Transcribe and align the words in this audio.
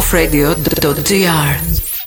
golfradio.gr 0.00 1.99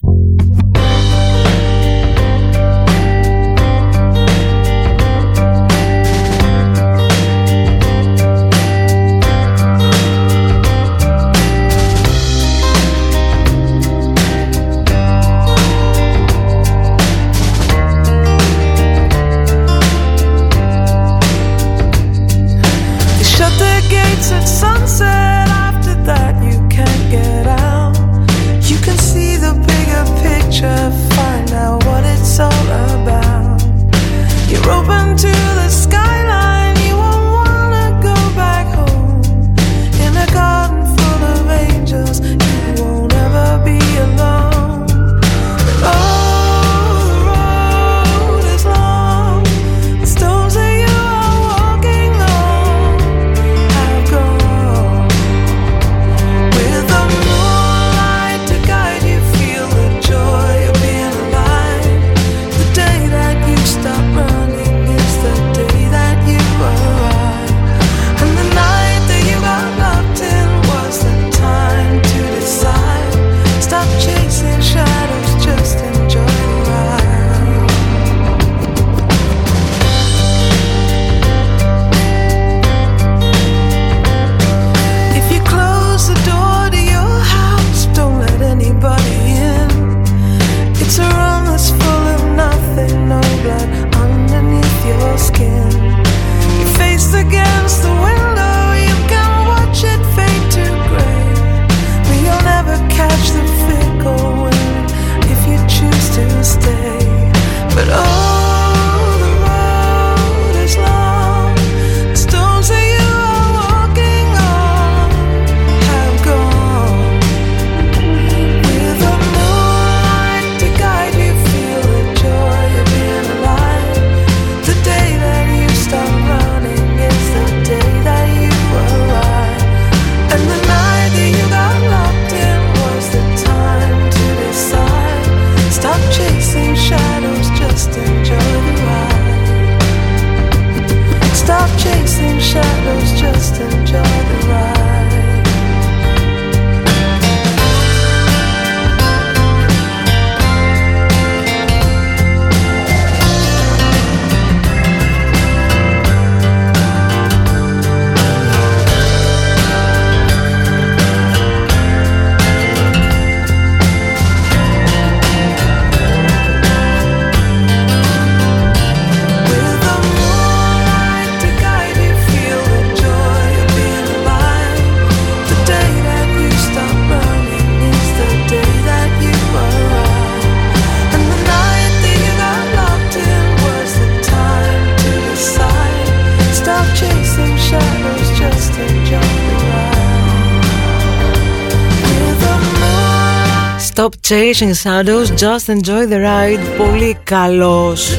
Chasing 194.30 194.74
Shadows, 194.74 195.32
Just 195.32 195.68
Enjoy 195.68 196.08
the 196.08 196.18
Ride 196.18 196.60
Πολύ 196.78 197.18
καλός 197.24 198.18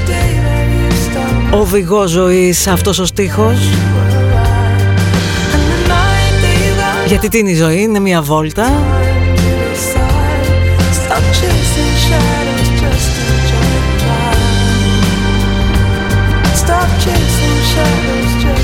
οδηγός 1.51 2.11
ζωής 2.11 2.67
αυτός 2.67 2.99
ο 2.99 3.05
στίχος. 3.05 3.59
Γιατί 7.07 7.29
τι 7.29 7.39
είναι 7.39 7.51
η 7.51 7.55
ζωή, 7.55 7.81
είναι 7.81 7.99
μια 7.99 8.23
βόλτα. 8.23 8.73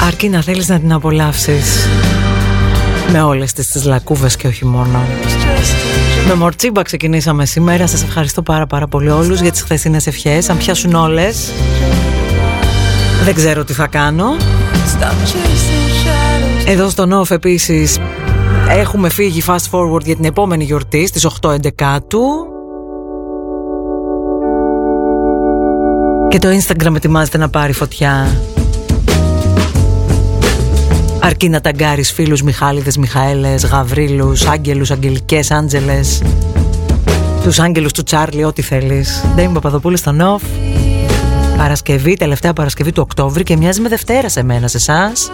Αρκεί 0.06 0.28
να 0.28 0.42
θέλεις 0.42 0.68
να 0.68 0.80
την 0.80 0.92
απολαύσεις 0.92 1.88
Με 3.12 3.22
όλες 3.22 3.52
τις, 3.52 3.66
τις 3.66 3.84
λακκούβες 3.84 4.36
και 4.36 4.46
όχι 4.46 4.64
μόνο 4.64 5.00
με 6.26 6.34
μορτσίμπα 6.34 6.82
ξεκινήσαμε 6.82 7.47
σήμερα. 7.47 7.86
Σας 7.86 8.03
ευχαριστώ 8.03 8.42
πάρα 8.42 8.66
πάρα 8.66 8.86
πολύ 8.86 9.10
όλους 9.10 9.41
για 9.41 9.50
τις 9.50 9.62
χθεσινές 9.62 10.06
ευχές. 10.06 10.48
Αν 10.48 10.56
πιάσουν 10.56 10.94
όλες, 10.94 11.53
δεν 13.25 13.34
ξέρω 13.34 13.64
τι 13.64 13.72
θα 13.72 13.86
κάνω. 13.86 14.36
Εδώ 16.66 16.88
στο 16.88 17.06
Νόφ 17.06 17.31
επίσης 17.31 17.98
έχουμε 18.69 19.08
φύγει 19.08 19.42
fast 19.47 19.70
forward 19.70 20.04
για 20.04 20.16
την 20.16 20.25
επόμενη 20.25 20.64
γιορτή 20.64 21.06
στις 21.06 21.25
8 21.25 21.54
του. 22.08 22.47
Και 26.28 26.38
το 26.38 26.48
Instagram 26.48 26.94
ετοιμάζεται 26.94 27.38
να 27.38 27.48
πάρει 27.48 27.72
φωτιά. 27.72 28.26
Αρκεί 31.22 31.48
να 31.48 31.60
ταγκάρεις 31.60 32.12
φίλους 32.12 32.42
Μιχάλιδε, 32.42 32.92
Μιχαέλες, 32.98 33.66
Γαβρίλους, 33.66 34.47
Άγγελους, 34.47 34.91
Αγγελικές, 34.91 35.50
Άντζελες. 35.50 36.22
Τους 37.43 37.58
άγγελους 37.58 37.93
του 37.93 38.02
Τσάρλι, 38.02 38.44
ό,τι 38.44 38.62
θέλεις. 38.62 39.25
Ντέιμι 39.34 39.52
Παπαδοπούλου 39.52 39.96
στο 39.96 40.12
Νοφ. 40.12 40.43
Παρασκευή, 41.56 42.14
τελευταία 42.14 42.52
Παρασκευή 42.52 42.93
του 42.93 43.02
Οκτώβρη 43.02 43.43
και 43.43 43.56
μοιάζει 43.56 43.81
με 43.81 43.88
Δευτέρα 43.88 44.28
σε 44.28 44.43
μένα, 44.43 44.69
σε 44.69 44.76
εσάς. 44.76 45.31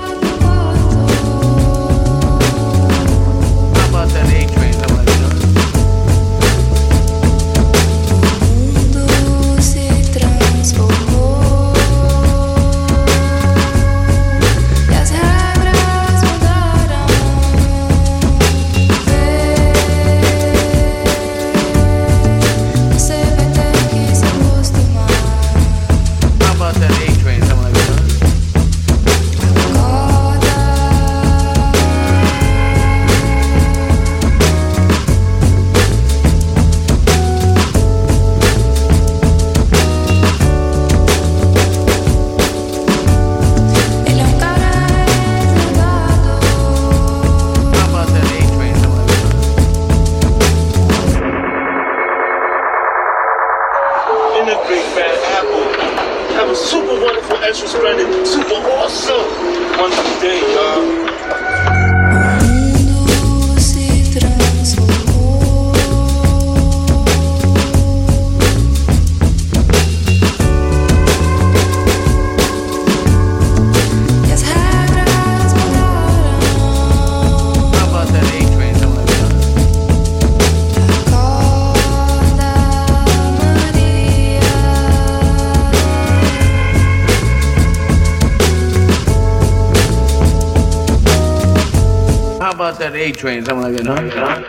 Train? 93.13 93.45
Something 93.45 93.73
like 93.75 93.83
that. 93.83 93.85
No? 93.85 94.46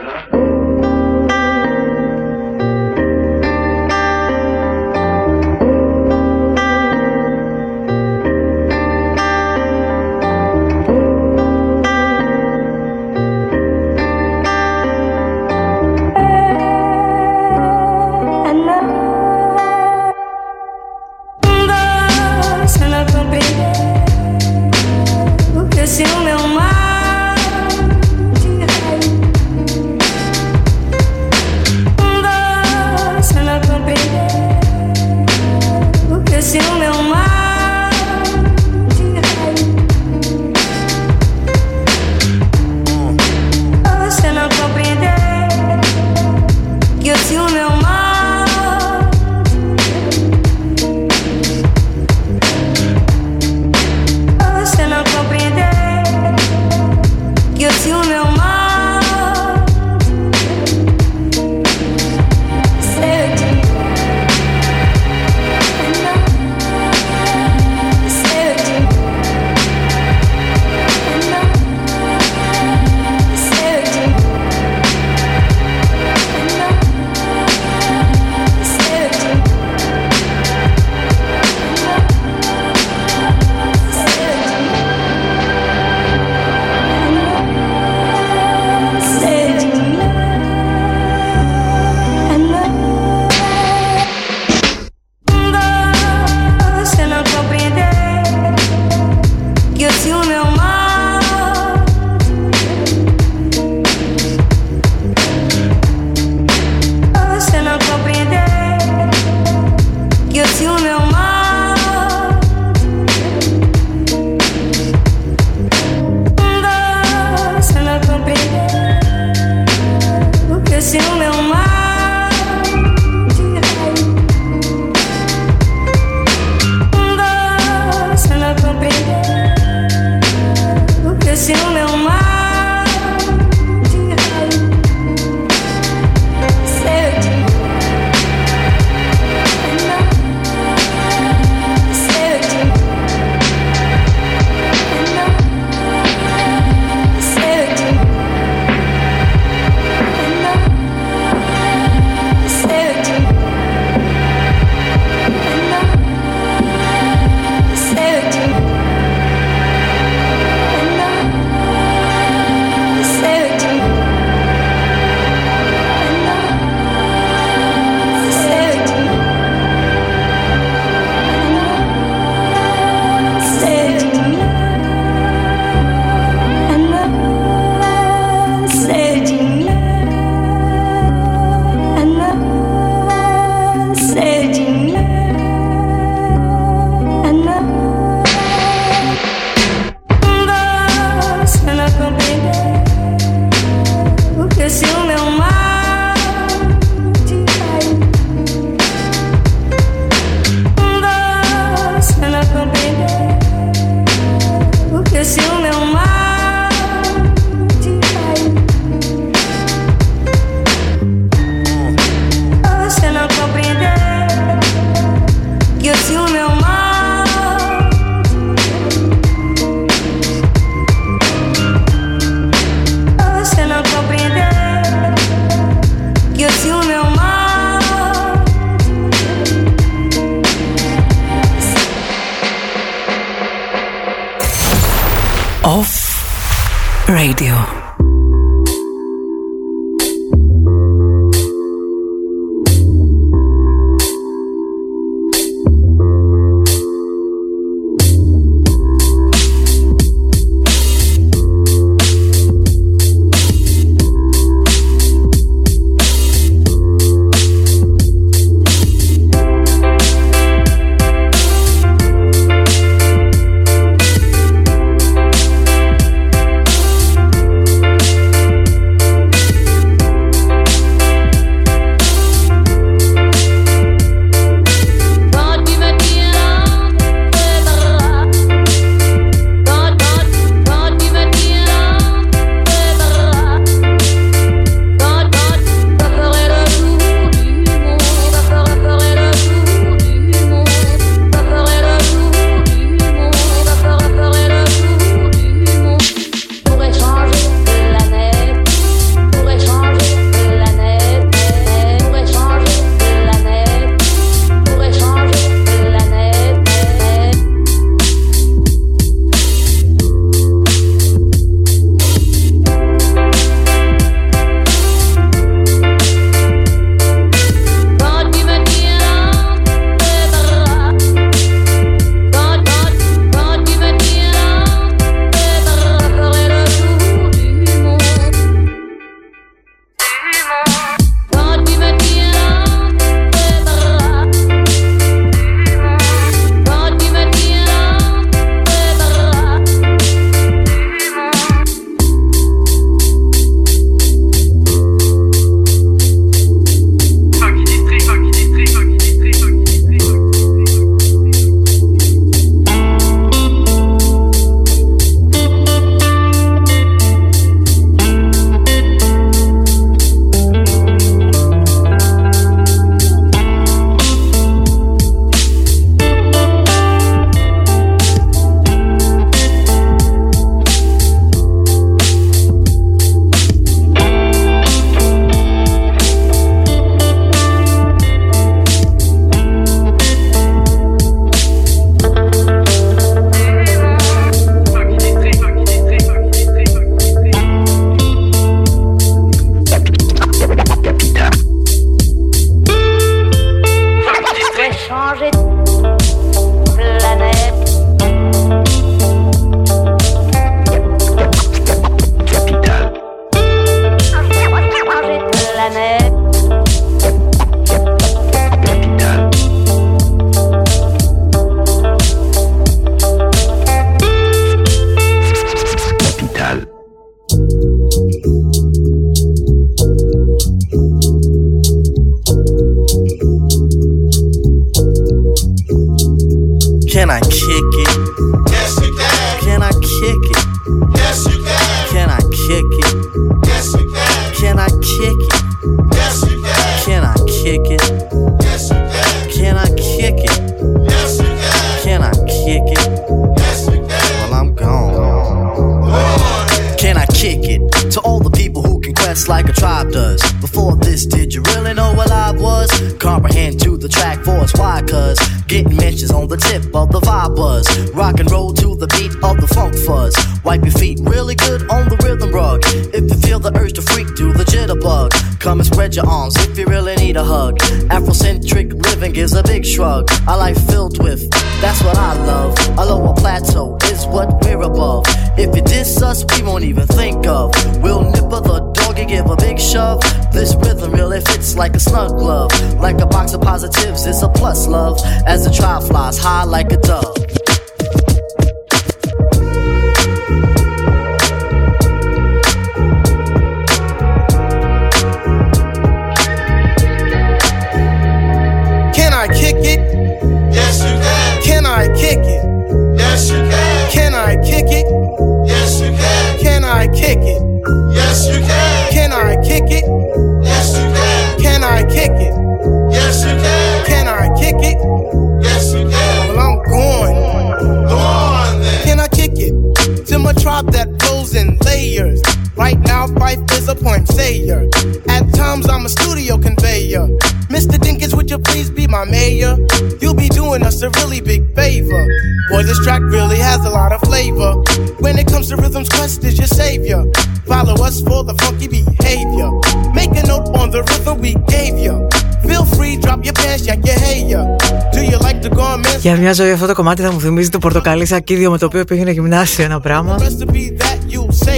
Για 546.08 546.18
μια 546.18 546.34
ζωή 546.34 546.52
αυτό 546.52 546.68
το 546.68 546.74
κομμάτι 546.74 547.02
θα 547.02 547.12
μου 547.12 547.20
θυμίζει 547.20 547.50
το 547.50 547.58
πορτοκαλί 547.58 548.06
σακίδιο 548.06 548.52
με 548.52 548.58
το 548.58 548.66
οποίο 548.66 548.84
πήγαινε 548.84 549.12
γυμνάσιο 549.12 549.64
ένα 549.64 549.80
πράγμα. 549.80 550.16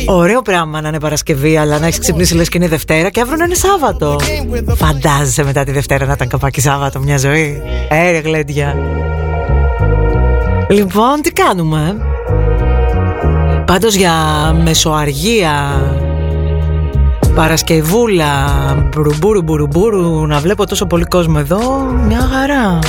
Ωραίο 0.05 0.41
πράγμα 0.41 0.81
να 0.81 0.87
είναι 0.87 0.99
Παρασκευή, 0.99 1.57
αλλά 1.57 1.79
να 1.79 1.85
έχεις 1.85 1.99
ξυπνήσει 1.99 2.35
λες 2.35 2.49
και 2.49 2.57
είναι 2.57 2.67
Δευτέρα 2.67 3.09
και 3.09 3.21
αύριο 3.21 3.37
να 3.37 3.43
είναι 3.43 3.55
Σάββατο. 3.55 4.19
Φαντάζεσαι 4.75 5.43
μετά 5.43 5.63
τη 5.63 5.71
Δευτέρα 5.71 6.05
να 6.05 6.13
ήταν 6.13 6.27
καπάκι 6.27 6.61
Σάββατο 6.61 6.99
μια 6.99 7.17
ζωή. 7.17 7.61
Έρε 7.89 8.17
γλέντια. 8.17 8.75
Λοιπόν, 10.69 11.21
τι 11.21 11.31
κάνουμε; 11.31 11.97
Πάντως 13.65 13.95
για 13.95 14.13
μεσοαργία 14.63 15.81
Παρασκευούλα 17.35 18.33
Μπουρουμπουρου 18.89 19.41
μπουρουμπουρου 19.41 20.27
Να 20.27 20.39
βλέπω 20.39 20.65
τόσο 20.65 20.85
πολύ 20.85 21.05
κόσμο 21.05 21.35
εδώ 21.39 21.59
Μια 22.07 22.29
χαρά 22.31 22.79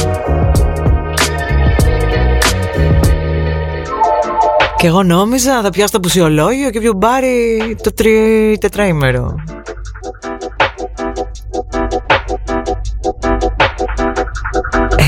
Και 4.80 4.86
εγώ 4.86 5.02
νόμιζα 5.02 5.62
θα 5.62 5.70
πιάσω 5.70 5.92
το 5.92 6.00
πουσιολόγιο 6.00 6.70
και 6.70 6.80
πιο 6.80 6.92
μπάρι 6.92 7.76
το 7.82 7.92
τρι... 7.94 8.56
τετραήμερο. 8.60 9.34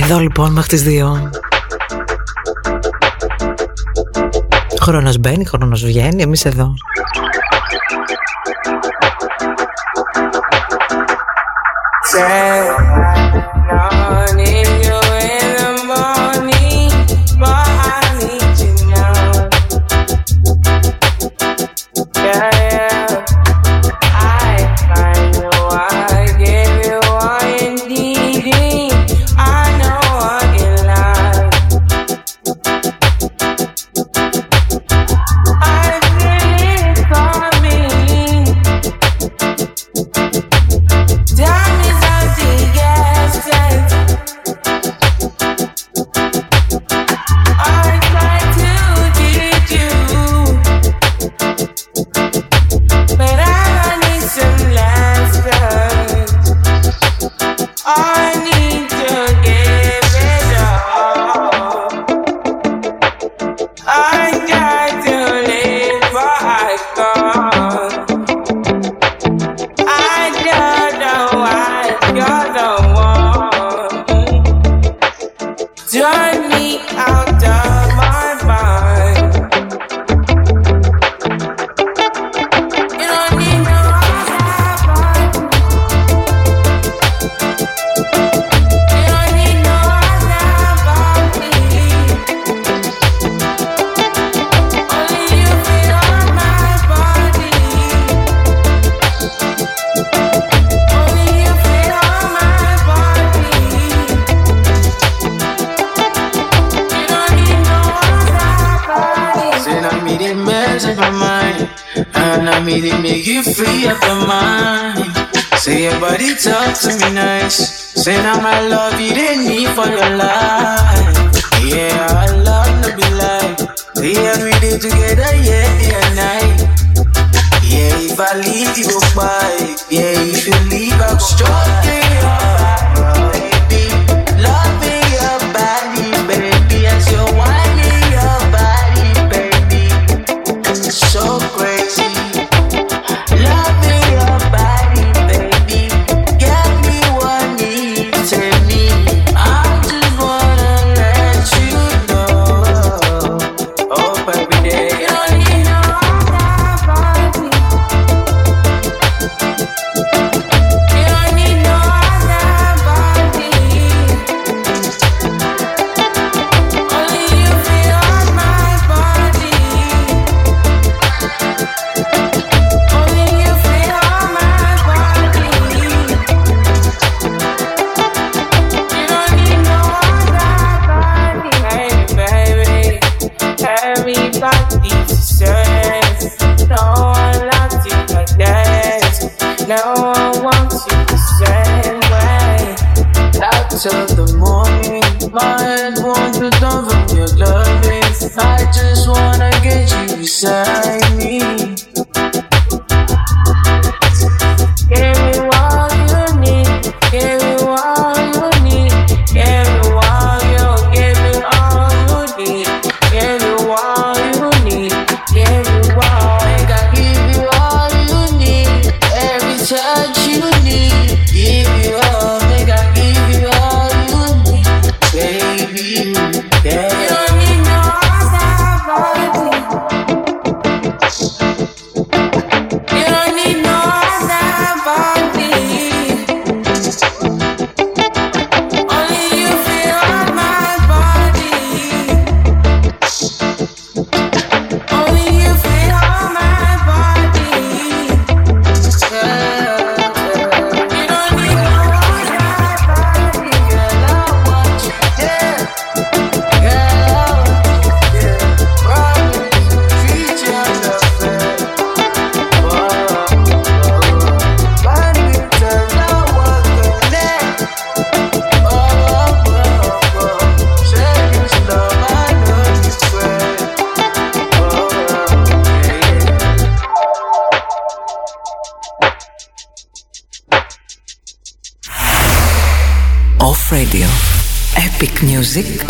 Εδώ 0.03 0.19
λοιπόν 0.19 0.53
μέχρι 0.53 0.69
τις 0.69 0.83
δύο. 0.83 1.31
Χρόνος 4.81 5.19
μπαίνει, 5.19 5.45
χρόνος 5.45 5.85
βγαίνει, 5.85 6.23
εμείς 6.23 6.45
εδώ. 6.45 6.75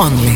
Only. 0.03 0.32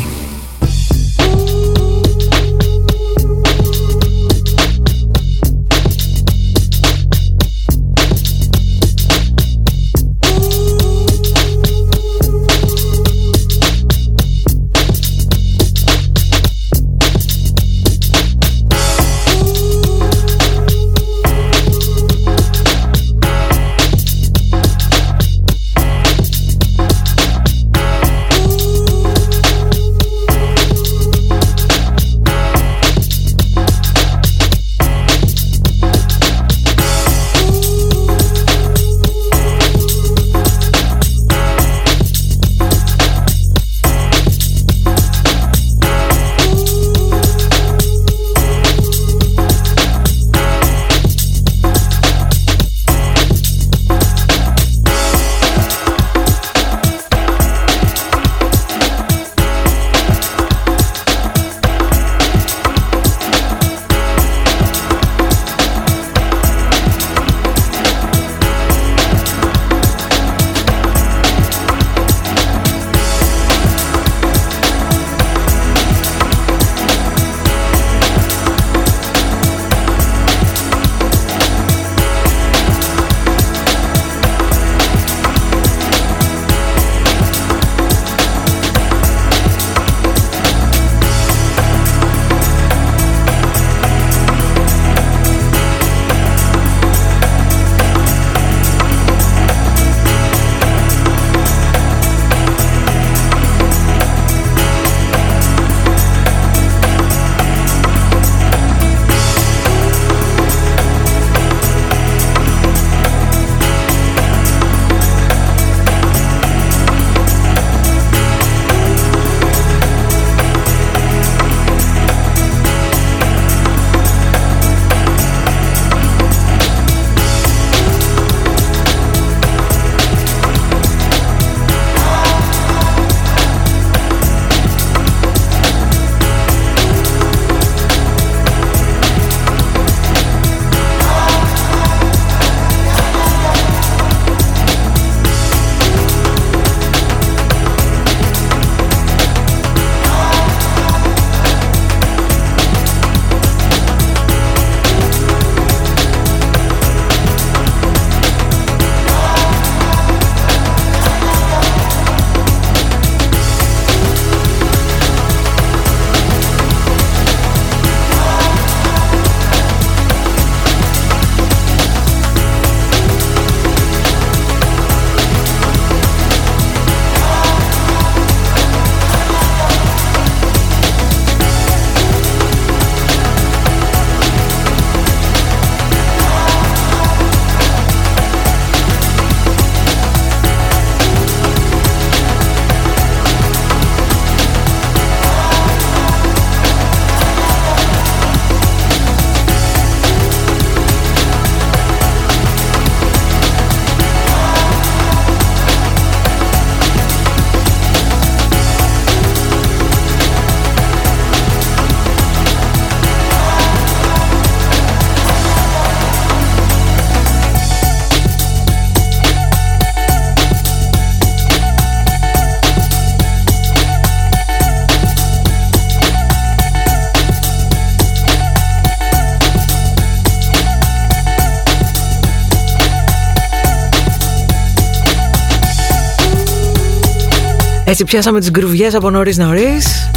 Έτσι 237.89 238.03
πιάσαμε 238.03 238.39
τις 238.39 238.51
γκρουβιές 238.51 238.95
από 238.95 239.09
νωρίς 239.09 239.37
νωρίς. 239.37 240.09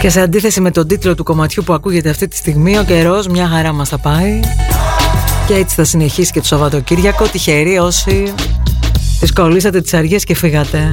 Και 0.00 0.08
σε 0.08 0.20
αντίθεση 0.20 0.60
με 0.60 0.70
τον 0.70 0.86
τίτλο 0.86 1.14
του 1.14 1.22
κομματιού 1.24 1.62
που 1.64 1.72
ακούγεται 1.72 2.10
αυτή 2.10 2.28
τη 2.28 2.36
στιγμή 2.36 2.78
Ο 2.78 2.84
καιρός 2.84 3.26
μια 3.26 3.48
χαρά 3.48 3.72
μας 3.72 3.88
θα 3.88 3.98
πάει. 3.98 4.40
Και 5.46 5.54
έτσι 5.54 5.74
θα 5.74 5.84
συνεχίσει 5.84 6.32
και 6.32 6.40
το 6.40 6.46
Σαββατοκύριακο 6.46 7.26
Τυχεροί 7.26 7.78
όσοι 7.78 8.32
τις 9.20 9.32
κολλήσατε 9.32 9.80
τις 9.80 9.94
αργίες 9.94 10.24
και 10.24 10.34
φύγατε 10.34 10.88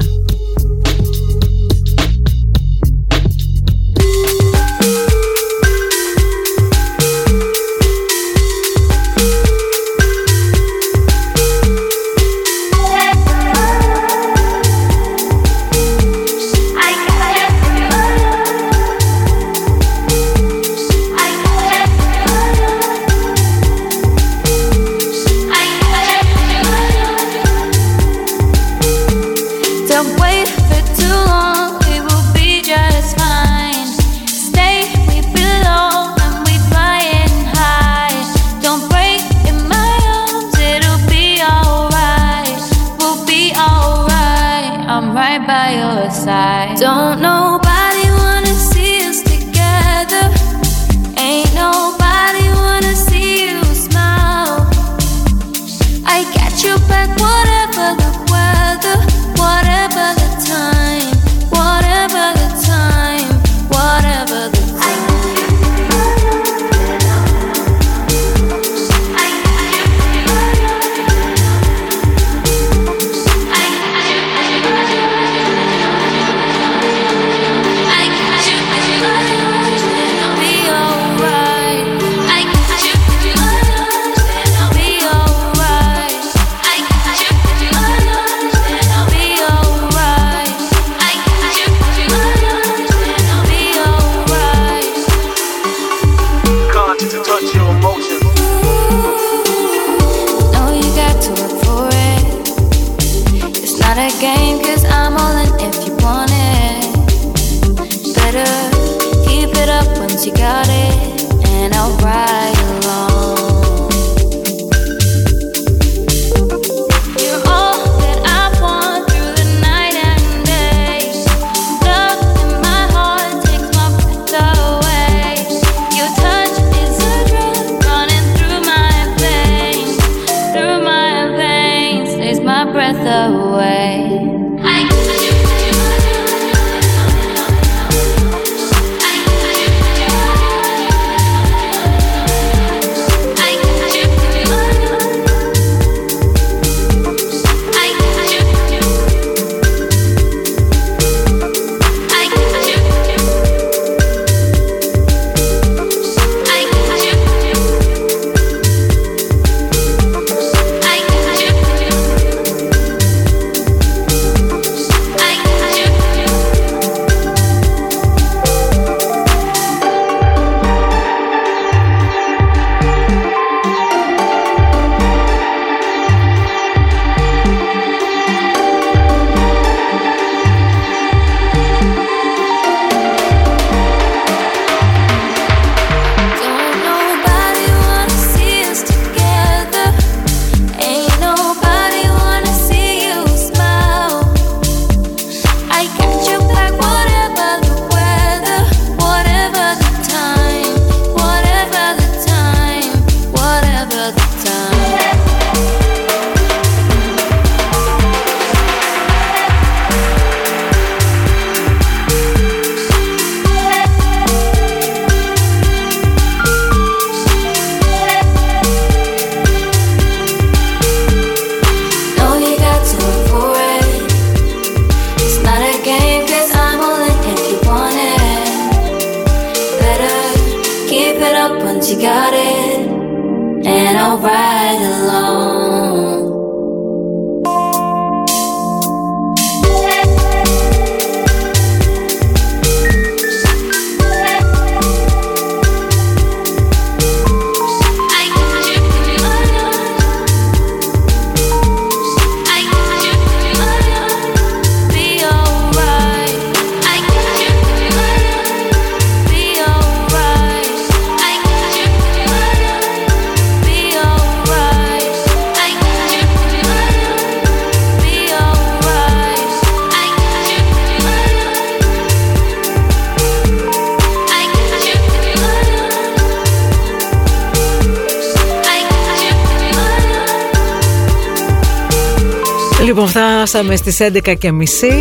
φτάσαμε 283.62 283.76
στις 283.76 283.98
11 284.28 284.38
και 284.38 284.52
μισή. 284.52 284.92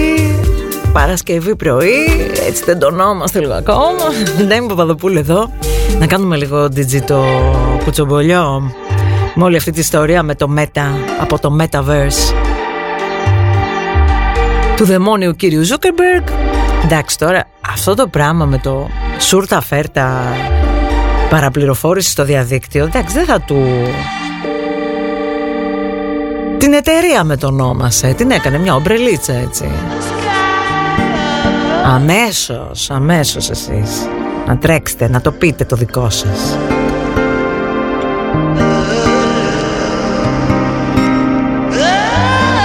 Παρασκευή 0.93 1.55
πρωί. 1.55 2.05
Έτσι 2.47 2.63
τεντωνόμαστε 2.63 3.39
λίγο 3.39 3.53
ακόμα. 3.53 4.03
Δεν 4.47 4.57
είμαι 4.57 4.67
Παπαδοπούλου 4.67 5.17
εδώ. 5.17 5.53
Να 5.99 6.07
κάνουμε 6.07 6.35
λίγο 6.35 6.67
digito 6.75 7.15
κουτσομπολιό. 7.83 8.71
Με 9.35 9.43
όλη 9.43 9.57
αυτή 9.57 9.71
τη 9.71 9.79
ιστορία 9.79 10.23
με 10.23 10.35
το 10.35 10.47
Meta 10.57 10.85
Από 11.21 11.39
το 11.39 11.57
Metaverse. 11.59 12.33
Του 14.75 14.85
δαιμόνιου 14.85 15.35
κύριου 15.35 15.63
Ζούκερμπεργκ 15.63 16.23
Εντάξει 16.83 17.17
τώρα 17.17 17.47
αυτό 17.69 17.93
το 17.95 18.07
πράγμα 18.07 18.45
με 18.45 18.57
το 18.57 18.89
σούρτα 19.19 19.61
φέρτα 19.61 20.35
παραπληροφόρηση 21.29 22.09
στο 22.09 22.23
διαδίκτυο 22.23 22.85
εντάξει 22.85 23.13
δεν 23.13 23.25
θα 23.25 23.41
του 23.41 23.65
την 26.59 26.73
εταιρεία 26.73 27.23
με 27.23 27.37
τον 27.37 27.59
όνομασε 27.59 28.13
την 28.13 28.31
έκανε 28.31 28.57
μια 28.57 28.75
ομπρελίτσα 28.75 29.33
έτσι. 29.33 29.71
Αμέσως 31.85 32.89
αμέσως 32.89 33.49
εσείς. 33.49 34.07
Να 34.47 34.57
τρέξετε 34.57 35.09
να 35.09 35.21
το 35.21 35.31
πείτε 35.31 35.65
το 35.65 35.75
δικό 35.75 36.09
σας. 36.09 36.57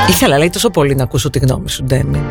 Ήθελα 0.09 0.38
λέει 0.38 0.50
τόσο 0.50 0.70
πολύ 0.70 0.94
να 0.94 1.02
ακούσω 1.02 1.30
τη 1.30 1.38
γνώμη 1.38 1.68
σου 1.70 1.85
Ντέμι 1.85 2.22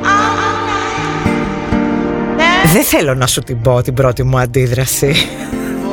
Δεν 2.73 2.83
θέλω 2.83 3.13
να 3.13 3.27
σου 3.27 3.41
την 3.41 3.61
πω 3.61 3.81
την 3.81 3.93
πρώτη 3.93 4.23
μου 4.23 4.37
αντίδραση. 4.37 5.15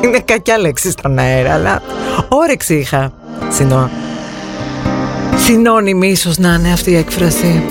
Είναι 0.03 0.19
κακιά 0.19 0.57
λέξη 0.57 0.91
στον 0.91 1.17
αέρα 1.17 1.53
Αλλά 1.53 1.81
όρεξη 2.29 2.75
είχα. 2.75 3.11
Συνό... 3.49 3.89
Συνώνυμη 5.43 6.07
ίσως 6.07 6.37
να 6.37 6.53
είναι 6.53 6.71
αυτή 6.71 6.91
η 6.91 6.95
έκφραση. 6.95 7.63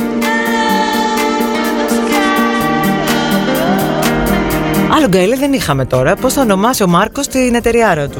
Άλλο 4.97 5.09
γκαίλε 5.09 5.37
δεν 5.37 5.53
είχαμε 5.53 5.85
τώρα. 5.85 6.15
Πώς 6.15 6.33
θα 6.33 6.41
ονομάσει 6.41 6.83
ο 6.83 6.87
Μάρκος 6.89 7.27
την 7.29 7.55
εταιριάρα 7.55 8.09
του 8.09 8.19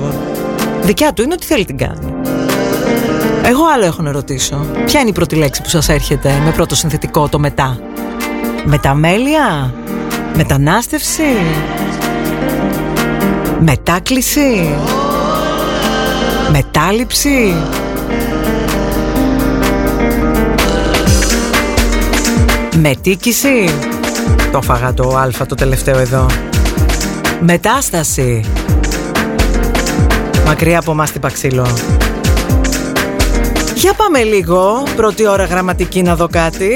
Δικιά 0.83 1.13
του 1.13 1.23
είναι 1.23 1.33
ότι 1.33 1.47
θέλει 1.47 1.65
την 1.65 1.77
κάνει. 1.77 2.13
Εγώ 3.45 3.65
άλλο 3.75 3.85
έχω 3.85 4.03
να 4.03 4.13
ρωτήσω. 4.13 4.67
Ποια 4.85 5.01
είναι 5.01 5.09
η 5.09 5.13
πρώτη 5.13 5.35
λέξη 5.35 5.63
που 5.63 5.69
σας 5.69 5.89
έρχεται 5.89 6.41
Με 6.45 6.51
πρώτο 6.51 6.75
συνθετικό 6.75 7.29
το 7.29 7.39
μετά; 7.39 7.79
Μεταμέλεια; 8.65 9.75
Μετανάστευση; 10.37 11.37
Μετάκληση; 13.61 14.75
Μετάληψη; 16.53 17.55
Μετίκηση 22.81 23.65
Το 24.53 24.63
φάγα 24.63 24.95
το 24.95 25.17
α 25.17 25.47
το 25.47 25.55
τελευταίο 25.55 25.99
εδώ. 25.99 26.27
Μετάσταση. 27.41 28.45
Μακριά 30.47 30.79
από 30.79 30.95
μας 30.95 31.11
την 31.11 31.21
παξίλο. 31.21 31.67
Για 33.75 33.93
πάμε 33.95 34.23
λίγο. 34.23 34.83
Πρώτη 34.97 35.27
ώρα 35.27 35.45
γραμματική 35.45 36.03
να 36.03 36.17
δω 36.17 36.29
κάτι 36.29 36.71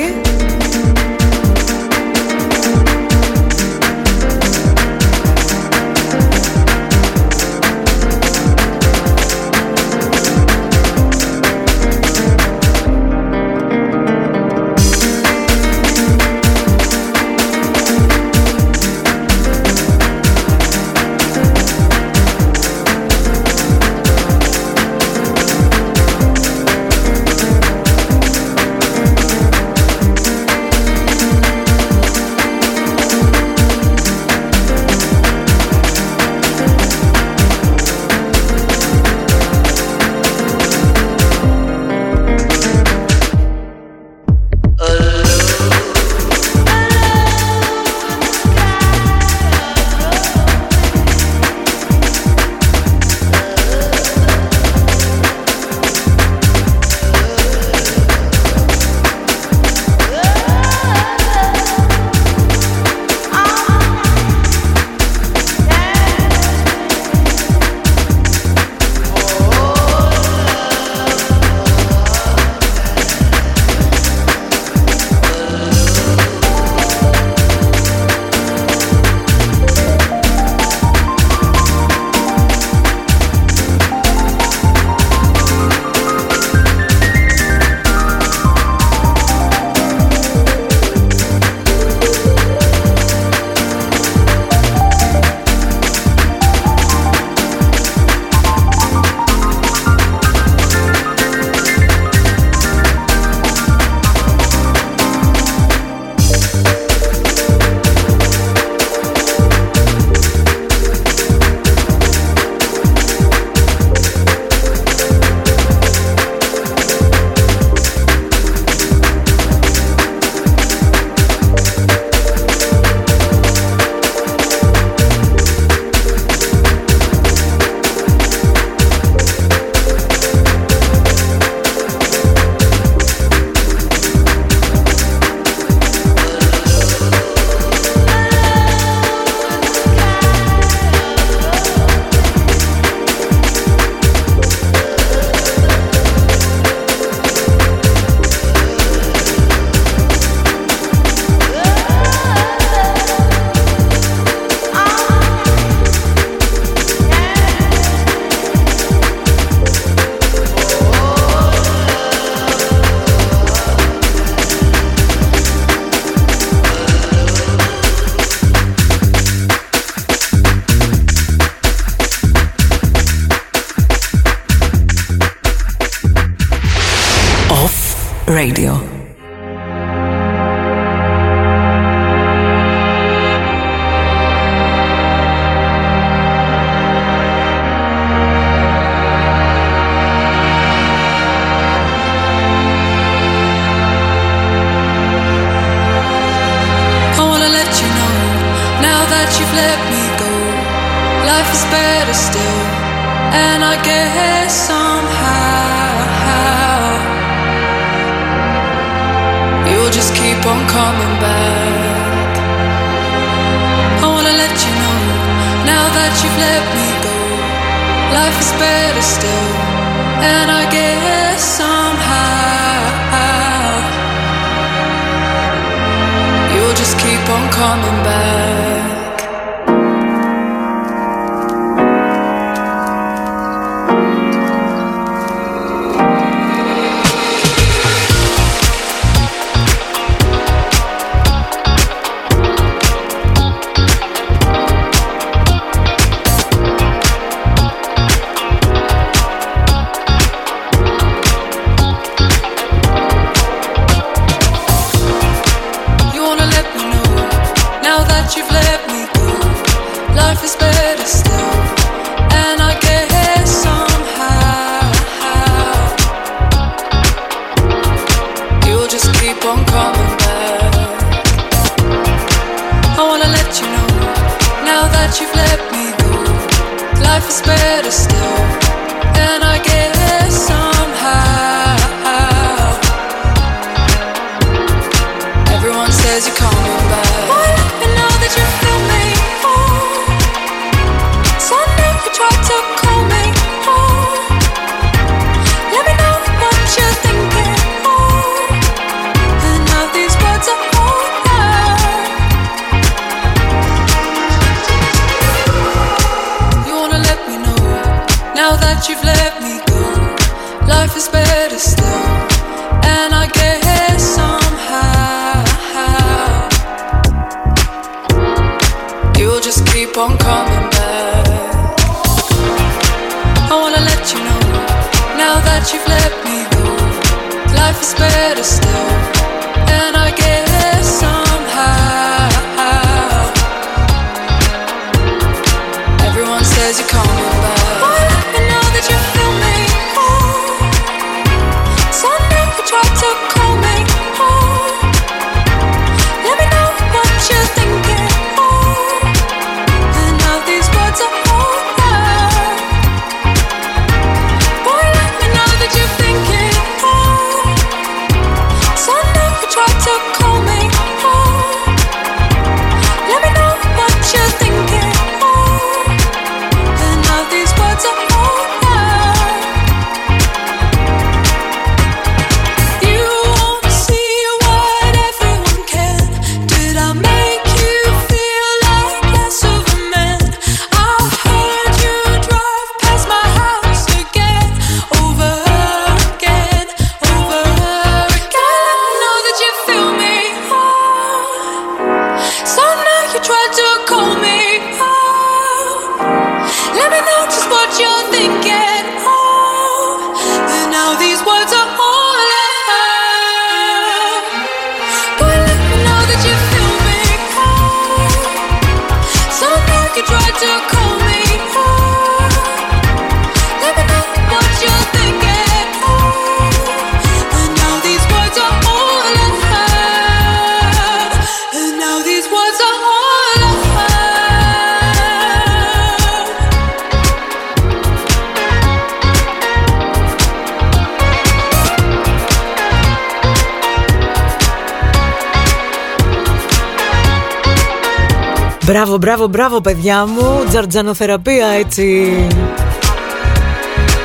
Μπράβο 439.47 439.61
παιδιά 439.61 440.07
μου, 440.07 440.45
τζαρτζανοθεραπεία 440.49 441.47
έτσι. 441.47 442.13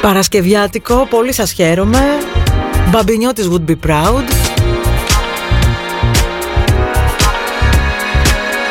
Παρασκευιάτικο, 0.02 1.08
πολύ 1.10 1.34
σας 1.34 1.52
χαίρομαι. 1.52 2.00
Μπαμπινιώτης 2.92 3.50
would 3.52 3.70
be 3.70 3.76
proud. 3.88 4.24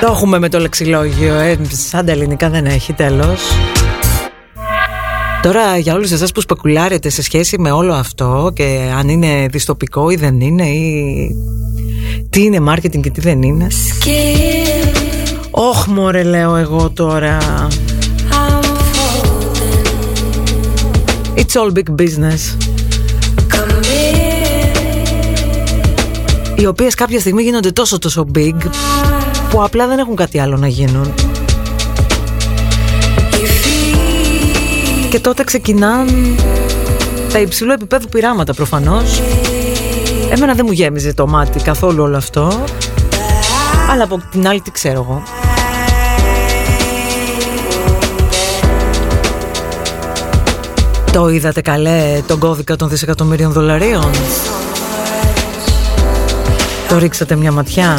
Το 0.01 0.07
έχουμε 0.07 0.39
με 0.39 0.49
το 0.49 0.59
λεξιλόγιο, 0.59 1.35
ε, 1.35 1.59
σαν 1.71 2.07
τα 2.07 2.13
ελληνικά 2.13 2.51
δεν 2.51 2.67
έχει 2.67 2.93
τέλος. 2.93 3.41
Τώρα 5.43 5.77
για 5.77 5.95
όλους 5.95 6.11
εσάς 6.11 6.33
που 6.33 6.41
σπεκουλάρετε 6.41 7.09
σε 7.09 7.23
σχέση 7.23 7.59
με 7.59 7.71
όλο 7.71 7.93
αυτό 7.93 8.51
και 8.55 8.93
αν 8.99 9.09
είναι 9.09 9.47
διστοπικό 9.51 10.11
ή 10.11 10.17
δεν 10.17 10.41
είναι 10.41 10.67
ή 10.69 11.31
τι 12.31 12.43
είναι 12.43 12.73
marketing 12.73 13.01
και 13.01 13.11
τι 13.11 13.21
δεν 13.21 13.43
είναι. 13.43 13.67
Όχ 15.61 15.87
λέω 16.25 16.57
εγώ 16.57 16.91
τώρα. 16.91 17.39
It's 21.35 21.61
all 21.61 21.73
big 21.73 22.03
business. 22.03 22.57
Οι 26.57 26.67
οποίες 26.67 26.95
κάποια 26.95 27.21
στιγμή 27.21 27.43
γίνονται 27.43 27.71
τόσο 27.71 27.99
τόσο 27.99 28.27
big 28.35 28.55
Που 29.51 29.63
απλά 29.63 29.87
δεν 29.87 29.99
έχουν 29.99 30.17
κάτι 30.17 30.39
άλλο 30.39 30.57
να 30.57 30.69
γίνουν. 30.69 31.15
Και 35.11 35.21
τότε 35.21 35.45
ξεκινάν 35.45 36.09
τα 37.33 37.39
υψηλού 37.39 37.73
επίπεδου 37.73 38.09
πειράματα 38.09 38.55
προφανώς. 38.55 39.21
Εμένα 40.31 40.55
δεν 40.55 40.65
μου 40.67 40.73
γέμιζε 40.73 41.15
το 41.15 41.27
μάτι 41.27 41.61
καθόλου 41.61 42.03
όλο 42.03 42.17
αυτό. 42.17 42.65
Αλλά 43.91 44.05
από 44.05 44.21
την 44.31 44.49
άλλη 44.49 44.61
τι 44.61 44.71
ξέρω 44.71 45.01
εγώ. 45.01 45.23
Το 51.13 51.29
είδατε 51.29 51.61
καλέ 51.61 52.23
τον 52.27 52.39
κώδικα 52.39 52.77
των 52.77 52.89
δισεκατομμύριων 52.89 53.53
δολαρίων; 53.53 54.11
Το 56.89 56.99
ρίξατε 56.99 57.37
μια 57.37 57.53
ματιά; 57.53 57.99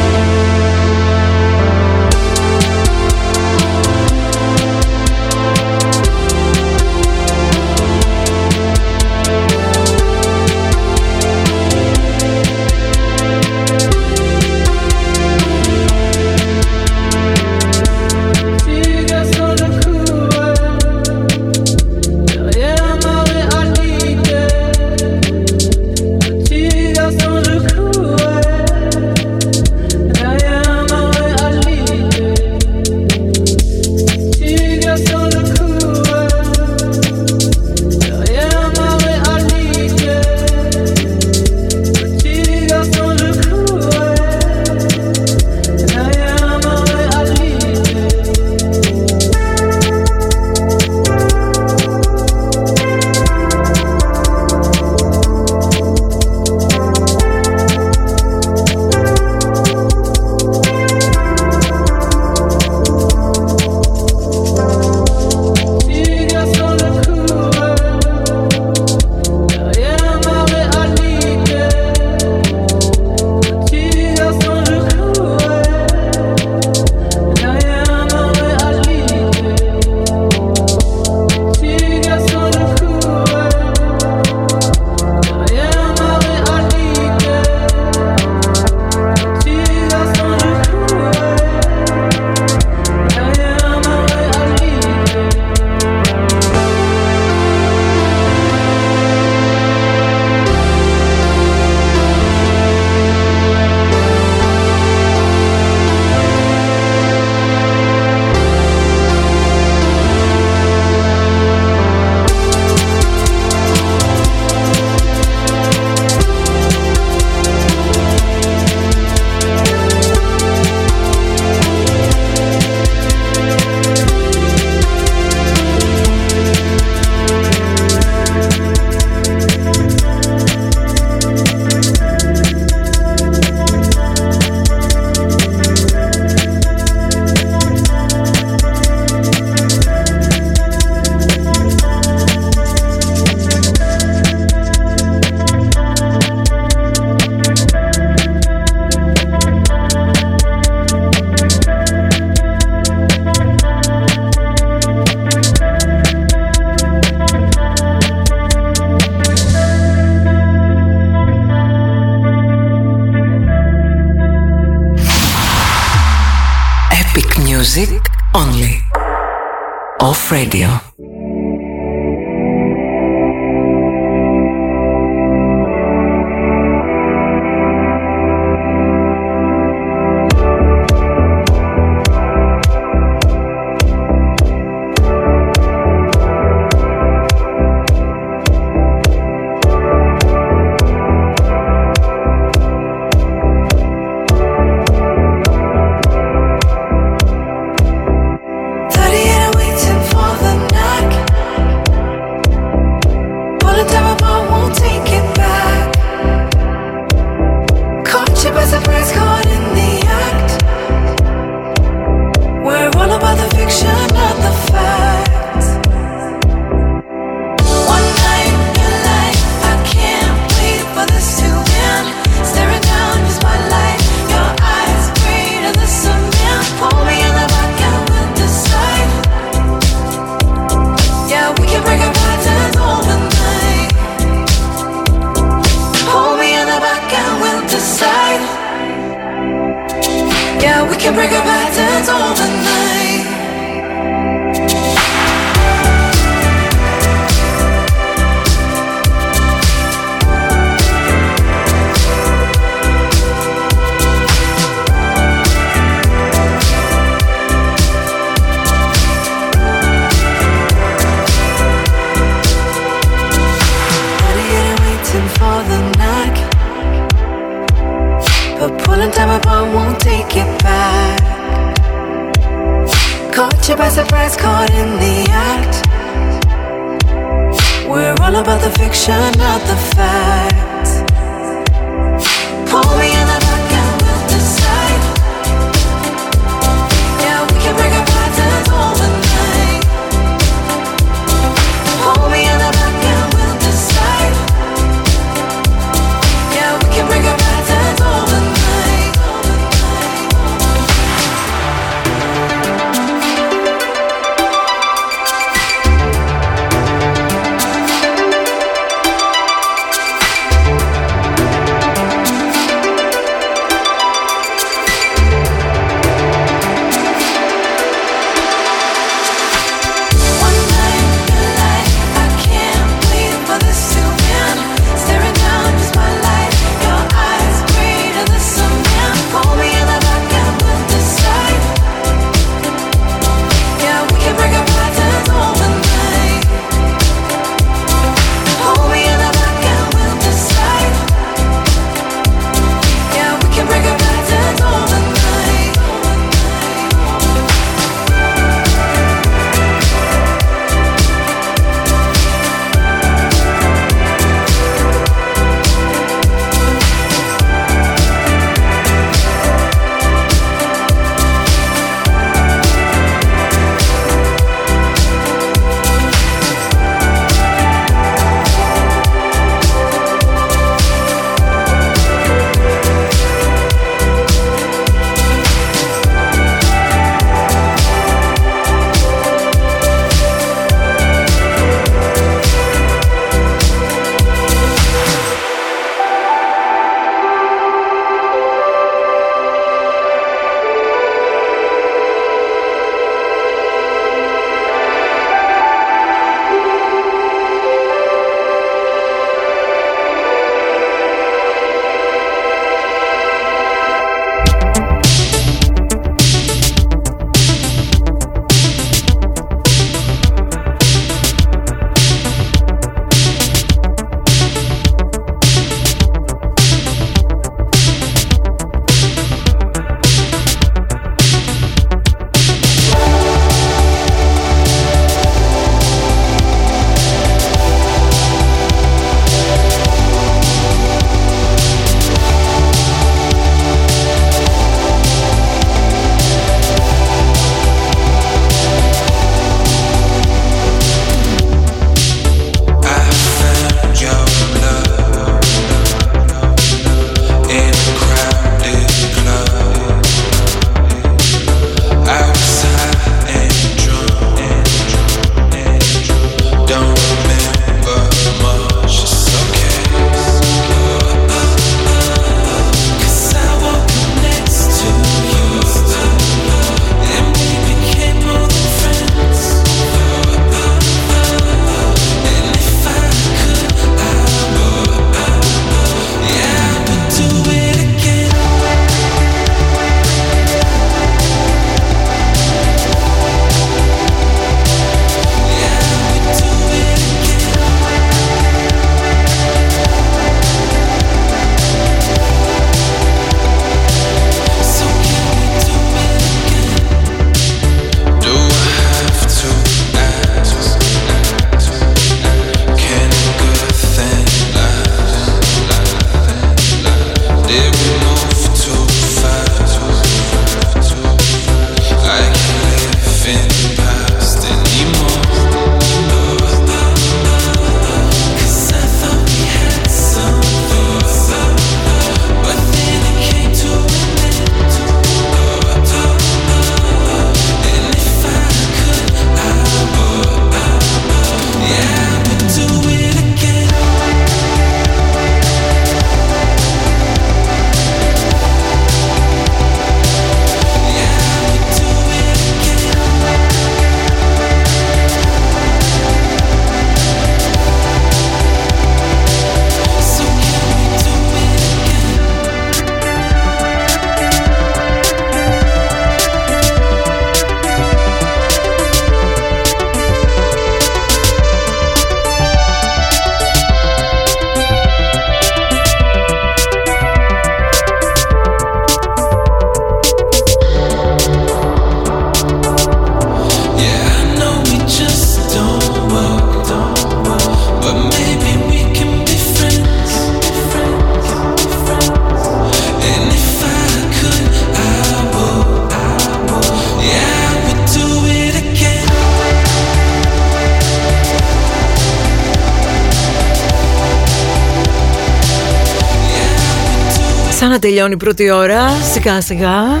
Τελειώνει 598.04 598.12
η 598.12 598.16
πρώτη 598.16 598.50
ώρα, 598.50 598.88
σιγά 599.12 599.40
σιγά. 599.40 600.00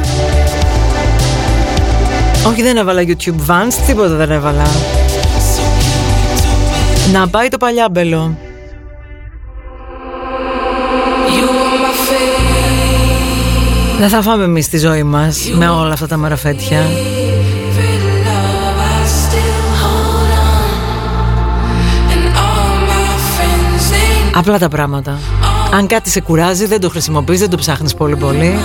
Όχι 2.46 2.62
δεν 2.62 2.76
έβαλα 2.76 3.02
YouTube 3.02 3.50
Vans, 3.50 3.74
τίποτα 3.86 4.14
δεν 4.14 4.30
έβαλα. 4.30 4.66
Να 7.12 7.28
πάει 7.28 7.48
το 7.48 7.56
παλιάμπελο. 7.56 8.36
Δεν 13.98 14.08
θα 14.08 14.22
φάμε 14.22 14.44
εμείς 14.44 14.68
τη 14.68 14.78
ζωή 14.78 15.02
μας 15.02 15.50
με 15.54 15.68
όλα 15.68 15.92
αυτά 15.92 16.06
τα 16.06 16.16
μαραφέτια. 16.16 16.82
Απλά 24.34 24.58
τα 24.58 24.68
πράγματα. 24.68 25.18
Αν 25.76 25.86
κάτι 25.86 26.10
σε 26.10 26.20
κουράζει, 26.20 26.66
δεν 26.66 26.80
το 26.80 26.88
χρησιμοποιείς, 26.88 27.40
δεν 27.40 27.50
το 27.50 27.56
ψάχνεις 27.56 27.94
πολύ 27.94 28.16
πολύ. 28.16 28.58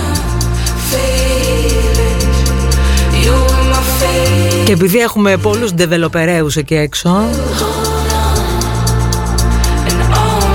Και 4.64 4.72
επειδή 4.72 4.98
έχουμε 4.98 5.36
πολλούς 5.36 5.72
ντεβελοπεραίους 5.74 6.56
εκεί 6.56 6.74
έξω 6.74 7.24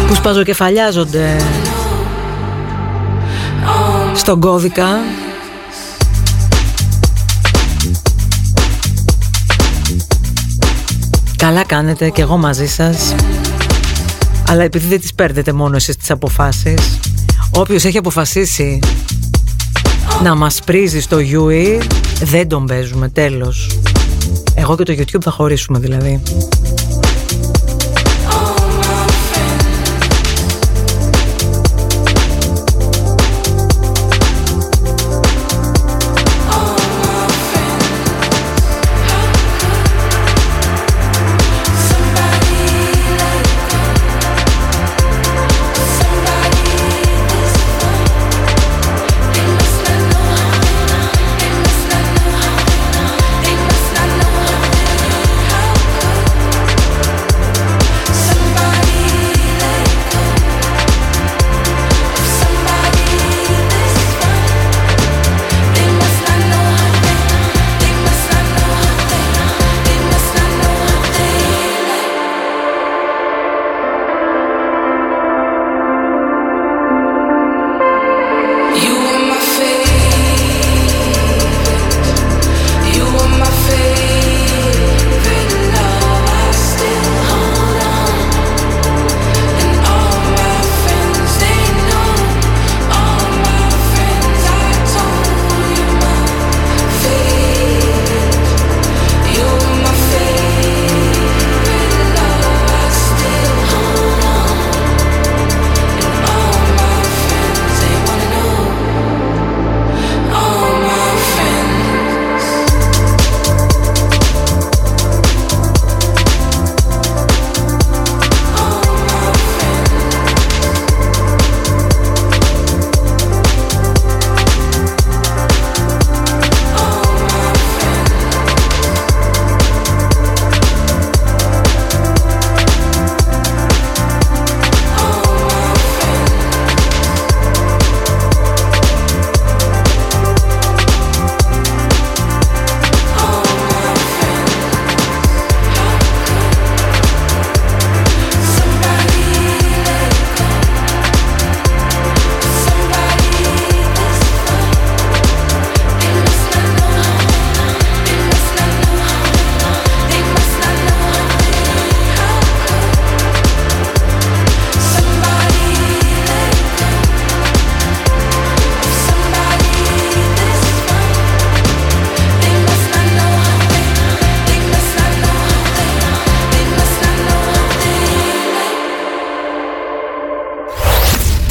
που 0.08 0.16
σπαζοκεφαλιάζονται 0.16 1.36
στον 4.14 4.40
κώδικα 4.40 4.88
Καλά 11.38 11.66
κάνετε 11.66 12.10
και 12.10 12.22
εγώ 12.22 12.38
μαζί 12.38 12.68
σας 12.68 13.16
Αλλά 14.48 14.64
επειδή 14.64 14.88
δεν 14.88 15.00
τις 15.00 15.14
παίρνετε 15.14 15.54
μόνο 15.54 15.76
εσείς 15.76 15.98
τις 15.98 16.12
αποφάσεις 16.12 17.00
Όποιος 17.50 17.84
έχει 17.86 17.98
αποφασίσει 17.98 18.80
να 20.24 20.36
μας 20.36 20.60
πρίζει 20.66 21.02
στο 21.02 21.18
Yui 21.18 21.82
Δεν 22.24 22.48
τον 22.48 22.66
παίζουμε 22.66 23.10
τέλος. 23.10 23.80
Εγώ 24.56 24.76
και 24.76 24.84
το 24.84 24.94
YouTube 24.94 25.22
θα 25.22 25.32
χωρίσουμε 25.32 25.80
δηλαδή 25.80 26.22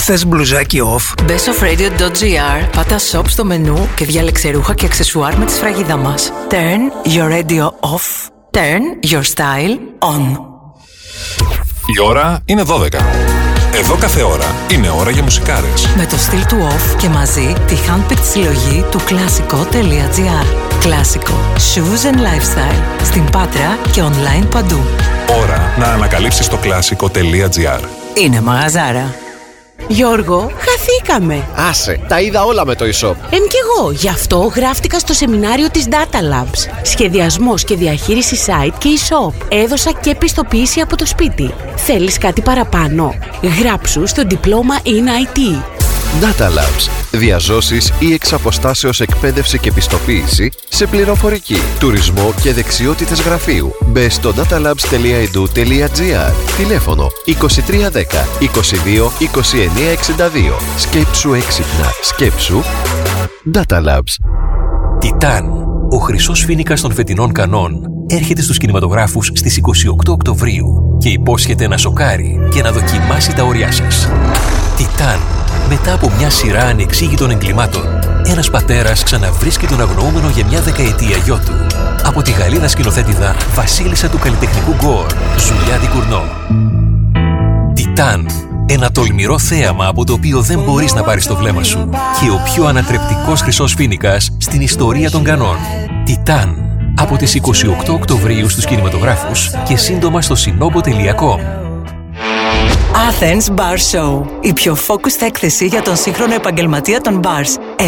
Θες 0.06 0.26
μπλουζάκι 0.26 0.80
off; 0.84 1.30
Bestofradio.gr 1.30 2.68
Πάτα 2.76 2.96
shop 3.12 3.22
στο 3.26 3.44
μενού 3.44 3.88
και 3.94 4.04
διάλεξε 4.04 4.50
ρούχα 4.50 4.74
και 4.74 4.86
αξεσουάρ 4.86 5.36
με 5.36 5.44
τη 5.44 5.52
σφραγίδα 5.52 5.96
μας. 5.96 6.32
Turn 6.50 7.08
your 7.08 7.30
radio 7.30 7.64
off. 7.64 8.28
Turn 8.50 9.10
your 9.10 9.22
style 9.22 9.78
on. 9.98 10.38
Η 11.96 12.00
ώρα 12.06 12.40
είναι 12.44 12.62
12. 12.66 12.86
Εδώ 13.74 13.94
κάθε 13.94 14.22
ώρα 14.22 14.54
είναι 14.72 14.90
ώρα 14.90 15.10
για 15.10 15.22
μουσικάρες. 15.22 15.88
Με 15.96 16.06
το 16.06 16.16
στυλ 16.16 16.46
του 16.46 16.56
off 16.70 16.96
και 17.00 17.08
μαζί 17.08 17.52
τη 17.66 17.74
handpicked 17.74 18.24
συλλογή 18.30 18.84
του 18.90 19.00
κλασικό.gr 19.04 20.46
Κλασικό. 20.80 21.34
Shoes 21.54 22.12
and 22.12 22.18
lifestyle. 22.18 23.04
Στην 23.04 23.30
Πάτρα 23.30 23.78
και 23.92 24.02
online 24.02 24.46
παντού. 24.50 24.80
Ώρα 25.42 25.74
να 25.78 25.86
ανακαλύψεις 25.86 26.48
το 26.48 26.56
κλασικό.gr. 26.56 27.80
Είναι 28.14 28.40
μαγαζάρα. 28.40 29.14
Γιώργο, 29.88 30.50
χαθήκαμε. 30.58 31.44
Άσε, 31.54 32.00
τα 32.08 32.20
είδα 32.20 32.44
όλα 32.44 32.66
με 32.66 32.74
το 32.74 32.84
e-shop. 32.84 33.14
Εμ 33.30 33.42
κι 33.48 33.56
εγώ, 33.62 33.90
γι' 33.90 34.08
αυτό 34.08 34.52
γράφτηκα 34.54 34.98
στο 34.98 35.12
σεμινάριο 35.12 35.70
της 35.70 35.86
Data 35.90 36.16
Labs. 36.16 36.82
Σχεδιασμός 36.82 37.64
και 37.64 37.76
διαχείριση 37.76 38.36
site 38.46 38.74
και 38.78 38.88
e-shop. 38.88 39.46
Έδωσα 39.48 39.92
και 39.92 40.14
πιστοποίηση 40.14 40.80
από 40.80 40.96
το 40.96 41.06
σπίτι. 41.06 41.54
Θέλεις 41.76 42.18
κάτι 42.18 42.40
παραπάνω; 42.40 43.14
Γράψου 43.60 44.06
στο 44.06 44.22
διπλώμα 44.22 44.74
in 44.84 44.88
IT. 44.88 45.38
Data 46.22 46.46
Labs. 46.46 47.03
Διαζώσεις 47.16 47.92
ή 47.98 48.12
εξ 48.12 48.32
αποστάσεως 48.32 49.00
εκπαίδευση 49.00 49.58
και 49.58 49.72
πιστοποίηση 49.72 50.50
σε 50.68 50.86
πληροφορική, 50.86 51.58
τουρισμό 51.78 52.34
και 52.42 52.52
δεξιότητες 52.52 53.20
γραφείου. 53.20 53.72
Μπε 53.86 54.08
στο 54.08 54.32
datalabs.edu.gr 54.36 56.32
Τηλέφωνο 56.56 57.08
2310 57.26 57.30
22 58.40 58.46
2962 59.18 60.54
Σκέψου 60.76 61.34
έξυπνα. 61.34 61.90
Σκέψου 62.02 62.62
Data 63.54 63.76
Labs. 63.76 64.14
Τιτάν, 64.98 65.50
ο 65.90 65.96
χρυσός 65.96 66.44
φοίνικας 66.44 66.80
των 66.80 66.92
φετινών 66.92 67.32
κανόν, 67.32 67.80
έρχεται 68.06 68.42
στους 68.42 68.58
κινηματογράφους 68.58 69.30
στις 69.34 69.56
28 69.56 70.12
Οκτωβρίου 70.12 70.96
και 70.98 71.08
υπόσχεται 71.08 71.68
να 71.68 71.76
σοκάρει 71.76 72.48
και 72.50 72.62
να 72.62 72.72
δοκιμάσει 72.72 73.34
τα 73.34 73.42
όρια 73.42 73.72
σας. 73.72 74.08
Τιτάν, 74.76 75.18
Μετά 75.68 75.92
από 75.92 76.12
μια 76.18 76.30
σειρά 76.30 76.64
ανεξήγητων 76.64 77.30
εγκλημάτων, 77.30 77.82
ένας 78.26 78.50
πατέρας 78.50 79.02
ξαναβρίσκει 79.02 79.66
τον 79.66 79.80
αγνοούμενο 79.80 80.28
για 80.28 80.46
μια 80.46 80.60
δεκαετία 80.60 81.16
γιο 81.16 81.40
του. 81.44 81.66
Από 82.04 82.22
τη 82.22 82.30
Γαλλίδα 82.30 82.68
σκηνοθέτηδα 82.68 83.36
Βασίλισσα 83.54 84.08
του 84.08 84.18
καλλιτεχνικού 84.18 84.74
γκορ, 84.74 85.06
Ζουλιά 85.38 85.78
Ντικουρνό. 85.78 86.22
Τιτάν. 87.74 88.26
Ένα 88.66 88.90
τολμηρό 88.90 89.38
θέαμα 89.38 89.86
από 89.86 90.04
το 90.04 90.12
οποίο 90.12 90.40
δεν 90.40 90.62
μπορείς 90.62 90.94
να 90.94 91.02
πάρεις 91.02 91.26
το 91.26 91.36
βλέμμα 91.36 91.62
σου. 91.62 91.88
Και 92.20 92.30
ο 92.30 92.40
πιο 92.44 92.64
ανατρεπτικός 92.64 93.40
χρυσός 93.40 93.74
φοίνικας 93.74 94.30
στην 94.38 94.60
ιστορία 94.60 95.10
των 95.10 95.24
Καννών. 95.24 95.56
Τιτάν. 96.04 96.56
Από 96.96 97.16
τις 97.16 97.34
28 97.34 97.94
Οκτωβρίου 97.94 98.48
στους 98.48 98.64
κινηματογράφους 98.64 99.50
και 99.64 99.76
σύντομα 99.76 100.22
στο 100.22 100.34
cinobo.com. 100.38 101.63
Athens 103.10 103.54
Bar 103.54 103.76
Show. 103.92 104.26
Η 104.40 104.52
πιο 104.52 104.76
focused 104.86 105.22
έκθεση 105.26 105.66
για 105.66 105.82
τον 105.82 105.96
σύγχρονο 105.96 106.34
επαγγελματία 106.34 107.00
των 107.00 107.20
bars. 107.24 107.58
9 107.76 107.82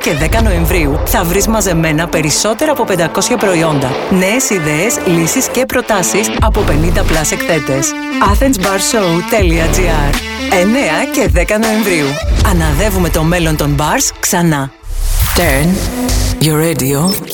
και 0.00 0.10
10 0.38 0.42
Νοεμβρίου 0.42 0.98
θα 1.06 1.24
βρεις 1.24 1.46
μαζεμένα 1.46 2.08
περισσότερα 2.08 2.72
από 2.72 2.84
500 2.84 3.36
προϊόντα. 3.38 3.90
Νέες 4.10 4.50
ιδέες, 4.50 4.98
λύσεις 5.06 5.48
και 5.48 5.66
προτάσεις 5.66 6.30
από 6.40 6.60
50 6.60 7.04
plus 7.06 7.32
εκθέτες. 7.32 7.90
athensbarshow.gr 8.32 10.14
9 10.50 11.06
και 11.12 11.30
10 11.34 11.58
Νοεμβρίου. 11.60 12.06
Αναδεύουμε 12.46 13.08
το 13.08 13.22
μέλλον 13.22 13.56
των 13.56 13.76
bars 13.78 14.10
ξανά. 14.20 14.72
Turn 15.36 15.68
your 16.44 16.56
radio 16.56 17.29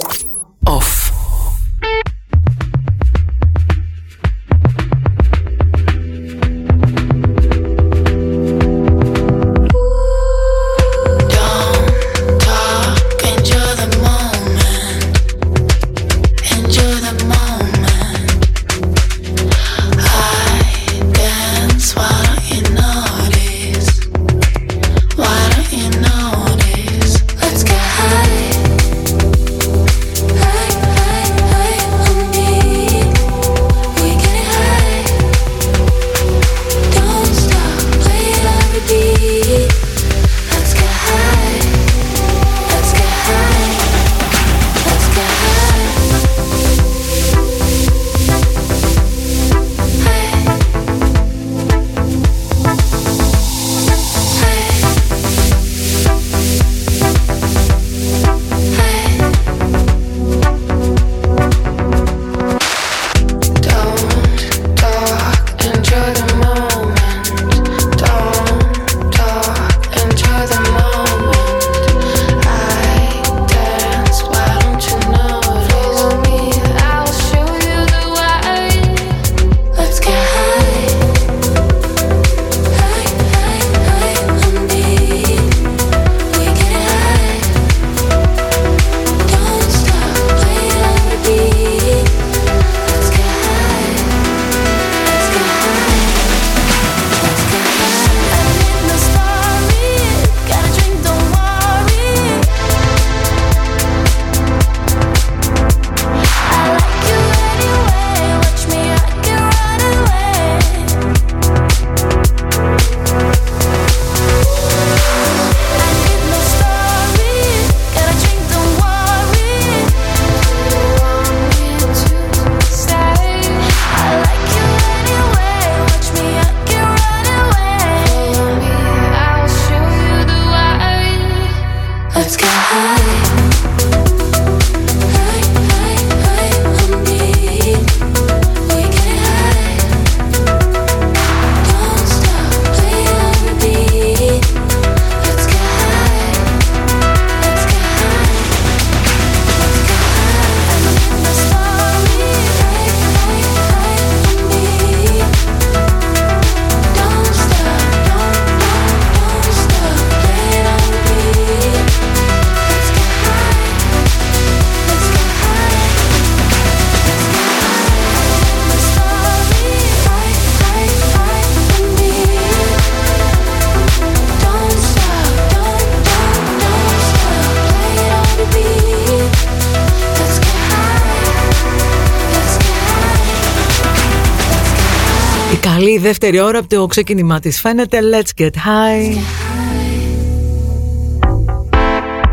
δεύτερη 186.07 186.41
ώρα 186.41 186.59
από 186.59 186.69
το 186.69 186.87
ξεκίνημά 186.87 187.41
της. 187.41 187.61
Φαίνεται 187.61 187.99
Let's 188.13 188.43
get 188.43 188.51
high. 188.51 189.19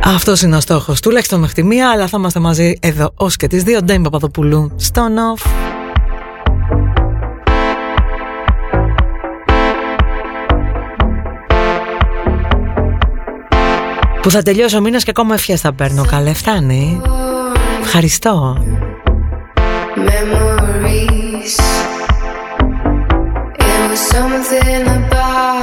Αυτός 0.03 0.41
είναι 0.41 0.55
ο 0.55 0.59
στόχος 0.59 0.99
τουλάχιστον 0.99 1.39
μέχρι 1.39 1.55
τη 1.55 1.63
μία 1.63 1.89
Αλλά 1.89 2.07
θα 2.07 2.17
είμαστε 2.19 2.39
μαζί 2.39 2.77
εδώ 2.79 3.11
ως 3.15 3.35
και 3.35 3.47
τις 3.47 3.63
δύο. 3.63 3.81
Ντέιμ 3.81 4.01
Παπαδοπούλου 4.01 4.71
στον 4.75 5.11
off. 5.15 5.45
Που 14.21 14.31
θα 14.31 14.41
τελειώσει 14.41 14.75
ο 14.75 14.81
μήνας 14.81 15.03
και 15.03 15.09
ακόμα 15.09 15.33
ευχές 15.33 15.61
θα 15.61 15.73
παίρνω 15.73 16.05
Καλέ 16.05 16.33
φτάνει. 16.33 17.01
Ευχαριστώ. 17.81 18.63
Memories. 19.95 21.92
Was 23.93 24.01
something 24.09 24.87
about 24.87 25.62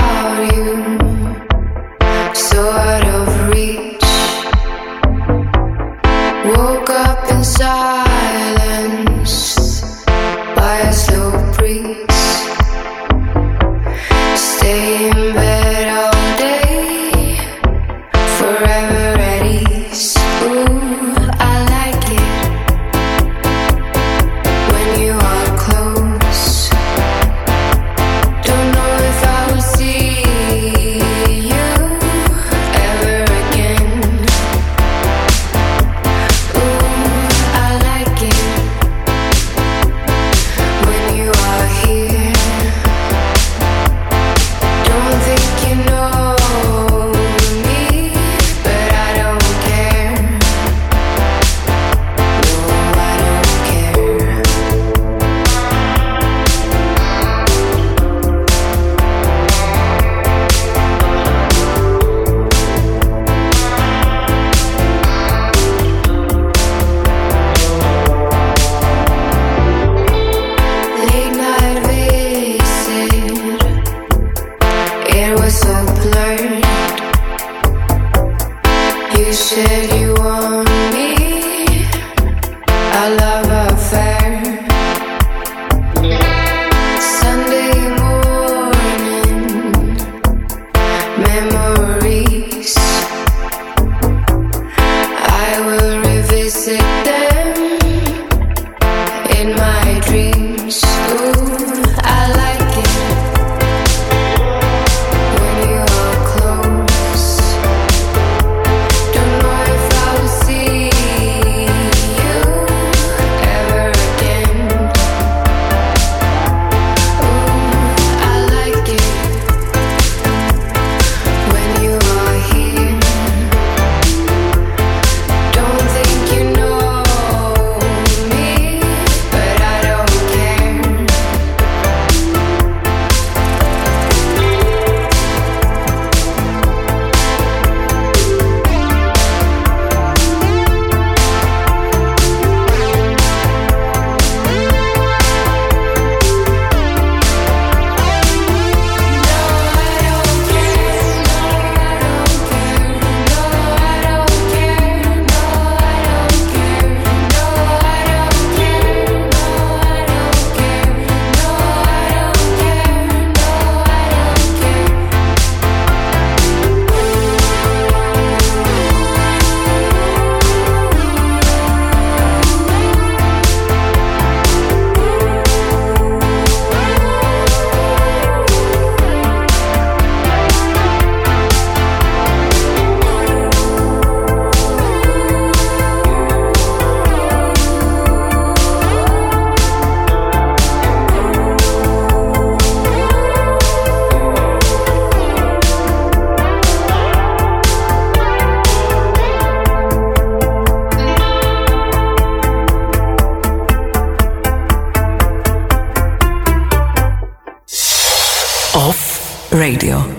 Radio. 209.61 210.10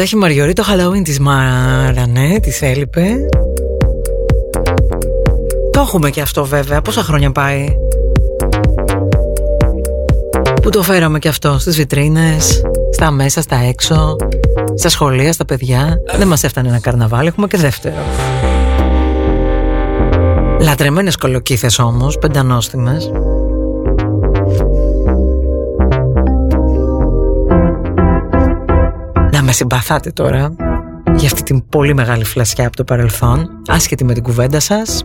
Το 0.00 0.06
έχει 0.06 0.16
Μαριωρή 0.16 0.52
το 0.52 0.64
Halloween 0.68 1.02
της 1.02 1.18
Μάρα, 1.18 2.06
ναι, 2.06 2.40
της 2.40 2.62
έλειπε. 2.62 3.28
Το 5.70 5.80
έχουμε 5.80 6.10
και 6.10 6.20
αυτό 6.20 6.44
βέβαια. 6.44 6.80
Πόσα 6.80 7.02
χρόνια 7.02 7.32
πάει; 7.32 7.76
Που 10.62 10.70
το 10.70 10.82
φέραμε 10.82 11.18
και 11.18 11.28
αυτό 11.28 11.58
στις 11.58 11.76
βιτρίνες, 11.76 12.62
στα 12.92 13.10
μέσα, 13.10 13.42
στα 13.42 13.56
έξω, 13.56 14.16
στα 14.74 14.88
σχολεία, 14.88 15.32
στα 15.32 15.44
παιδιά. 15.44 16.00
Δεν 16.16 16.28
μας 16.28 16.44
έφτανε 16.44 16.68
ένα 16.68 16.80
καρναβάλι, 16.80 17.28
έχουμε 17.28 17.46
και 17.46 17.56
δεύτερο. 17.56 17.94
Λατρεμένες 20.60 21.16
κολοκύθες 21.16 21.78
όμως, 21.78 22.18
πεντανόστιμες. 22.18 23.10
Συμπαθάτε 29.60 30.10
τώρα 30.10 30.54
για 31.14 31.28
αυτή 31.28 31.42
την 31.42 31.68
πολύ 31.68 31.94
μεγάλη 31.94 32.24
φλασιά 32.24 32.66
από 32.66 32.76
το 32.76 32.84
παρελθόν, 32.84 33.50
άσχετη 33.66 34.04
με 34.04 34.12
την 34.12 34.22
κουβέντα 34.22 34.60
σας. 34.60 35.04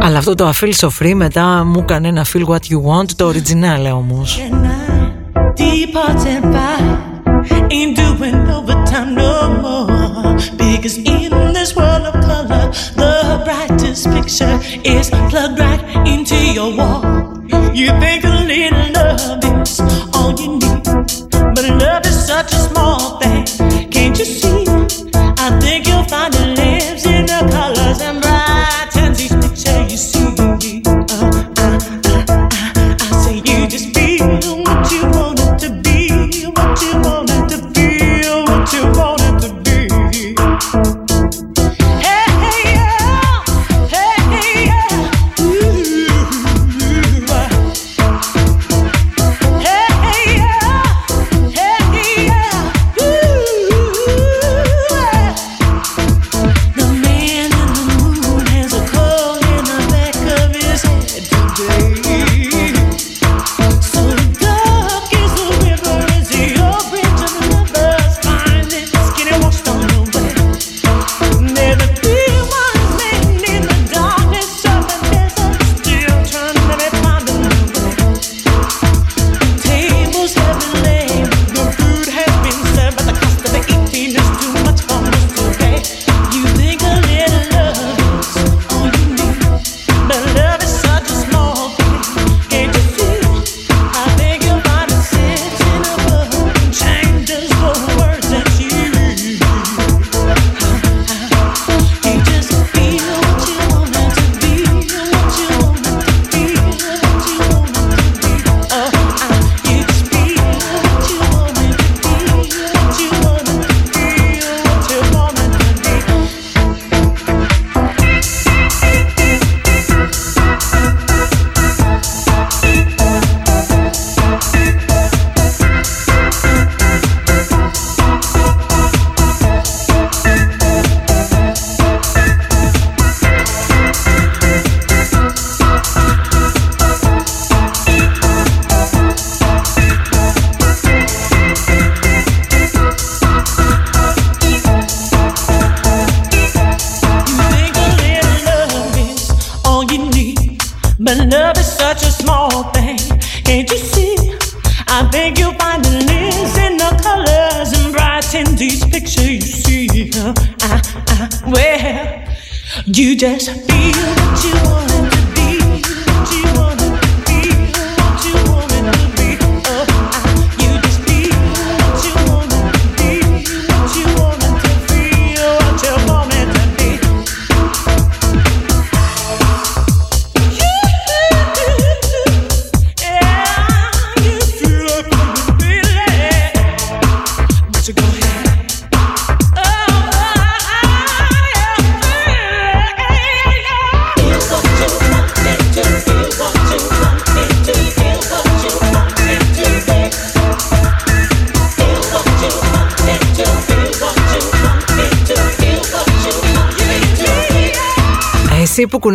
Αλλά 0.00 0.18
αυτό 0.18 0.34
το 0.34 0.52
feel 0.60 0.72
so 0.72 0.88
free 0.98 1.14
μετά 1.14 1.64
μου 1.64 1.84
κάνει 1.84 2.08
ένα 2.08 2.26
feel 2.32 2.44
what 2.44 2.54
you 2.54 2.82
want. 2.90 3.10
Το 3.16 3.28
original 3.28 3.80
λέω 3.80 3.96
όμω. 3.96 4.22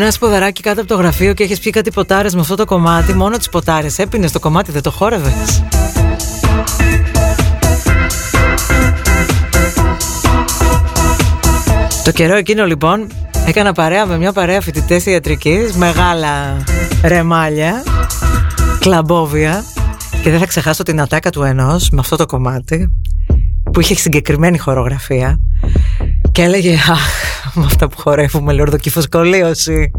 Εσύ 0.01 0.19
που 0.19 0.25
κουνάς 0.25 0.31
ποδαράκι 0.33 0.61
κάτω 0.61 0.79
από 0.79 0.89
το 0.89 0.95
γραφείο 0.95 1.33
και 1.33 1.43
έχεις 1.43 1.59
πιει 1.59 1.71
κάτι 1.71 1.91
ποτάρες 1.91 2.35
με 2.35 2.41
αυτό 2.41 2.55
το 2.55 2.65
κομμάτι, 2.65 3.13
μόνο 3.13 3.37
τις 3.37 3.49
ποτάρες 3.49 3.99
έπινες 3.99 4.31
το 4.31 4.39
κομμάτι, 4.39 4.71
δεν 4.71 4.81
το 4.81 4.91
χόρευες. 4.91 5.63
Το 12.03 12.11
καιρό 12.11 12.35
εκείνο 12.35 12.65
λοιπόν 12.65 13.07
έκανα 13.45 13.73
παρέα 13.73 14.05
με 14.05 14.17
μια 14.17 14.31
παρέα 14.31 14.61
φοιτητές 14.61 15.05
ιατρικής, 15.05 15.75
μεγάλα 15.75 16.63
ρεμάλια, 17.03 17.83
κλαμπόβια 18.79 19.63
και 20.23 20.29
δεν 20.29 20.39
θα 20.39 20.45
ξεχάσω 20.45 20.83
την 20.83 21.01
ατάκα 21.01 21.29
του 21.29 21.43
ενός 21.43 21.89
με 21.89 21.99
αυτό 21.99 22.15
το 22.15 22.25
κομμάτι 22.25 22.91
που 23.73 23.79
είχε 23.79 23.95
συγκεκριμένη 23.95 24.57
χορογραφία 24.57 25.39
και 26.31 26.41
έλεγε 26.41 26.73
«Αχ, 26.73 27.01
με 27.53 27.65
αυτά 27.65 27.87
που 27.87 27.97
χορεύουμε 27.97 28.53
λορδοκυφοσκολίωση». 28.53 29.91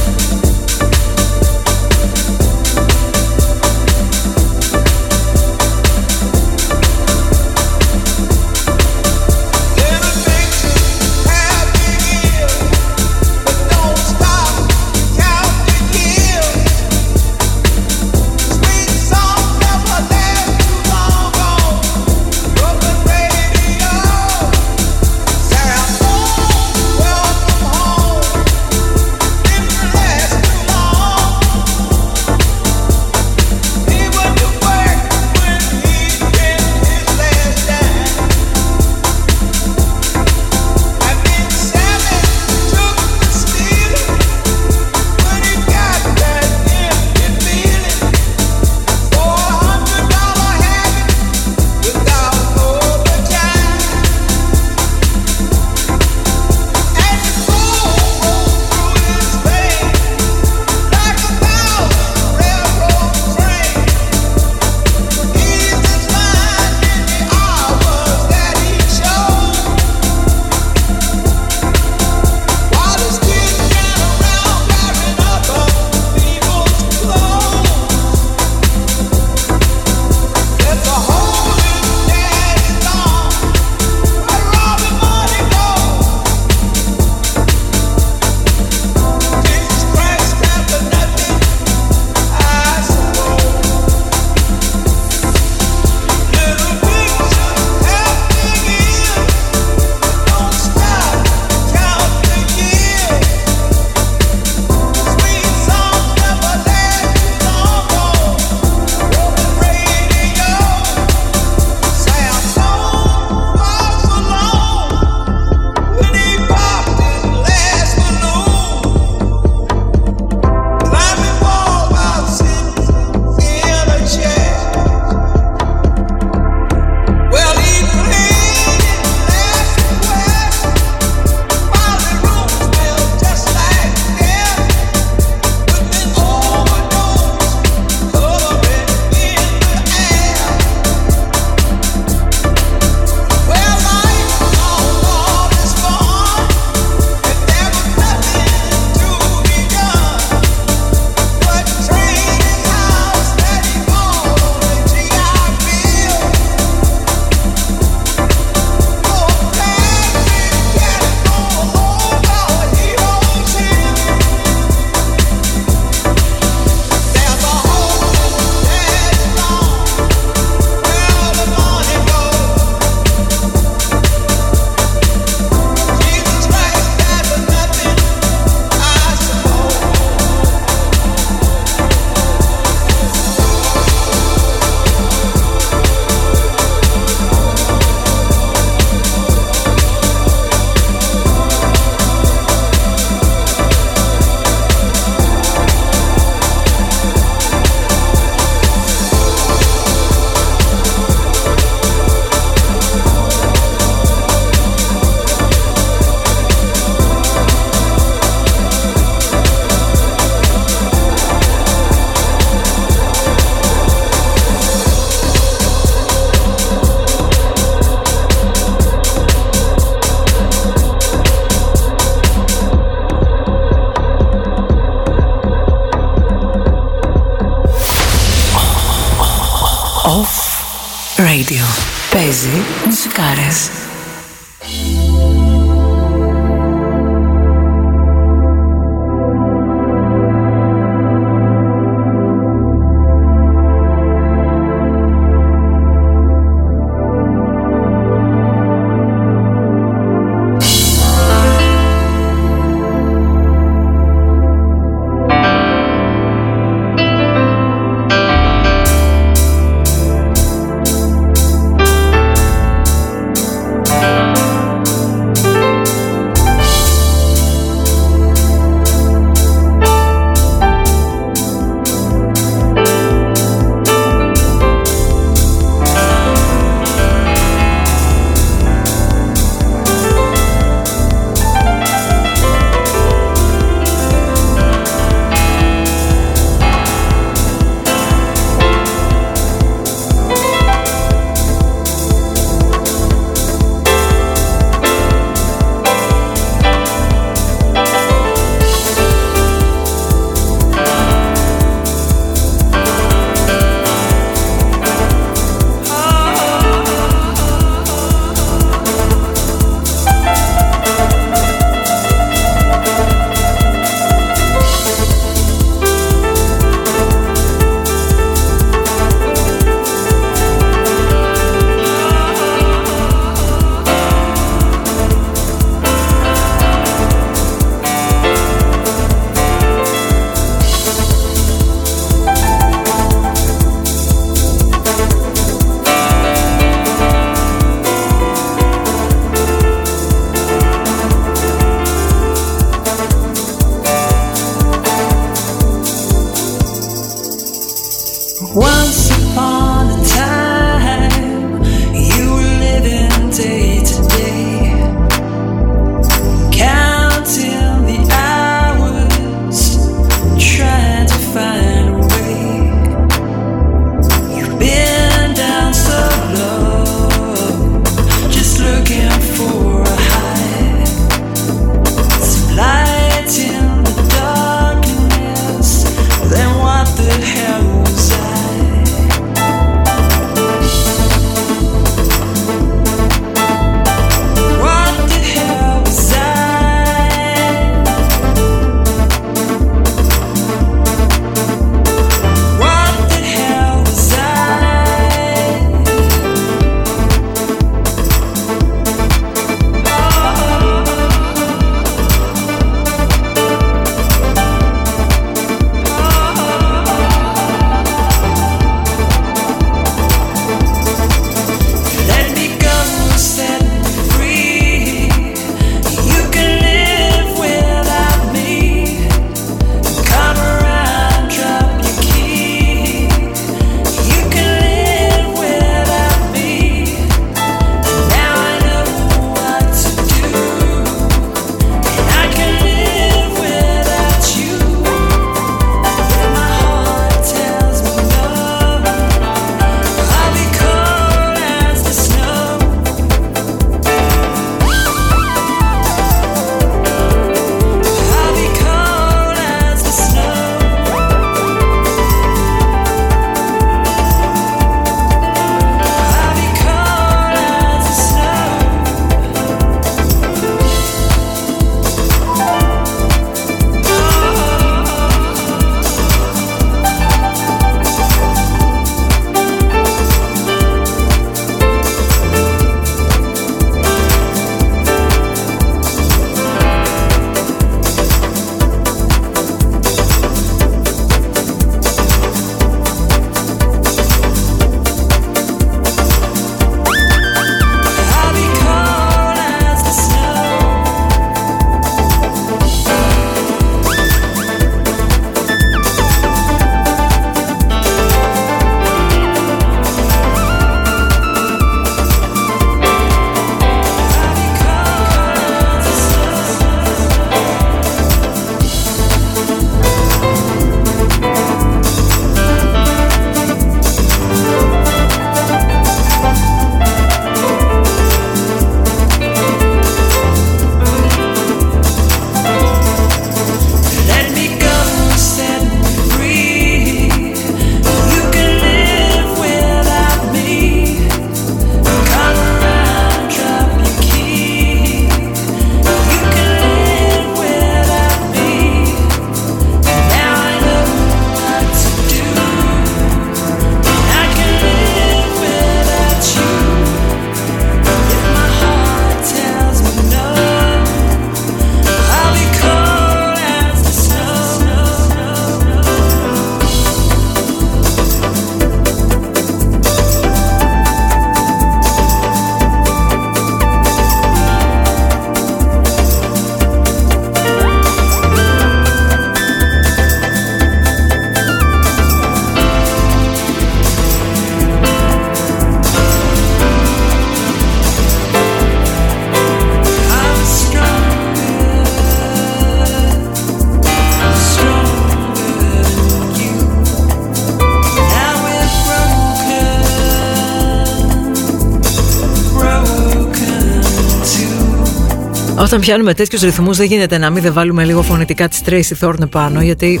Όταν 595.68 595.80
πιάνουμε 595.80 596.14
τέτοιους 596.14 596.42
ρυθμούς 596.42 596.76
δεν 596.76 596.86
γίνεται 596.86 597.18
να 597.18 597.30
μην 597.30 597.42
δεν 597.42 597.52
βάλουμε 597.52 597.84
λίγο 597.84 598.02
φωνητικά 598.02 598.48
της 598.48 598.60
Tracy 598.66 599.06
Thorne 599.06 599.30
πάνω 599.30 599.60
γιατί 599.60 600.00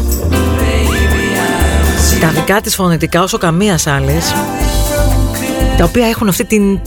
τα 2.20 2.28
δικά 2.28 2.60
της 2.60 2.74
φωνητικά 2.74 3.22
όσο 3.22 3.38
καμίας 3.38 3.86
άλλης 3.86 4.32
τα 5.76 5.84
οποία 5.84 6.06
έχουν 6.06 6.28
αυτή 6.28 6.44
την, 6.44 6.80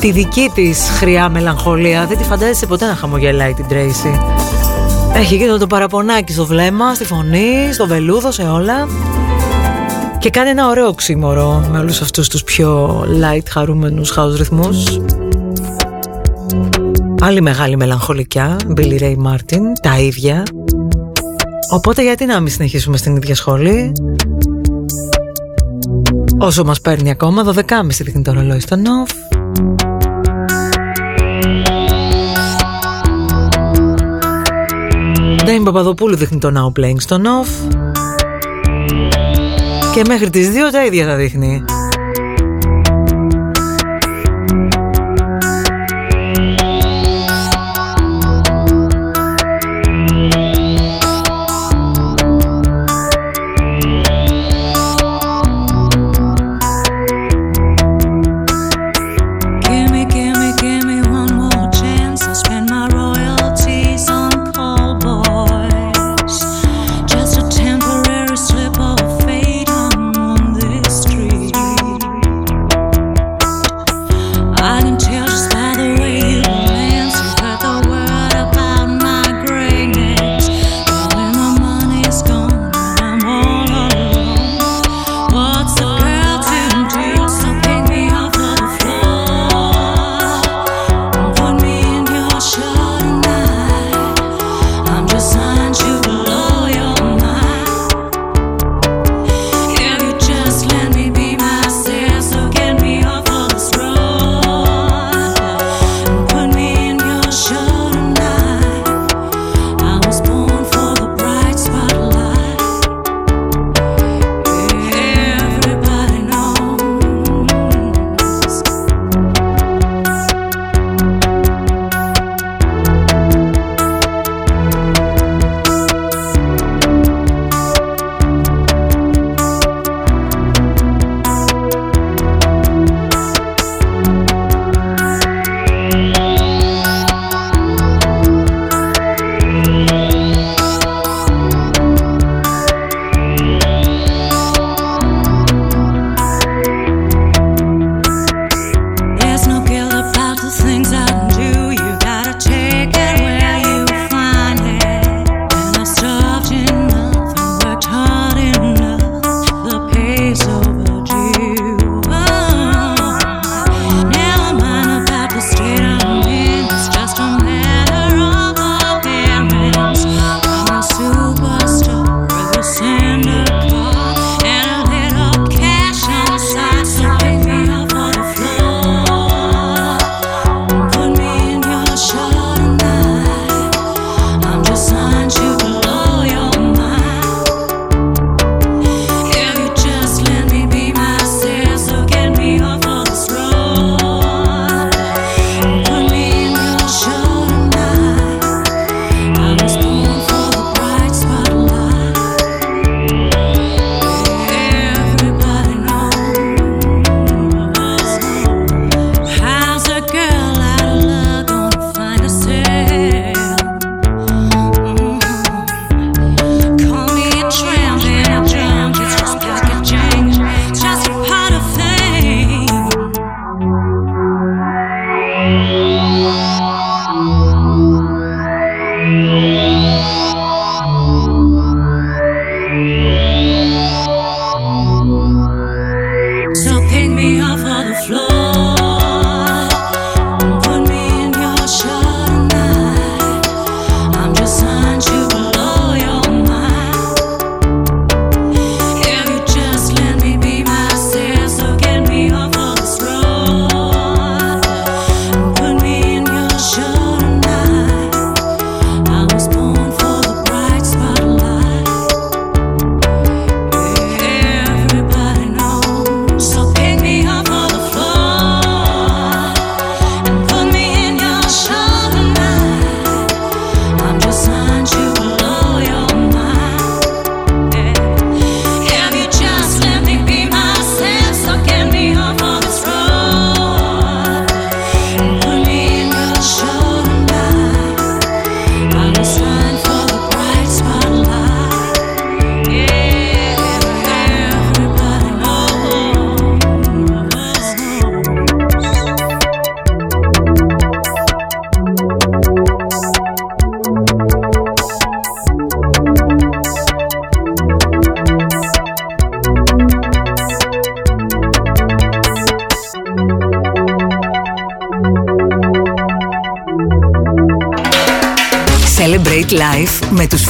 τη 0.00 0.10
δική 0.10 0.50
της 0.54 0.88
χρειά 0.98 1.28
μελαγχολία 1.28 2.06
δεν 2.06 2.18
τη 2.18 2.24
φαντάζεσαι 2.24 2.66
ποτέ 2.66 2.86
να 2.86 2.94
χαμογελάει 2.94 3.52
την 3.52 3.64
Tracy. 3.70 4.20
Έχει 5.14 5.36
γίνει 5.36 5.58
το 5.58 5.66
παραπονάκι 5.66 6.32
στο 6.32 6.46
βλέμμα, 6.46 6.94
στη 6.94 7.04
φωνή, 7.04 7.72
στο 7.72 7.86
βελούδο, 7.86 8.30
σε 8.30 8.42
όλα. 8.42 8.88
Και 10.18 10.30
κάνει 10.30 10.50
ένα 10.50 10.68
ωραίο 10.68 10.86
οξύμορο 10.86 11.68
με 11.70 11.78
όλους 11.78 12.00
αυτούς 12.00 12.28
τους 12.28 12.44
πιο 12.44 13.00
light 13.22 13.46
χαρούμενους 13.48 14.12
house 14.16 14.36
ρυθμούς 14.36 14.98
Άλλη 17.24 17.40
μεγάλη 17.40 17.76
μελαγχολικιά, 17.76 18.56
Billy 18.76 19.00
Ray 19.00 19.16
Martin, 19.16 19.60
τα 19.82 19.98
ίδια. 19.98 20.42
Οπότε 21.70 22.02
γιατί 22.02 22.24
να 22.24 22.40
μην 22.40 22.52
συνεχίσουμε 22.52 22.96
στην 22.96 23.16
ίδια 23.16 23.34
σχολή; 23.34 23.92
Όσο 26.38 26.64
μας 26.64 26.80
παίρνει 26.80 27.10
ακόμα, 27.10 27.44
12.30 27.44 27.62
δείχνει 28.00 28.22
το 28.22 28.32
ρολόι 28.32 28.60
στο 28.60 28.76
νοφ. 28.76 29.10
Ντέιμ 35.44 35.62
Παπαδοπούλου 35.62 36.16
δείχνει 36.16 36.38
το 36.38 36.52
Now 36.56 36.80
Playing 36.80 37.00
στο 37.00 37.18
νοφ. 37.18 37.48
Και 39.94 40.02
μέχρι 40.06 40.30
τις 40.30 40.48
2 40.48 40.70
τα 40.72 40.84
ίδια 40.84 41.06
θα 41.06 41.16
δείχνει. 41.16 41.64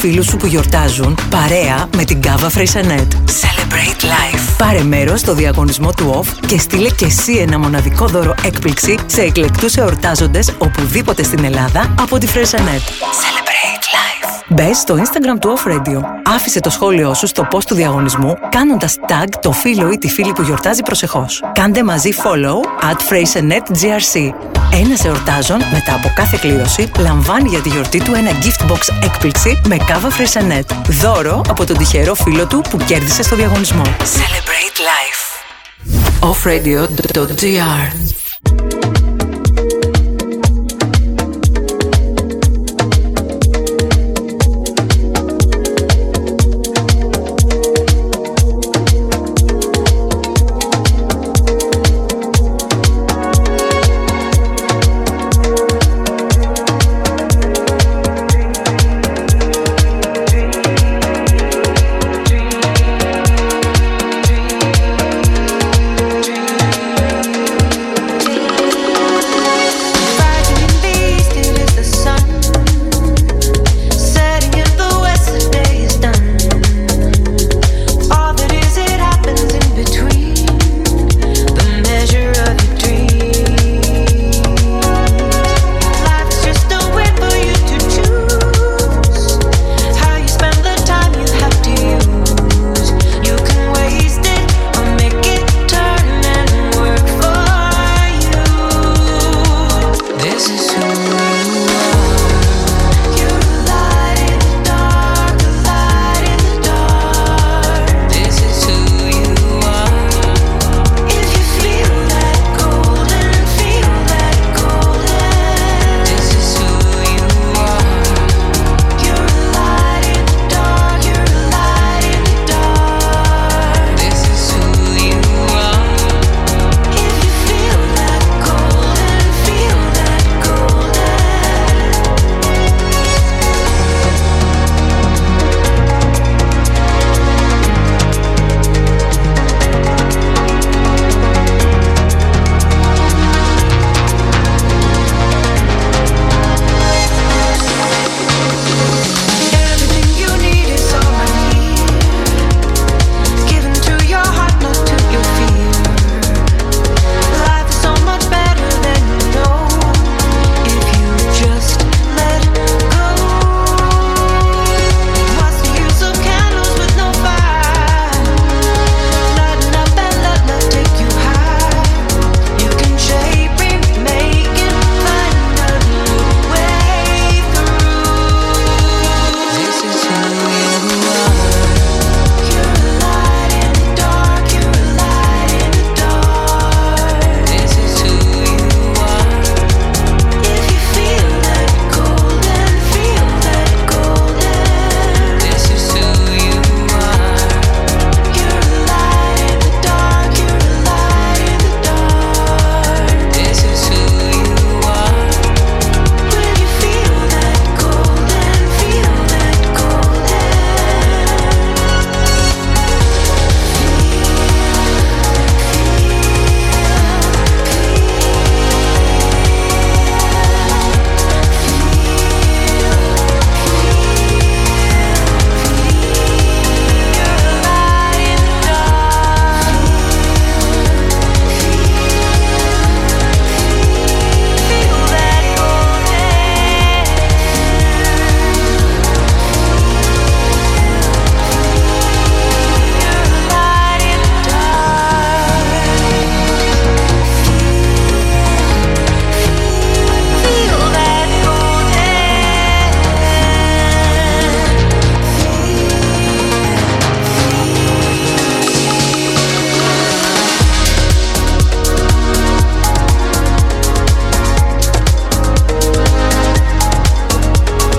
Φίλους 0.05 0.25
σου 0.25 0.37
που 0.37 0.45
γιορτάζουν 0.45 1.17
παρέα 1.29 1.87
με 1.97 2.03
την 2.03 2.21
Κάβα 2.21 2.49
Freixenet. 2.49 3.11
Celebrate 3.13 4.03
life. 4.03 4.57
Πάρε 4.57 4.83
μέρος 4.83 5.19
στο 5.19 5.33
διαγωνισμό 5.33 5.91
του 5.91 6.23
OFF 6.23 6.45
και 6.47 6.57
στείλε 6.57 6.89
και 6.89 7.05
εσύ 7.05 7.33
ένα 7.33 7.59
μοναδικό 7.59 8.07
δώρο 8.07 8.35
έκπληξη 8.45 8.97
σε 9.05 9.21
εκλεκτούς 9.21 9.75
εορτάζοντες 9.75 10.51
οπουδήποτε 10.57 11.23
στην 11.23 11.43
Ελλάδα 11.43 11.93
από 11.99 12.17
τη 12.17 12.27
Freixenet. 12.27 12.81
Celebrate 12.81 13.83
life. 13.95 14.43
Μπες 14.47 14.73
στο 14.73 14.95
Instagram 14.95 15.39
του 15.39 15.57
Off 15.57 15.71
Radio. 15.71 16.01
Άφησε 16.35 16.59
το 16.59 16.69
σχόλιο 16.69 17.13
σου 17.13 17.27
στο 17.27 17.47
post 17.51 17.63
του 17.63 17.75
διαγωνισμού 17.75 18.37
κάνοντας 18.49 18.97
tag 19.07 19.27
το 19.41 19.51
φίλο 19.51 19.91
ή 19.91 19.97
τη 19.97 20.09
φίλη 20.09 20.31
που 20.31 20.41
γιορτάζει 20.41 20.81
προσεχώς. 20.81 21.43
Κάντε 21.53 21.83
μαζί 21.83 22.09
follow 22.23 22.89
at 22.91 23.13
FreixenetGRC. 23.13 24.52
Ένας 24.81 25.05
εορτάζων 25.05 25.57
μετά 25.71 25.93
από 25.93 26.11
κάθε 26.15 26.37
κλήρωση 26.41 26.91
λαμβάνει 26.99 27.49
για 27.49 27.59
τη 27.59 27.69
γιορτή 27.69 28.03
του 28.03 28.13
ένα 28.13 28.31
gift 28.31 28.71
box 28.71 29.03
έκπληξη 29.03 29.61
με 29.67 29.77
κάβα 29.77 30.09
Freixenet. 30.09 30.75
Δώρο 30.87 31.41
από 31.49 31.65
τον 31.65 31.77
τυχερό 31.77 32.15
φίλο 32.15 32.47
του 32.47 32.61
που 32.69 32.77
κέρδισε 32.77 33.23
στο 33.23 33.35
διαγωνισμό. 33.35 33.83
Celebrate 33.83 34.79
life. 34.89 35.23
offradio.gr 36.31 38.12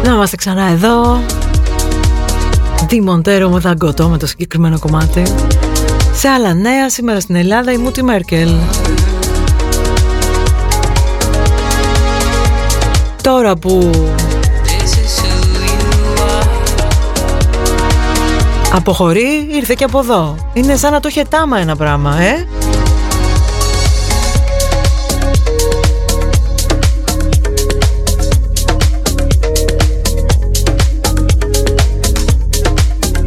Να 0.04 0.12
είμαστε 0.12 0.36
ξανά 0.36 0.64
εδώ. 0.70 1.20
Δι 2.88 3.00
Μοντέρο 3.00 3.48
με 3.48 3.58
δαγκωτό 3.58 4.08
με 4.08 4.18
το 4.18 4.26
συγκεκριμένο 4.26 4.78
κομμάτι. 4.78 5.22
Σε 6.12 6.28
άλλα 6.28 6.54
νέα, 6.54 6.90
σήμερα 6.90 7.20
στην 7.20 7.34
Ελλάδα 7.34 7.72
η 7.72 7.76
Μούτι 7.76 8.02
Μέρκελ. 8.02 8.50
Τώρα 13.22 13.56
που 13.56 13.90
αποχωρεί, 18.72 19.48
ήρθε 19.50 19.74
και 19.74 19.84
από 19.84 19.98
εδώ. 19.98 20.36
Είναι 20.52 20.76
σαν 20.76 20.92
να 20.92 21.00
το 21.00 21.08
είχε 21.08 21.24
τάμα 21.28 21.58
ένα 21.58 21.76
πράγμα, 21.76 22.20
ε; 22.20 22.46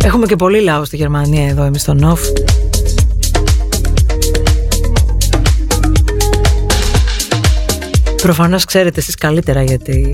Έχουμε 0.07 0.25
και 0.25 0.35
πολύ 0.35 0.61
λαό 0.61 0.85
στη 0.85 0.95
Γερμανία 0.95 1.47
εδώ 1.47 1.63
εμείς 1.63 1.81
στο 1.81 1.93
Νοφ. 1.93 2.21
Προφανώς 8.21 8.65
ξέρετε 8.65 8.99
εσείς 8.99 9.15
καλύτερα 9.15 9.63
γιατί 9.63 10.13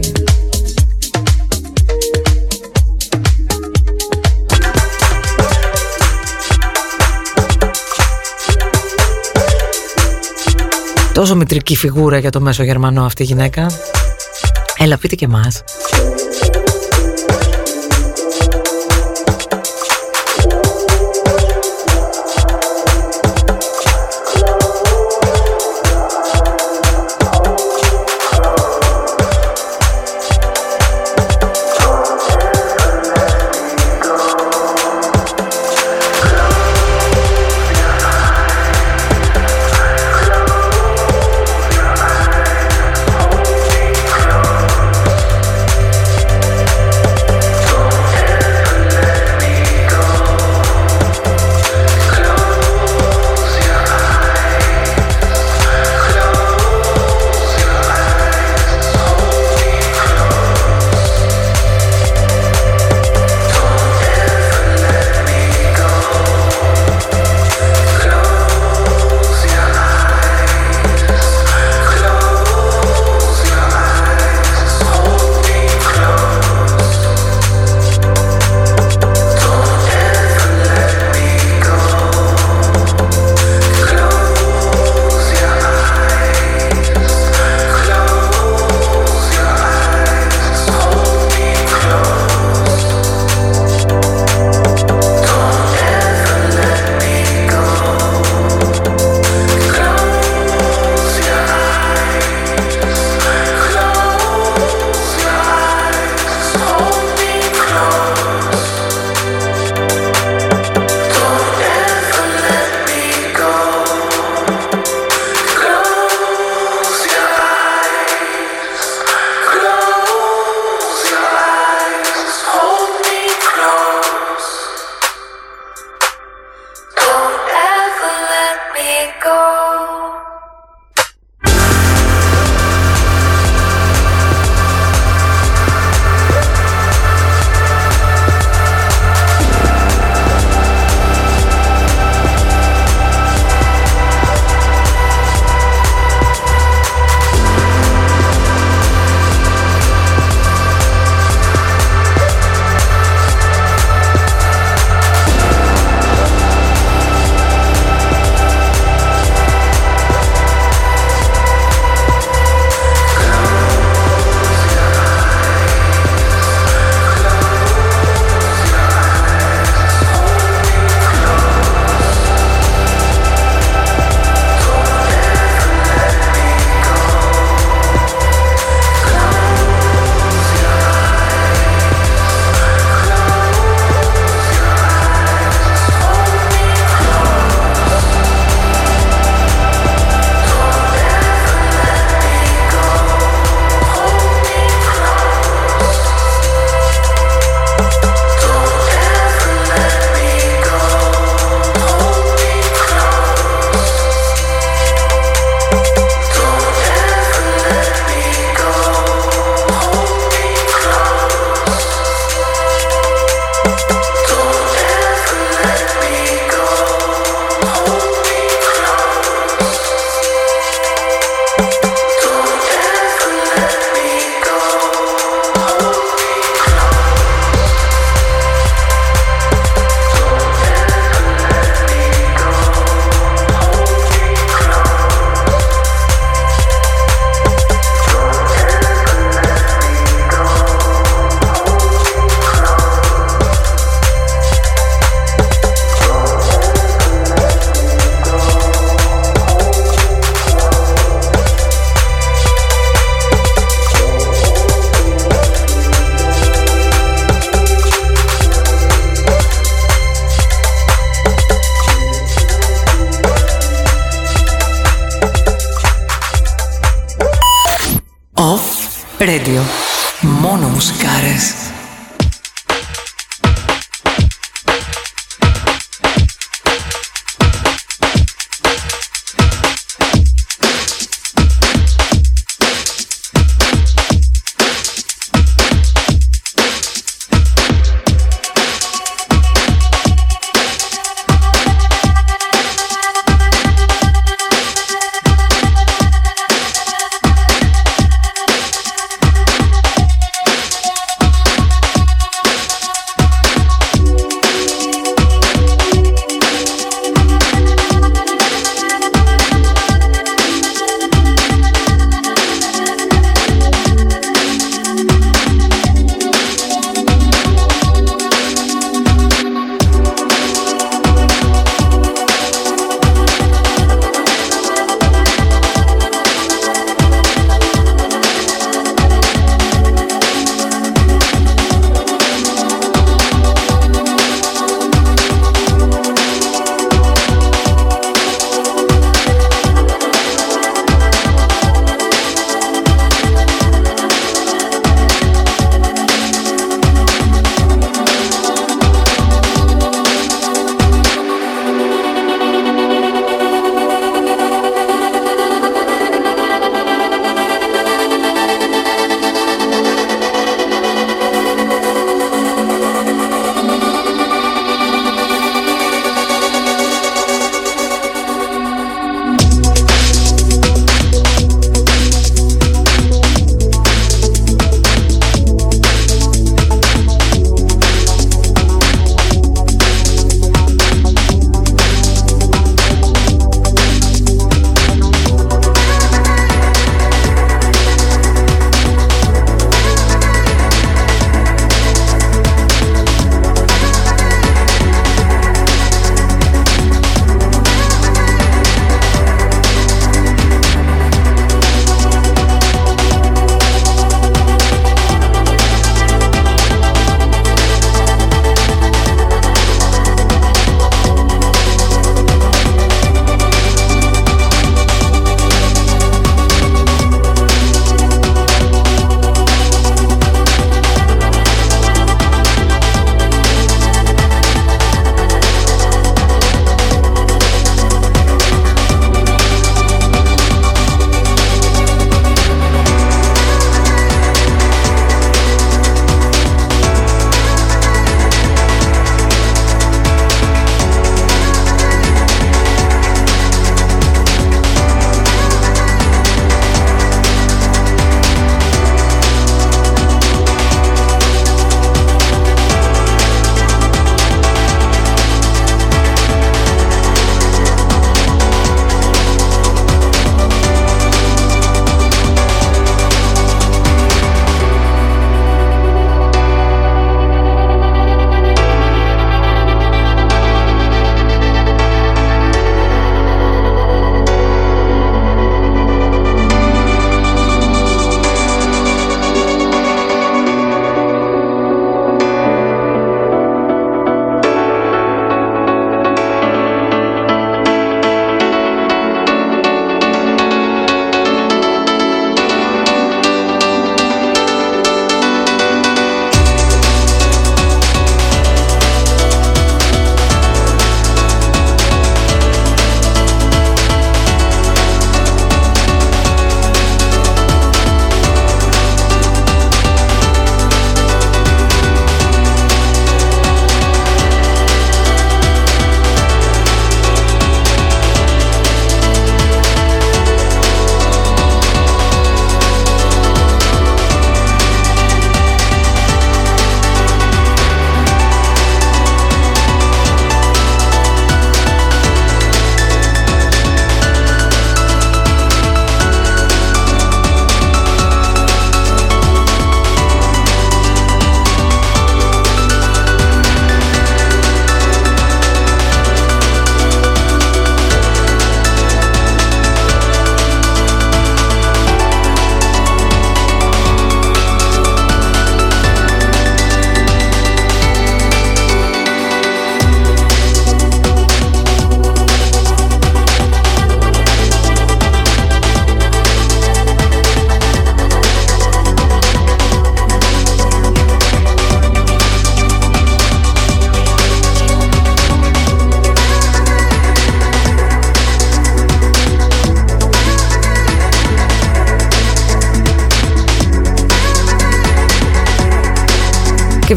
Τόσο 11.14 11.36
μητρική 11.36 11.76
φιγούρα 11.76 12.18
για 12.18 12.30
το 12.30 12.42
μέσο 12.42 12.64
Γερμανό 12.64 13.06
αυτή 13.06 13.22
η 13.22 13.26
γυναίκα. 13.26 13.72
Έλα 14.78 14.98
πείτε 14.98 15.16
και 15.16 15.28
μας. 15.28 15.64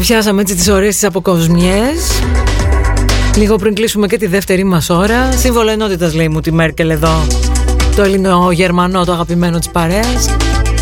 Πιάσαμε 0.07 0.41
έτσι 0.41 0.55
τις 0.55 0.67
ωραίες 0.67 0.93
τις 0.93 1.03
αποκοσμιές. 1.03 2.21
Λίγο 3.35 3.55
πριν 3.55 3.73
κλείσουμε 3.75 4.07
και 4.07 4.17
τη 4.17 4.27
δεύτερη 4.27 4.63
μας 4.63 4.89
ώρα 4.89 5.31
Σύμβολο 5.31 5.69
ενότητας 5.69 6.13
λέει 6.13 6.27
μου 6.27 6.41
τη 6.41 6.51
Μέρκελ 6.51 6.89
εδώ. 6.89 7.27
Το 7.95 8.01
Ελληνο-Γερμανό, 8.01 9.05
το 9.05 9.11
αγαπημένο 9.11 9.57
της 9.57 9.69
παρέας. 9.69 10.35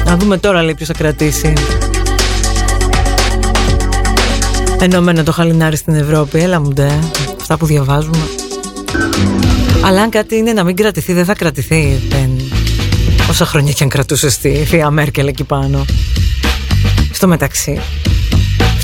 Να 0.06 0.18
δούμε 0.18 0.38
τώρα 0.38 0.64
λέει 0.64 0.74
ποιος 0.74 0.88
θα 0.88 0.94
κρατήσει. 0.94 1.54
Ενωμένο 4.80 5.24
το 5.24 5.32
χαλινάρι 5.32 5.76
στην 5.76 5.96
Ευρώπη 5.96 6.40
Έλα 6.40 6.60
μου 6.60 6.74
ντε, 6.74 7.00
αυτά 7.40 7.58
που 7.58 7.66
διαβάζουμε. 7.66 8.28
Αλλά 9.86 10.02
αν 10.02 10.10
κάτι 10.10 10.36
είναι 10.36 10.54
να 10.54 10.64
μην 10.64 10.76
κρατηθεί 10.76 11.14
δεν 11.14 11.26
θα 11.26 11.34
κρατηθεί 11.34 12.02
δεν... 12.10 12.42
Όσα 13.30 13.46
χρόνια 13.46 13.72
και 13.72 13.84
αν 13.84 13.90
κρατούσες 13.90 14.34
στη 14.34 14.50
θεία 14.50 14.90
Μέρκελ 14.90 15.28
εκεί 15.28 15.44
πάνω. 15.44 15.86
Στο 17.12 17.28
μεταξύ 17.28 17.82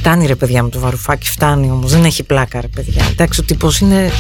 Φτάνει 0.04 0.26
ρε 0.26 0.36
παιδιά 0.36 0.64
με 0.64 0.70
το 0.70 0.80
βαρουφάκι, 0.80 1.28
φτάνει 1.30 1.72
όμως, 1.72 1.92
δεν 1.92 2.04
έχει 2.04 2.24
πλάκα 2.24 2.62
ρε 2.62 2.68
παιδιά. 2.68 3.06
Εντάξει, 3.10 3.40
ο 3.40 3.44
τύπος 3.44 3.80
είναι 3.80 4.12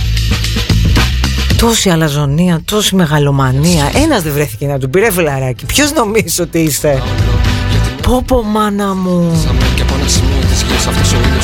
τόση 1.57 1.89
αλαζονία, 1.89 2.61
τόση 2.65 2.95
μεγαλομανία. 2.95 3.91
Ένας 3.93 4.23
δεν 4.23 4.33
βρέθηκε 4.33 4.65
να 4.67 4.79
του 4.79 4.89
πει 4.89 4.99
ρε 4.99 5.11
φιλαράκι, 5.11 5.65
ποιος 5.65 5.91
νομίζεις 5.93 6.39
ότι 6.39 6.59
είστε; 6.59 7.01
Πω 8.01 8.23
πω 8.27 8.43
μάνα 8.43 8.93
μου. 8.93 9.31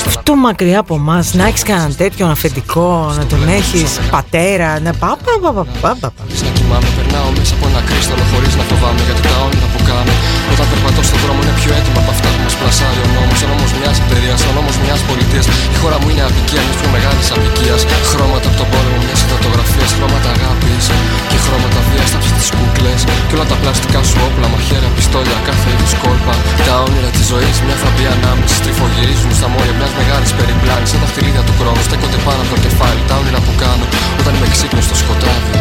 Αυτό 0.08 0.36
μακριά 0.36 0.80
από 0.80 0.96
εμάς, 0.96 1.34
να 1.34 1.48
έχεις 1.48 1.64
κανένα 1.64 1.94
τέτοιο 1.94 2.28
αφεντικό, 2.28 3.14
να 3.18 3.26
τον 3.26 3.48
έχεις 3.48 4.00
πατέρα, 4.10 4.80
να 4.80 4.94
πά, 4.94 5.18
πά, 5.24 5.40
πά, 5.42 5.54
πά, 5.54 5.66
πά, 5.82 5.98
πά. 6.00 6.14
Να 6.44 6.50
κοιμάμαι, 6.50 6.88
περνάω 6.96 7.30
μέσα 7.38 7.54
από 7.56 7.68
ένα 7.68 7.82
κρίσταλο 7.82 8.22
χωρίς 8.34 8.56
να 8.56 8.64
φοβάμαι 8.64 9.02
γιατί 9.06 9.22
τα 9.22 9.42
όνειρα 9.46 9.68
που 9.78 9.84
κάνω. 9.88 10.12
Όταν 10.58 10.70
περπατώ 10.74 11.02
στον 11.10 11.20
δρόμο 11.24 11.40
είναι 11.44 11.56
πιο 11.62 11.72
έτοιμα 11.80 12.00
από 12.04 12.12
αυτά 12.16 12.28
που 12.34 12.42
μας 12.46 12.56
πλασάρει 12.60 13.00
ο 13.06 13.08
νόμος. 13.16 13.40
Ο 13.46 13.48
νόμος 13.52 13.72
μιας 13.80 13.96
εταιρείας, 14.04 14.40
ο 14.50 14.52
νόμος 14.58 14.76
μιας 14.84 15.00
πολιτείας. 15.10 15.46
Η 15.76 15.78
χώρα 15.82 15.98
μου 16.02 16.08
είναι 16.12 16.24
απικία 16.30 16.62
μιας 16.66 16.78
πιο 16.80 16.90
μεγάλης 16.96 17.28
απικίας. 17.36 17.82
Χρώματα 18.12 18.46
από 18.50 18.58
τον 18.62 18.68
πόλεμο 18.74 19.00
μιας 19.08 19.22
φωτογραφίας, 19.32 19.90
χρώματα 19.98 20.30
αγάπης 20.36 20.86
και 21.30 21.38
χρώματα 21.46 21.80
βίας 21.88 22.08
στα 22.12 22.20
ψη 22.24 22.32
τη 22.38 22.46
κούκλες. 22.58 23.02
Και 23.28 23.34
όλα 23.36 23.48
τα 23.52 23.58
πλαστικά 23.62 24.00
σου 24.10 24.18
όπλα, 24.28 24.48
μαχαίρια, 24.54 24.92
πιστόλια, 24.98 25.38
κάθε 25.48 25.68
είδους 25.74 25.94
κόλπα. 26.04 26.34
Τα 26.68 26.76
όνειρα 26.86 27.10
της 27.16 27.26
ζωής, 27.32 27.56
μια 27.66 27.78
φαμπή 27.82 28.06
ανάμεση. 28.16 28.54
Στριφογυρίζουν 28.62 29.32
στα 29.40 29.48
μόρια 29.54 29.74
μιας 29.80 29.92
μεγάλης 30.00 30.32
περιπλάνης. 30.40 30.90
Σαν 30.92 31.00
τα 31.04 31.08
φτυλίδια 31.12 31.44
του 31.48 31.54
χρόνου, 31.60 31.82
στέκονται 31.88 32.20
πάνω 32.28 32.40
από 32.44 32.52
το 32.54 32.58
κεφάλι. 32.66 33.02
Τα 33.10 33.16
όνειρα 33.22 33.40
που 33.46 33.54
κάνω 33.64 33.86
όταν 34.20 34.32
είμαι 34.36 34.48
ξύπνιος 34.54 34.86
στο 34.88 34.96
σκοτάδι. 35.02 35.52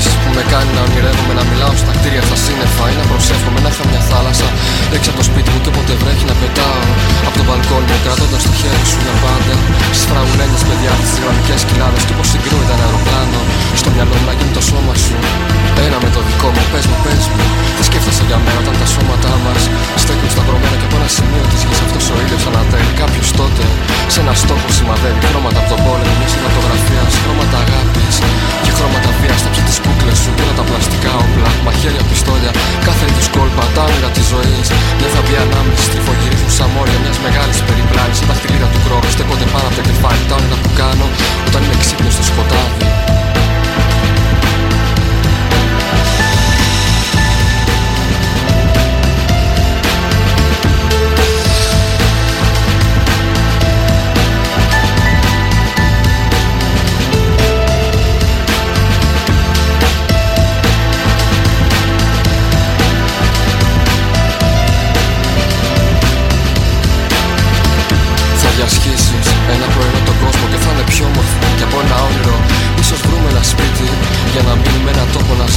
Μαγνήτης 0.00 0.20
που 0.22 0.30
με 0.38 0.42
κάνει 0.52 0.70
να 0.76 0.82
ονειρεύομαι 0.86 1.34
να 1.40 1.44
μιλάω 1.50 1.74
στα 1.82 1.92
κτίρια, 1.96 2.22
στα 2.28 2.36
σύννεφα. 2.44 2.84
Ή 2.92 2.94
να 3.00 3.04
προσεύχομαι 3.10 3.60
να 3.64 3.68
είχα 3.72 3.84
μια 3.90 4.02
θάλασσα 4.10 4.48
έξω 4.96 5.08
από 5.12 5.18
το 5.20 5.24
σπίτι 5.30 5.48
μου 5.52 5.60
και 5.62 5.70
όποτε 5.72 5.92
βρέχει 6.02 6.24
να 6.30 6.34
πετάω 6.40 6.82
από 7.28 7.36
το 7.40 7.44
μπαλκόνι 7.46 7.86
μου 7.90 7.98
κρατώντας 8.04 8.42
το 8.46 8.52
χέρι 8.60 8.86
σου 8.90 8.98
για 9.04 9.14
πάντα. 9.24 9.54
Στις 9.96 10.04
φραγουλένιες 10.10 10.62
παιδιά 10.68 10.92
τις 11.00 11.12
γραμμικές 11.22 11.60
κοιλάδες 11.68 12.02
του 12.06 12.14
πως 12.18 12.28
συγκρούεται 12.32 12.72
ένα 12.76 12.84
αεροπλάνο 12.86 13.40
στο 13.80 13.88
μυαλό 13.94 14.14
μου 14.18 14.26
να 14.30 14.34
γίνει 14.38 14.52
το 14.58 14.62
σώμα 14.70 14.94
σου. 15.04 15.16
Ένα 15.86 15.98
με 16.04 16.10
το 16.16 16.20
δικό 16.28 16.48
μου, 16.54 16.64
πες 16.72 16.84
μου, 16.90 16.96
πες 17.04 17.24
μου 17.34 17.44
Τι 17.76 17.82
σκέφτεσαι 17.88 18.24
για 18.28 18.38
μένα 18.44 18.58
όταν 18.62 18.74
τα 18.80 18.86
σώματά 18.94 19.34
μας 19.44 19.62
Στέκουν 20.02 20.30
σταυρωμένα 20.34 20.76
και 20.80 20.86
από 20.88 20.96
ένα 21.00 21.08
σημείο 21.16 21.44
της 21.52 21.60
γης 21.66 21.80
Αυτός 21.86 22.04
ο 22.12 22.14
ήλιος 22.22 22.42
ανατέλει. 22.50 22.92
Κάποιος 23.02 23.28
τότε 23.38 23.64
Σε 24.12 24.18
ένα 24.24 24.34
στόχο 24.42 24.68
σημαδεύει 24.76 25.20
χρώματα 25.28 25.58
από 25.62 25.68
τον 25.72 25.80
πόλεμο 25.86 26.12
Μια 26.20 26.28
σηματογραφία, 26.32 27.02
χρώματα 27.22 27.56
αγάπης 27.64 28.09
Και 28.64 28.72
χρώματα 28.76 29.10
βίας 29.18 29.38
στα 29.42 29.50
ψη 29.52 29.62
της 29.68 29.78
κούκλες 29.84 30.18
σου. 30.22 30.30
Και 30.36 30.42
όλα 30.44 30.54
τα 30.60 30.64
πλαστικά 30.68 31.12
όπλα, 31.24 31.50
μαχαίρια, 31.66 32.04
πιστόλια. 32.10 32.52
Κάθε 32.86 33.04
είδους 33.10 33.28
κόλπα, 33.36 33.64
τα 33.76 33.82
όνειρα 33.88 34.10
της 34.16 34.26
ζωής. 34.32 34.66
Μια 34.98 35.10
θα 35.14 35.20
μπει 35.24 35.34
ανάμεση, 35.46 35.82
στριφογυρίζουν 35.88 36.50
σαν 36.58 36.68
μόρια 36.74 36.98
Μιας 37.02 37.18
μεγάλης 37.26 37.58
περιπλάνης, 37.68 38.16
σαν 38.18 38.26
τα 38.30 38.34
χτυλίδα 38.38 38.68
του 38.72 38.80
χρόνου 38.84 39.08
Στέκονται 39.14 39.46
πάνω 39.52 39.66
από 39.70 39.76
το 39.78 39.84
κεφάλι, 39.88 40.22
τα 40.28 40.34
όνειρα 40.38 40.58
που 40.62 40.70
κάνω 40.80 41.06
Όταν 41.48 41.60
είμαι 41.64 41.76
ξύπνιος 41.82 42.14
στο 42.16 42.24
σκοτάδι 42.30 42.88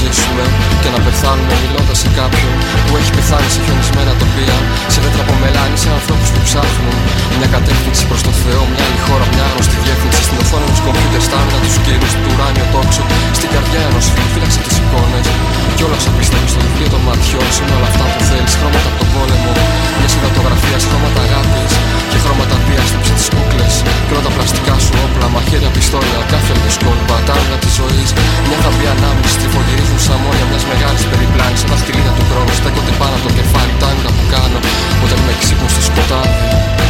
ζήσουμε 0.04 0.44
Και 0.82 0.90
να 0.96 1.00
πεθάνουμε 1.06 1.54
μιλώντας 1.64 1.98
σε 2.04 2.10
κάποιον 2.20 2.54
που 2.86 2.94
έχει 3.00 3.12
πεθάνει 3.18 3.50
σε 3.56 3.60
χιονισμένα 3.66 4.14
τοπία 4.22 4.58
Σε 4.94 5.00
δέντρα 5.04 5.24
από 5.26 5.34
μελάνι, 5.42 5.78
σε 5.84 5.90
ανθρώπους 5.98 6.30
που 6.34 6.42
ψάχνουν 6.48 6.98
Μια 7.38 7.50
κατεύθυνση 7.56 8.04
προς 8.10 8.22
το 8.28 8.32
Θεό, 8.44 8.62
μια 8.72 8.84
άλλη 8.88 9.00
χώρα, 9.06 9.26
μια 9.34 9.46
γνωστή 9.52 9.78
διεύθυνση. 9.84 10.22
Στην 10.28 10.38
οθόνη 10.44 10.66
μου 10.70 10.78
κομπιούτερ, 10.86 11.22
στα 11.28 11.36
άμυνα 11.42 11.60
τους 11.66 11.76
κύρους, 11.86 12.14
του 12.22 12.30
ουράνιο 12.32 12.66
τόξο 12.74 13.04
Στην 13.38 13.50
καρδιά 13.54 13.82
ενός 13.90 14.06
φίλου, 14.14 14.30
φύλαξε 14.34 14.60
τις 14.66 14.73
εικόνες. 14.84 15.28
Κι 15.76 15.84
όλα 15.88 15.98
όσα 16.02 16.12
πίστευες 16.18 16.50
στο 16.54 16.60
βιβλίο 16.66 16.90
των 16.94 17.02
ματιών. 17.08 17.48
Σου 17.56 17.62
Είναι 17.64 17.76
όλα 17.80 17.90
αυτά 17.92 18.06
που 18.12 18.22
θέλεις, 18.30 18.54
χρώματα 18.60 18.90
από 18.92 18.98
τον 19.02 19.10
πόλεμο. 19.16 19.52
Μια 19.98 20.10
σιδατογραφία, 20.14 20.78
χρώματα 20.90 21.22
αγάπης. 21.28 21.74
Και 22.12 22.18
χρώματα 22.24 22.56
βίας 22.66 22.88
στα 22.92 23.00
ψη 23.04 23.14
της 23.20 23.28
κούκλες. 23.34 23.74
Και 24.06 24.12
όλα 24.14 24.24
τα 24.28 24.32
πλαστικά 24.36 24.76
σου 24.84 24.94
όπλα, 25.06 25.28
μαχαίρια, 25.36 25.72
πιστόλια 25.76 26.20
Κάθε 26.32 26.54
είδους 26.58 26.78
κόλπα, 26.86 27.16
τα 27.28 27.34
όνειρα 27.40 27.58
της 27.64 27.74
ζωής. 27.80 28.10
Μια 28.48 28.58
θα 28.64 28.70
μπει 28.76 28.86
ανάμεση, 28.96 29.36
τριφογυρίζουν 29.42 30.00
σαν 30.06 30.18
μόρια 30.24 30.46
μιας 30.50 30.64
μεγάλης 30.72 31.04
περιπλάνης. 31.12 31.60
Σαν 31.62 31.70
τα 31.72 31.78
χτυλίδια 31.82 32.14
του 32.18 32.26
χρόνου, 32.30 32.54
στέκονται 32.60 32.94
πάνω 33.00 33.14
από 33.18 33.26
το 33.28 33.32
κεφάλι 33.38 33.74
Τα 33.82 33.88
όνειρα 33.92 34.12
που 34.18 34.24
κάνω. 34.34 34.60
Όταν 35.06 35.18
είμαι 35.22 35.34
ξύπνος 35.42 35.72
στο 35.74 35.82
σκοτάδι 35.88 36.83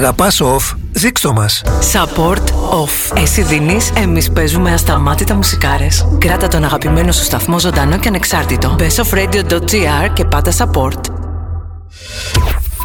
Αγαπάς 0.00 0.40
off, 0.42 0.76
δείξτο 0.92 1.32
μας. 1.32 1.62
Support 1.92 2.42
off. 2.52 3.16
Εσύ 3.22 3.42
δίνεις, 3.42 3.90
εμείς 3.96 4.30
παίζουμε 4.30 4.72
ασταμάτητα 4.72 5.34
μουσικάρες. 5.34 6.06
Κράτα 6.18 6.48
τον 6.48 6.64
αγαπημένο 6.64 7.12
σου 7.12 7.24
σταθμό 7.24 7.58
ζωντανό 7.58 7.98
και 7.98 8.08
ανεξάρτητο. 8.08 8.76
bestofradio.gr 8.78 10.12
και 10.12 10.24
πάτα 10.24 10.52
support. 10.58 11.00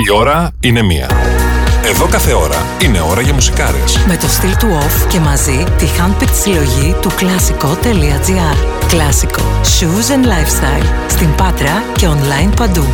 Η 0.07 0.11
ώρα 0.15 0.51
είναι 0.59 0.81
μία. 0.81 1.09
Εδώ 1.85 2.05
κάθε 2.05 2.33
ώρα 2.33 2.65
είναι 2.81 3.01
ώρα 3.01 3.21
για 3.21 3.33
μουσικάρες. 3.33 3.97
Με 4.07 4.17
το 4.17 4.27
στυλ 4.27 4.57
του 4.57 4.67
off 4.81 5.07
και 5.07 5.19
μαζί 5.19 5.63
τη 5.77 5.85
handpicked 5.97 6.35
συλλογή 6.41 6.95
του 7.01 7.09
κλασικό.gr. 7.15 8.85
Κλασικό. 8.87 9.41
Shoes 9.61 10.11
and 10.11 10.25
lifestyle. 10.25 10.85
Στην 11.07 11.35
Πάτρα 11.35 11.83
και 11.97 12.07
online 12.07 12.55
παντού. 12.55 12.85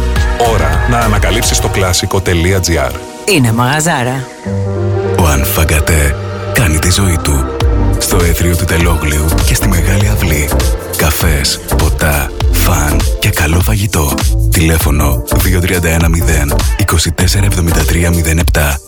Ώρα 0.53 0.88
να 0.89 0.98
ανακαλύψεις 0.98 1.60
το 1.60 1.68
κλασικό.gr. 1.68 3.10
Είναι 3.26 3.52
μαγαζάρα. 3.52 4.27
Ο 5.19 5.27
Ανφαγκατέ 5.27 6.15
κάνει 6.53 6.80
τη 6.80 6.91
ζωή 6.91 7.18
του. 7.23 7.45
Στο 7.98 8.15
έθριο 8.15 8.56
του 8.56 8.65
Τελόγλιου 8.65 9.26
και 9.45 9.56
στη 9.56 9.68
Μεγάλη 9.68 10.07
Αυλή. 10.07 10.49
Καφές, 10.98 11.60
ποτά, 11.77 12.31
φαν 12.52 13.02
και 13.19 13.30
καλό 13.30 13.60
φαγητό. 13.60 14.14
Τηλέφωνο 14.52 15.23
2310 15.27 16.56
247307. 16.77 18.81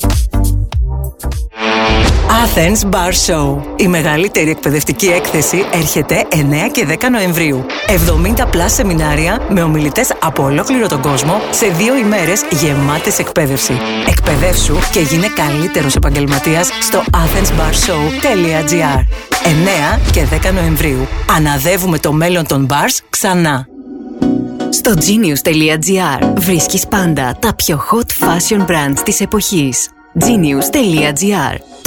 Athens 2.43 2.89
Bar 2.89 3.11
Show. 3.27 3.61
Η 3.75 3.87
μεγαλύτερη 3.87 4.49
εκπαιδευτική 4.49 5.05
έκθεση 5.05 5.65
έρχεται 5.73 6.27
9 6.31 6.35
και 6.71 6.85
10 6.89 7.09
Νοεμβρίου. 7.11 7.65
70 8.41 8.47
πλάς 8.49 8.73
σεμινάρια 8.73 9.41
με 9.49 9.61
ομιλητές 9.61 10.13
από 10.19 10.43
ολόκληρο 10.43 10.87
τον 10.87 11.01
κόσμο 11.01 11.41
σε 11.51 11.67
δύο 11.67 11.97
ημέρες 11.97 12.41
γεμάτες 12.51 13.19
εκπαίδευση. 13.19 13.73
Εκπαιδεύσου 14.07 14.75
και 14.91 14.99
γίνε 14.99 15.27
καλύτερος 15.27 15.95
επαγγελματίας 15.95 16.69
στο 16.81 17.03
athensbarshow.gr 17.11 18.99
9 19.97 19.99
και 20.11 20.25
10 20.49 20.53
Νοεμβρίου. 20.53 21.07
Αναδεύουμε 21.35 21.99
το 21.99 22.11
μέλλον 22.11 22.47
των 22.47 22.67
bars 22.69 22.97
ξανά. 23.09 23.67
Στο 24.69 24.93
genius.gr 24.93 26.33
βρίσκεις 26.37 26.87
πάντα 26.87 27.37
τα 27.39 27.55
πιο 27.55 27.83
hot 27.91 28.25
fashion 28.25 28.65
brands 28.65 28.99
της 29.03 29.19
εποχής. 29.19 29.89
genius.gr 30.19 31.72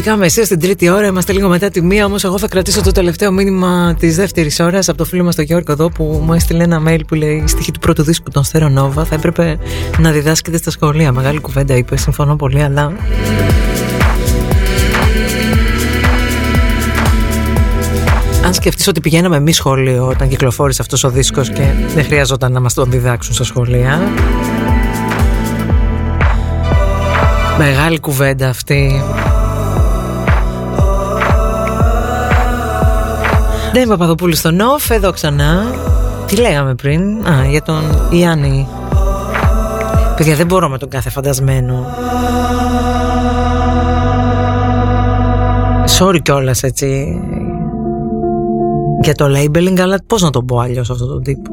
Μπήκαμε 0.00 0.24
εσύ 0.24 0.44
στην 0.44 0.60
τρίτη 0.60 0.88
ώρα, 0.88 1.06
είμαστε 1.06 1.32
λίγο 1.32 1.48
μετά 1.48 1.68
τη 1.70 1.82
μία. 1.82 2.04
Όμως, 2.04 2.24
εγώ 2.24 2.38
θα 2.38 2.48
κρατήσω 2.48 2.82
το 2.82 2.90
τελευταίο 2.90 3.32
μήνυμα 3.32 3.96
της 3.98 4.16
δεύτερης 4.16 4.60
ώρας 4.60 4.88
από 4.88 4.98
το 4.98 5.04
φίλο 5.04 5.24
μας 5.24 5.34
τον 5.34 5.44
Γιώργο 5.44 5.72
εδώ 5.72 5.90
που 5.90 6.22
μου 6.24 6.32
έστειλε 6.32 6.62
ένα 6.62 6.82
mail 6.86 7.00
που 7.06 7.14
λέει 7.14 7.44
Στοιχή 7.46 7.70
του 7.70 7.78
πρώτου 7.78 8.02
δίσκου 8.02 8.30
των 8.30 8.44
Στέρο 8.44 8.68
Νόβα. 8.68 9.04
Θα 9.04 9.14
έπρεπε 9.14 9.58
να 9.98 10.10
διδάσκεται 10.10 10.56
στα 10.56 10.70
σχολεία. 10.70 11.12
Μεγάλη 11.12 11.40
κουβέντα 11.40 11.76
είπε, 11.76 11.96
συμφωνώ 11.96 12.36
πολύ, 12.36 12.62
αλλά. 12.62 12.92
Αν 18.44 18.54
σκεφτείς 18.54 18.88
ότι 18.88 19.00
πηγαίναμε 19.00 19.36
εμείς 19.36 19.56
σχολείο 19.56 20.06
όταν 20.06 20.28
κυκλοφόρησε 20.28 20.82
αυτός 20.82 21.04
ο 21.04 21.10
δίσκος 21.10 21.50
και 21.50 21.62
δεν 21.94 22.04
χρειαζόταν 22.04 22.52
να 22.52 22.60
μας 22.60 22.74
τον 22.74 22.90
διδάξουν 22.90 23.34
στα 23.34 23.44
σχολεία 23.44 24.00
Μεγάλη 27.58 28.00
κουβέντα 28.00 28.48
αυτή 28.48 29.02
Δεν 33.72 33.82
είμαι 33.82 33.96
Παπαδοπούλου 33.96 34.36
στο 34.36 34.50
Νοφ, 34.50 34.90
εδώ 34.90 35.12
ξανά. 35.12 35.64
Τι 36.26 36.36
λέγαμε 36.36 36.74
πριν, 36.74 37.26
α, 37.28 37.44
για 37.50 37.62
τον 37.62 37.82
Ιάννη. 38.10 38.68
Παιδιά, 40.16 40.36
δεν 40.36 40.46
μπορώ 40.46 40.68
με 40.68 40.78
τον 40.78 40.88
κάθε 40.88 41.10
φαντασμένο. 41.10 41.86
Sorry 45.98 46.22
κιόλας 46.22 46.62
έτσι 46.62 47.20
για 49.02 49.14
το 49.14 49.24
labeling, 49.24 49.80
αλλά 49.80 49.98
πώς 50.06 50.22
να 50.22 50.30
το 50.30 50.42
πω 50.42 50.58
αλλιώς 50.58 50.90
αυτό 50.90 51.06
τον 51.06 51.22
τύπο. 51.22 51.50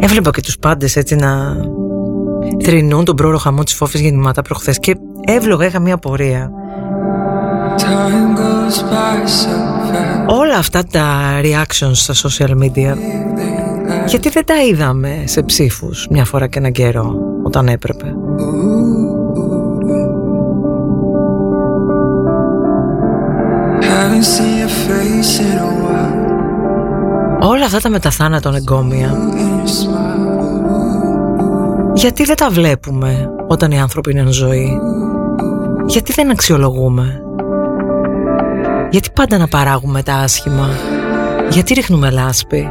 Έβλεπα 0.00 0.30
και 0.30 0.40
τους 0.40 0.58
πάντες 0.58 0.96
έτσι 0.96 1.14
να 1.14 1.56
θρυνούν 2.62 3.04
τον 3.04 3.16
πρόωρο 3.16 3.38
χαμό 3.38 3.62
της 3.62 3.74
φόφης 3.74 4.00
γεννημάτα 4.00 4.42
προχθές 4.42 4.78
και 4.78 4.96
εύλογα 5.24 5.66
είχα 5.66 5.80
μια 5.80 5.98
πορεία. 5.98 6.50
Όλα 10.26 10.56
αυτά 10.58 10.82
τα 10.84 11.06
reactions 11.42 11.94
στα 11.94 12.14
social 12.14 12.50
media. 12.50 12.96
Γιατί 14.06 14.28
δεν 14.28 14.44
τα 14.44 14.62
είδαμε 14.62 15.22
σε 15.24 15.42
ψήφους 15.42 16.06
μια 16.10 16.24
φορά 16.24 16.46
και 16.46 16.58
έναν 16.58 16.72
καιρό 16.72 17.14
όταν 17.42 17.68
έπρεπε. 17.68 18.14
Όλα 27.40 27.64
αυτά 27.64 27.80
τα 27.80 27.88
μεταθάνατον 27.88 28.54
εγκόμια. 28.54 29.10
Γιατί 31.94 32.24
δεν 32.24 32.36
τα 32.36 32.50
βλέπουμε 32.50 33.30
όταν 33.46 33.70
οι 33.70 33.80
άνθρωποι 33.80 34.10
είναι 34.10 34.20
εν 34.20 34.32
ζωή; 34.32 34.80
Γιατί 35.86 36.12
δεν 36.12 36.30
αξιολογούμε; 36.30 37.23
Γιατί 38.94 39.10
πάντα 39.10 39.38
να 39.38 39.48
παράγουμε 39.48 40.02
τα 40.02 40.14
άσχημα; 40.14 40.68
Γιατί 41.50 41.74
ρίχνουμε 41.74 42.10
λάσπη; 42.10 42.68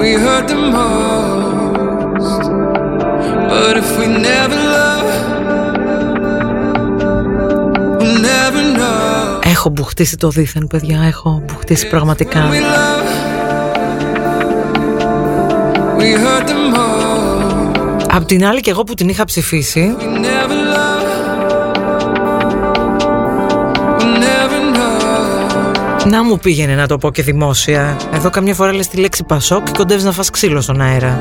We 0.00 0.18
hurt 0.24 0.48
the 0.48 0.60
most. 0.76 2.42
But 3.50 3.74
if 3.82 3.88
we 3.98 4.06
never 4.28 4.60
love 4.76 5.10
We'll 8.00 8.20
never 8.20 8.62
know. 8.78 9.38
Έχω 9.44 9.68
μπουχτίσει 9.68 10.16
το 10.16 10.28
δίθεν 10.28 10.66
παιδιά 10.66 11.02
Έχω 11.06 11.42
μπουχτίσει 11.46 11.88
πραγματικά. 11.88 12.48
We 12.50 12.60
love 12.60 13.08
We 15.98 16.16
hurt 16.24 16.48
the 16.48 16.76
most. 16.76 18.06
Απ' 18.12 18.24
την 18.24 18.44
άλλη 18.44 18.60
και 18.60 18.70
εγώ 18.70 18.84
που 18.84 18.94
την 18.94 19.08
είχα 19.08 19.24
ψηφίσει 19.24 19.96
Να 26.10 26.24
μου 26.24 26.38
πήγαινε 26.38 26.74
να 26.74 26.86
το 26.86 26.98
πω 26.98 27.10
και 27.10 27.22
δημόσια. 27.22 27.96
Εδώ 28.12 28.30
καμιά 28.30 28.54
φορά 28.54 28.72
λες 28.72 28.88
τη 28.88 28.96
λέξη 28.96 29.24
Πασόκ 29.24 29.64
Και 29.64 29.72
κοντεύεις 29.76 30.04
να 30.04 30.12
φας 30.12 30.30
ξύλο 30.30 30.60
στον 30.60 30.80
αέρα 30.80 31.20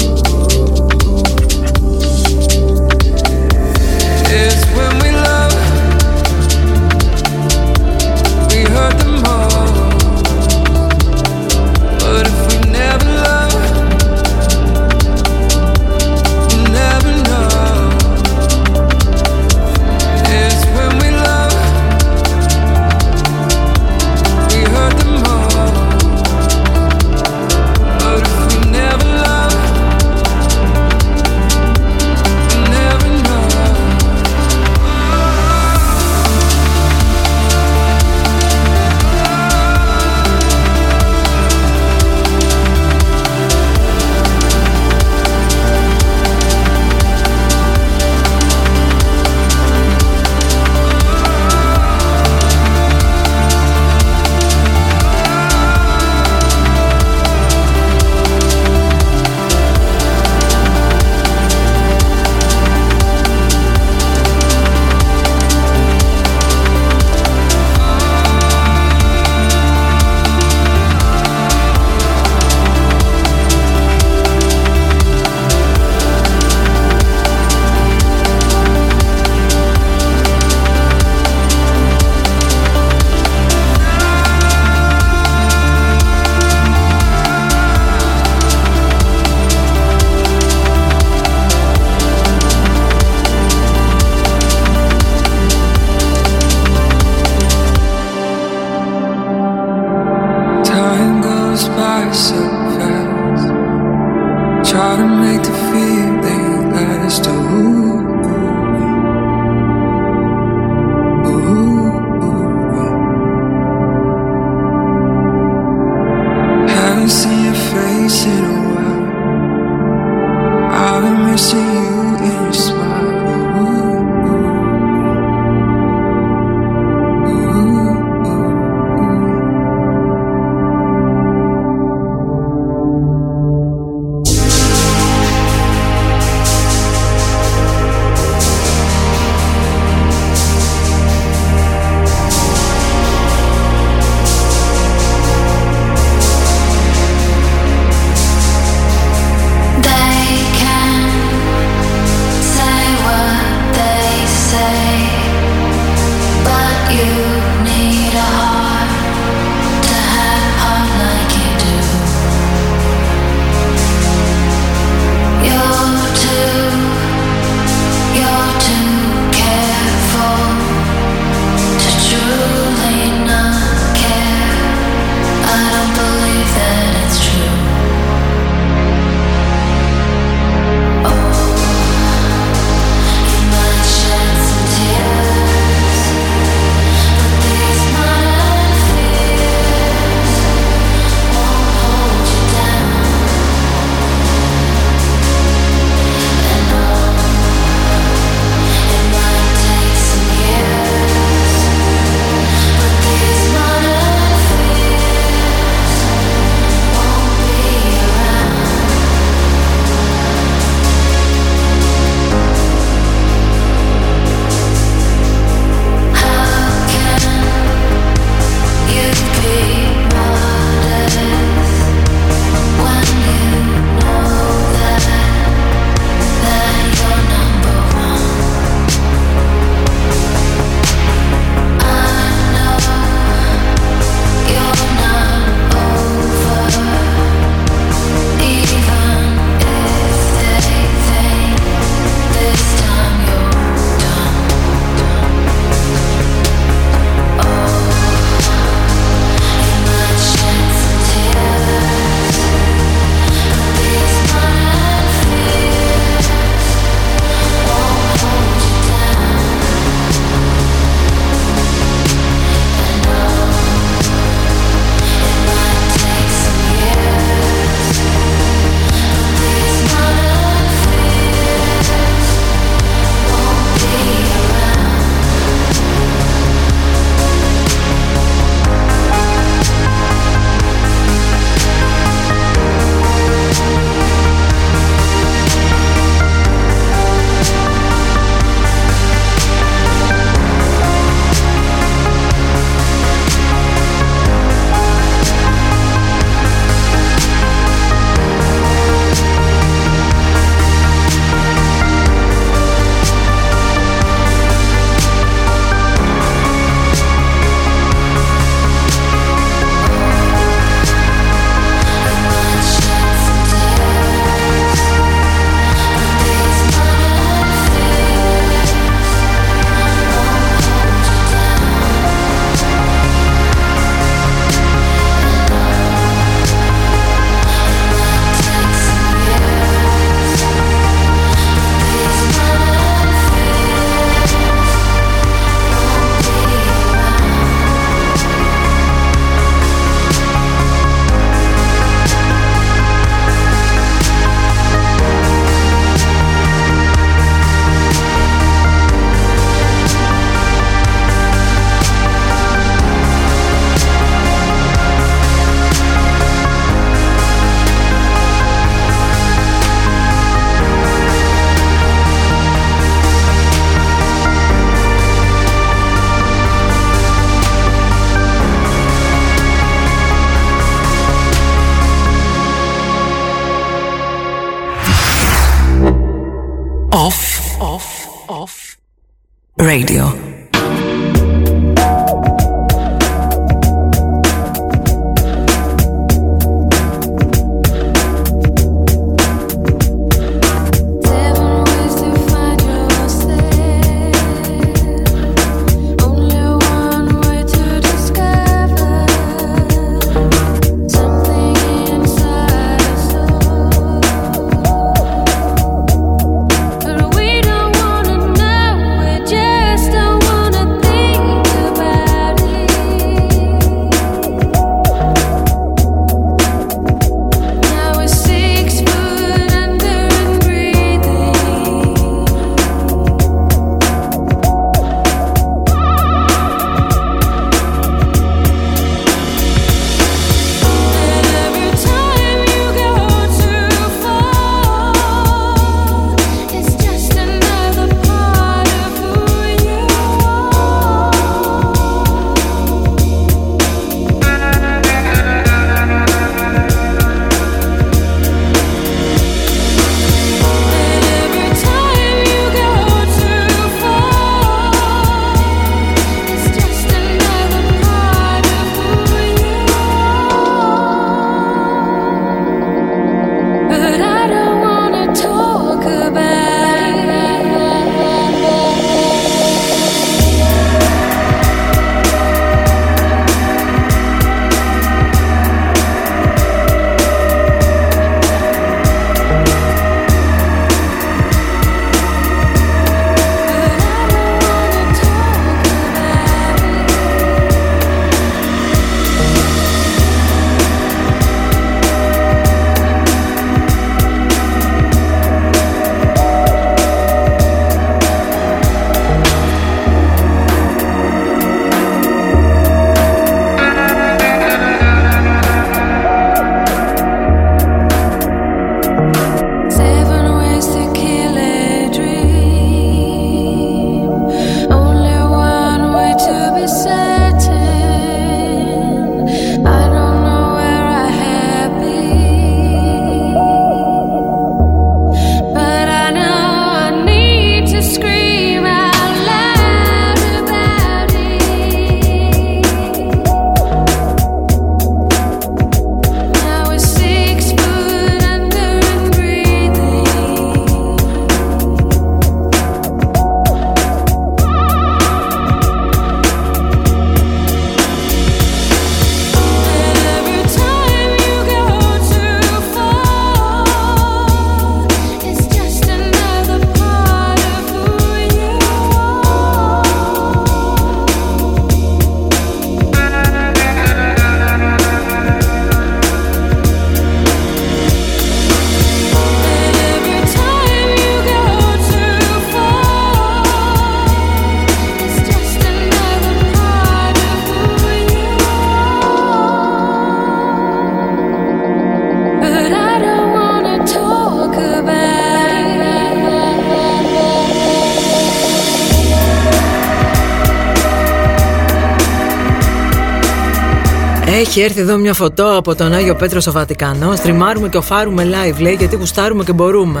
Έχει 594.40 594.60
έρθει 594.60 594.80
εδώ 594.80 594.96
μια 594.96 595.14
φωτό 595.14 595.56
από 595.56 595.74
τον 595.74 595.92
Άγιο 595.92 596.14
Πέτρο 596.14 596.40
στο 596.40 596.52
Βατικανό. 596.52 597.16
Στριμάρουμε 597.16 597.68
και 597.68 597.76
οφάρουμε 597.76 598.24
live, 598.24 598.60
λέει, 598.60 598.74
γιατί 598.74 598.96
γουστάρουμε 598.96 599.44
και 599.44 599.52
μπορούμε. 599.52 600.00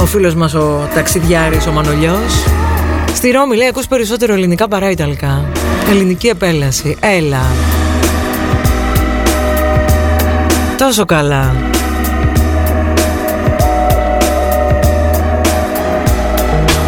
Ο 0.00 0.06
φίλος 0.06 0.34
μας 0.34 0.54
ο 0.54 0.88
ταξιδιάρης, 0.94 1.66
ο 1.66 1.72
Μανολιός. 1.72 2.44
Στη 3.14 3.30
Ρώμη 3.30 3.56
λέει: 3.56 3.68
Ακούς 3.68 3.86
περισσότερο 3.86 4.32
ελληνικά 4.32 4.68
παρά 4.68 4.90
ιταλικά. 4.90 5.44
Ελληνική 5.90 6.28
επέλαση. 6.28 6.96
Έλα. 7.00 7.42
Τόσο 10.78 11.04
καλά. 11.04 11.54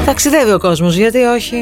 Ταξιδεύει 0.04 0.52
ο 0.52 0.58
κόσμος, 0.58 0.96
γιατί 0.96 1.18
όχι; 1.22 1.56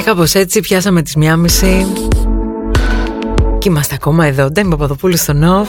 Και 0.00 0.06
κάπως 0.06 0.34
έτσι 0.34 0.60
πιάσαμε 0.60 1.02
τις 1.02 1.16
μία 1.16 1.36
μισή. 1.36 1.86
Και 3.58 3.68
είμαστε 3.68 3.94
ακόμα 3.94 4.26
εδώ. 4.26 4.50
Ντέμι 4.50 4.70
Παπαδοπούλου 4.70 5.16
στο 5.16 5.32
Νοφ 5.32 5.68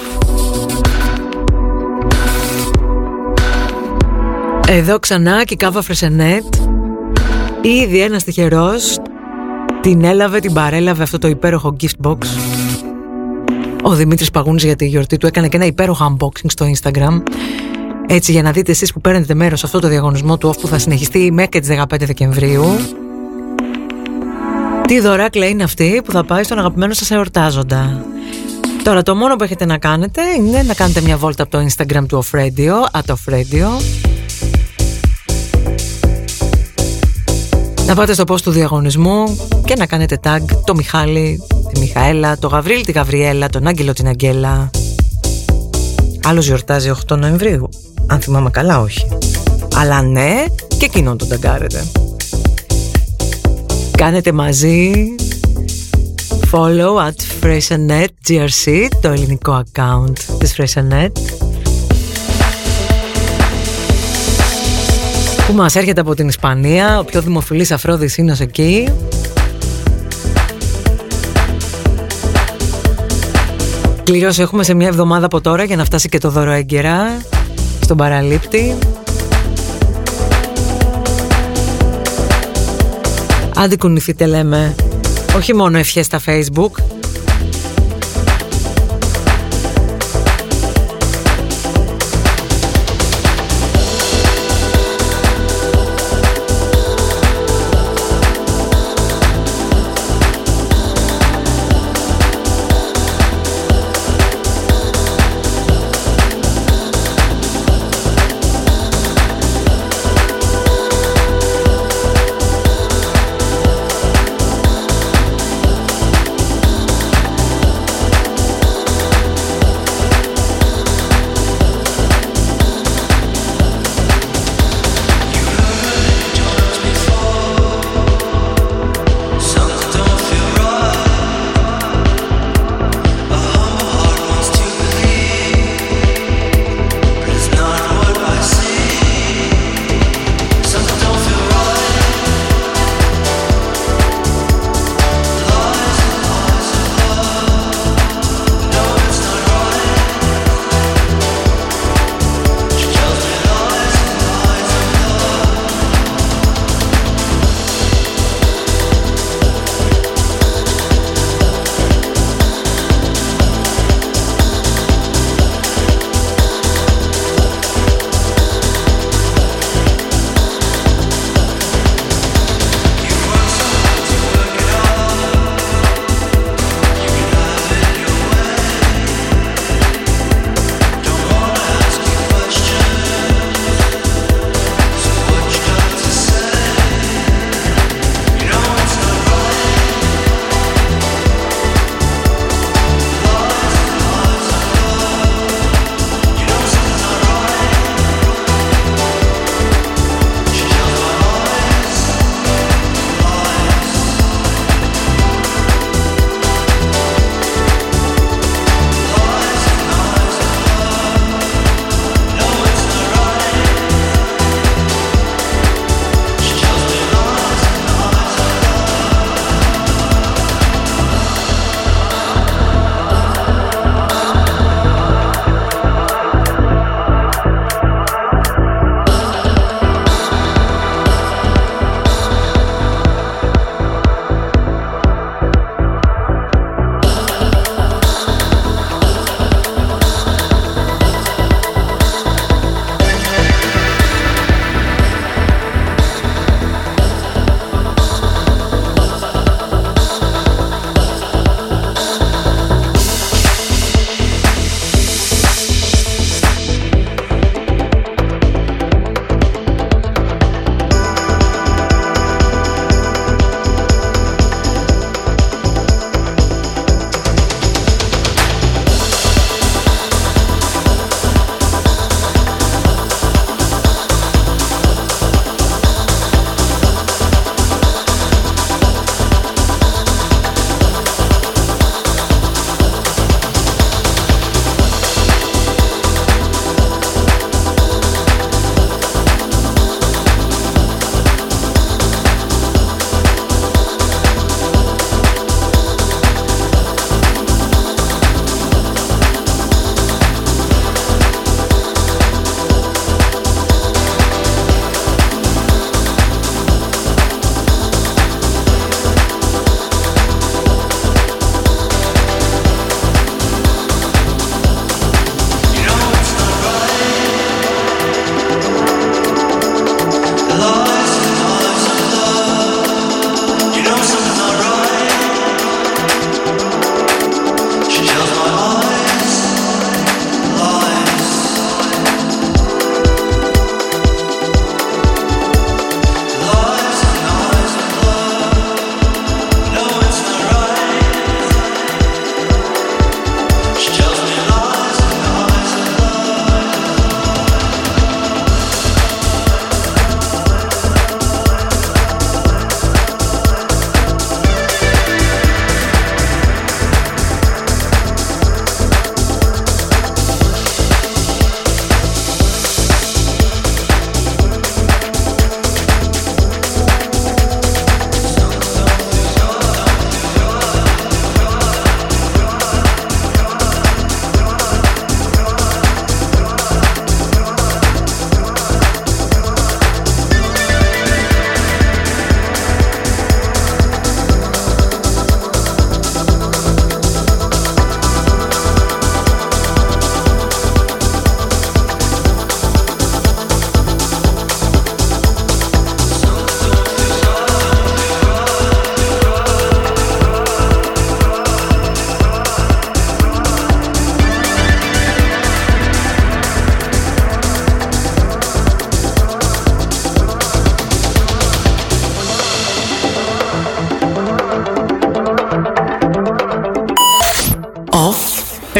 Εδώ 4.67 4.99
ξανά 4.99 5.43
και 5.43 5.53
η 5.53 5.57
Κάβα 5.57 5.81
Φρεσενέτ. 5.81 6.55
Ήδη 7.61 8.01
ένας 8.01 8.23
τυχερός. 8.23 8.99
Την 9.81 10.03
έλαβε, 10.03 10.39
την 10.39 10.53
παρέλαβε 10.53 11.03
αυτό 11.03 11.17
το 11.17 11.27
υπέροχο 11.27 11.75
gift 11.81 12.07
box. 12.07 12.17
Ο 13.83 13.93
Δημήτρης 13.93 14.31
Παγούνης 14.31 14.63
για 14.63 14.75
τη 14.75 14.85
γιορτή 14.85 15.17
του 15.17 15.27
έκανε 15.27 15.47
και 15.47 15.55
ένα 15.55 15.65
υπέροχο 15.65 16.15
unboxing 16.17 16.49
στο 16.49 16.65
Instagram. 16.75 17.21
Έτσι 18.07 18.31
για 18.31 18.41
να 18.41 18.51
δείτε 18.51 18.71
εσείς 18.71 18.93
που 18.93 19.01
παίρνετε 19.01 19.33
μέρος 19.33 19.59
σε 19.59 19.65
αυτό 19.65 19.79
το 19.79 19.87
διαγωνισμό 19.87 20.37
του 20.37 20.49
off 20.49 20.59
που 20.61 20.67
θα 20.67 20.77
συνεχιστεί 20.79 21.31
μέχρι 21.31 21.59
τις 21.59 21.69
15 21.69 21.99
Δεκεμβρίου 21.99 22.63
τι 24.91 24.99
δωράκλα 24.99 25.47
είναι 25.47 25.63
αυτή 25.63 26.01
που 26.05 26.11
θα 26.11 26.23
πάει 26.25 26.43
στον 26.43 26.59
αγαπημένο 26.59 26.93
σας 26.93 27.11
εορτάζοντα. 27.11 28.05
Τώρα 28.83 29.03
το 29.03 29.15
μόνο 29.15 29.35
που 29.35 29.43
έχετε 29.43 29.65
να 29.65 29.77
κάνετε 29.77 30.21
είναι 30.37 30.63
να 30.63 30.73
κάνετε 30.73 31.01
μια 31.01 31.17
βόλτα 31.17 31.43
από 31.43 31.51
το 31.51 31.65
Instagram 31.65 32.03
του 32.07 32.23
Off 32.23 32.39
Radio, 32.39 32.99
at 33.01 33.13
Off 33.13 33.33
Radio. 33.33 33.67
Να 37.85 37.95
πάτε 37.95 38.13
στο 38.13 38.23
post 38.27 38.41
του 38.41 38.51
διαγωνισμού 38.51 39.47
και 39.65 39.75
να 39.75 39.85
κάνετε 39.85 40.19
tag 40.23 40.41
το 40.65 40.75
Μιχάλη, 40.75 41.39
τη 41.73 41.79
Μιχαέλα, 41.79 42.37
το 42.37 42.47
Γαβρίλ, 42.47 42.85
τη 42.85 42.91
Γαβριέλα, 42.91 43.49
τον 43.49 43.67
Άγγελο, 43.67 43.93
την 43.93 44.07
Αγγέλα. 44.07 44.69
Άλλος 46.23 46.45
γιορτάζει 46.45 46.91
8 47.07 47.17
Νοεμβρίου. 47.17 47.69
Αν 48.07 48.19
θυμάμαι 48.19 48.49
καλά 48.49 48.79
όχι. 48.79 49.07
Αλλά 49.75 50.01
ναι 50.01 50.45
και 50.77 50.85
εκείνον 50.85 51.17
τον 51.17 51.27
ταγκάρετε 51.27 51.85
κάνετε 53.97 54.31
μαζί. 54.31 54.91
Follow 56.51 56.95
at 57.07 57.43
Freshenet 57.43 58.07
GRC, 58.27 58.87
το 59.01 59.09
ελληνικό 59.09 59.63
account 59.63 60.13
της 60.37 60.55
Freshenet 60.57 61.11
που 65.47 65.53
μας 65.57 65.75
έρχεται 65.75 66.01
από 66.01 66.15
την 66.15 66.27
Ισπανία, 66.27 66.99
ο 66.99 67.03
πιο 67.03 67.21
δημοφιλής 67.21 67.71
Αφρόδης 67.71 68.17
είναι 68.17 68.35
εκεί. 68.39 68.87
Κλήρωση 74.03 74.41
έχουμε 74.41 74.63
σε 74.63 74.73
μια 74.73 74.87
εβδομάδα 74.87 75.25
από 75.25 75.41
τώρα 75.41 75.63
για 75.63 75.75
να 75.75 75.85
φτάσει 75.85 76.09
και 76.09 76.17
το 76.17 76.29
δώρο 76.29 76.51
έγκαιρα 76.51 77.21
στον 77.81 77.97
παραλήπτη 77.97 78.75
Άντε 83.61 83.77
κουνηθείτε 83.77 84.25
λέμε. 84.25 84.75
Όχι 85.35 85.55
μόνο 85.55 85.77
ευχές 85.77 86.05
στα 86.05 86.21
facebook 86.25 87.00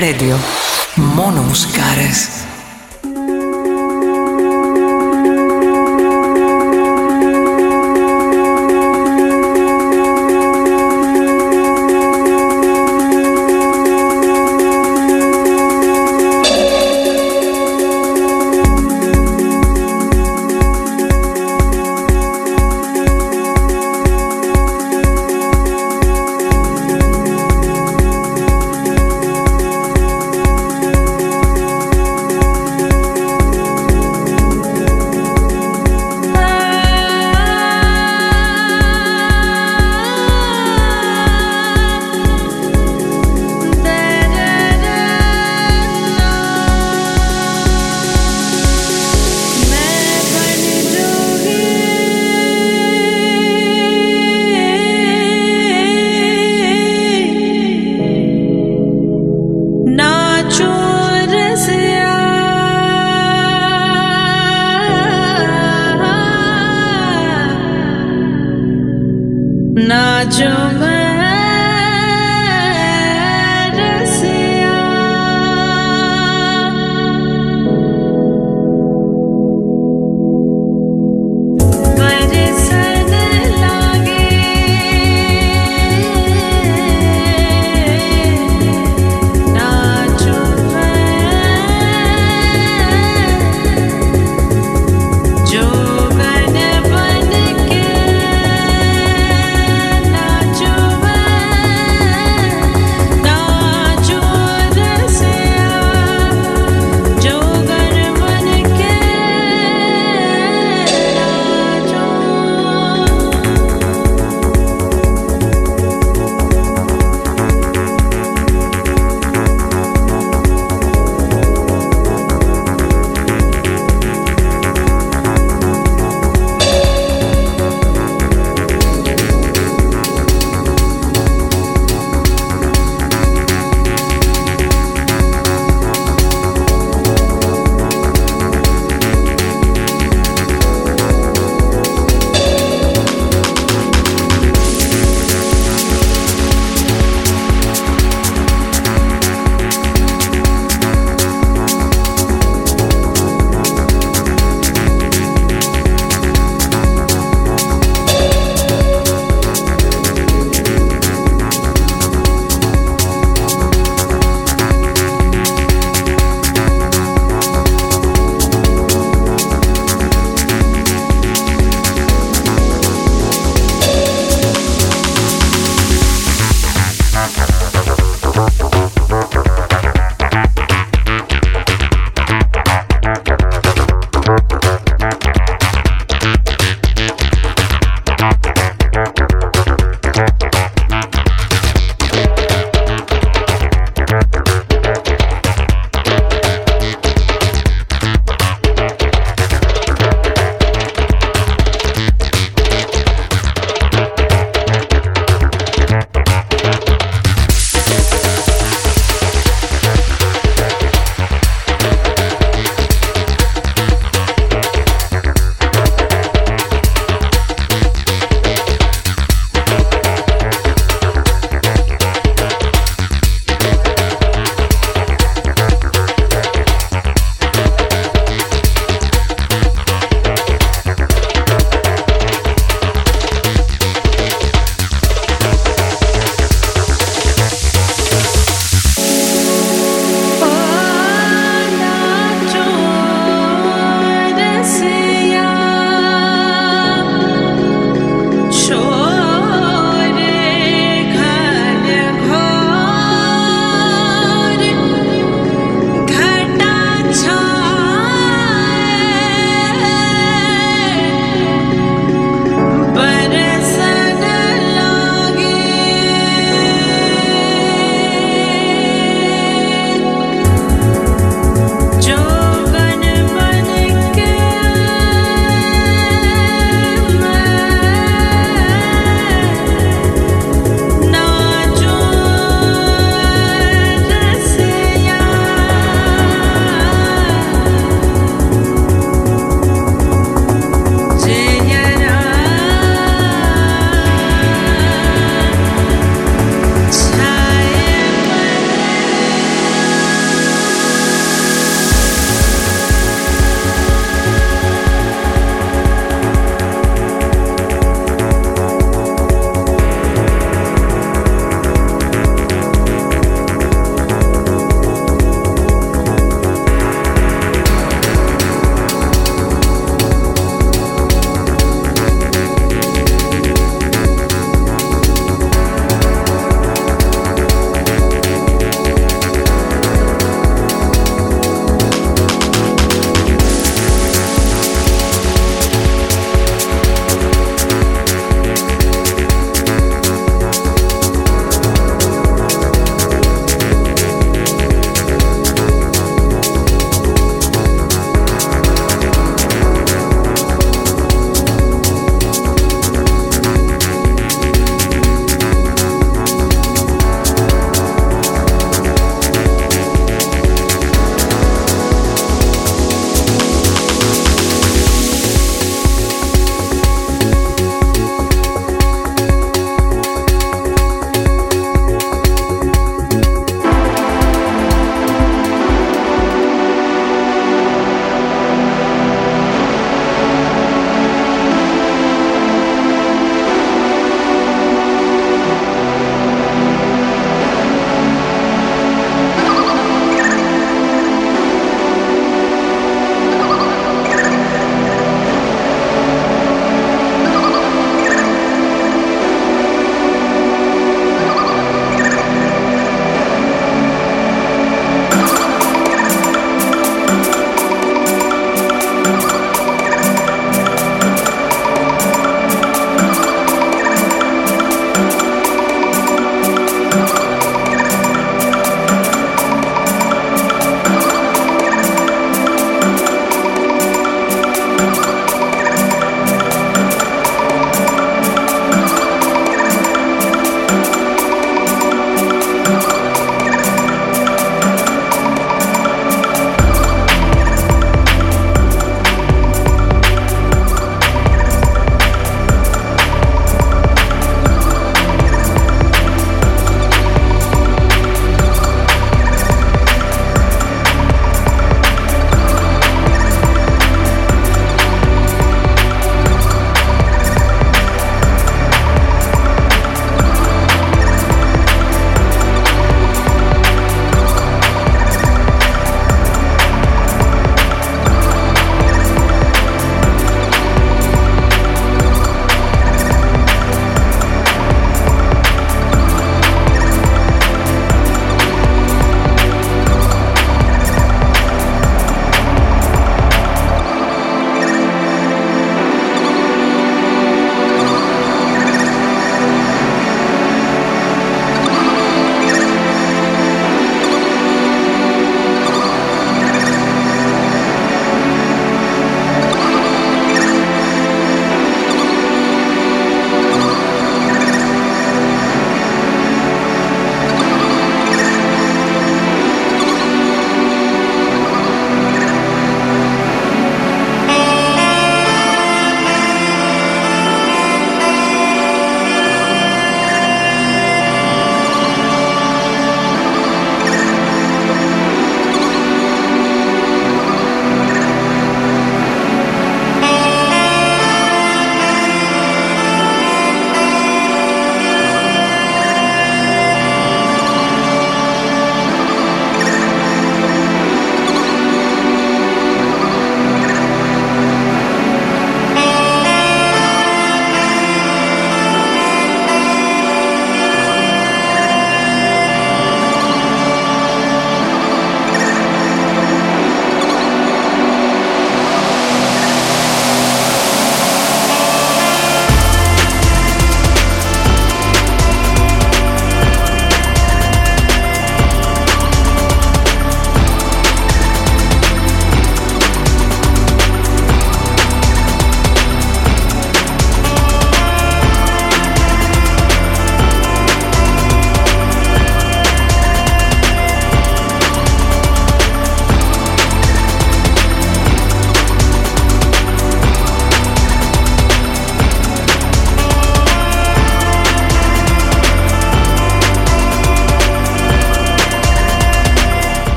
Radio. 0.00 0.36
Μόνο 0.94 1.42
μουσικάρες. 1.42 2.39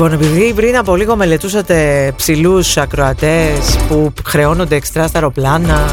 Λοιπόν, 0.00 0.12
επειδή 0.12 0.52
πριν 0.54 0.76
από 0.76 0.96
λίγο 0.96 1.16
μελετούσατε 1.16 2.12
ψηλούς 2.16 2.76
ακροατές 2.76 3.78
που 3.88 4.12
χρεώνονται 4.24 4.76
εξτρά 4.76 5.06
στα 5.06 5.18
αεροπλάνα 5.18 5.84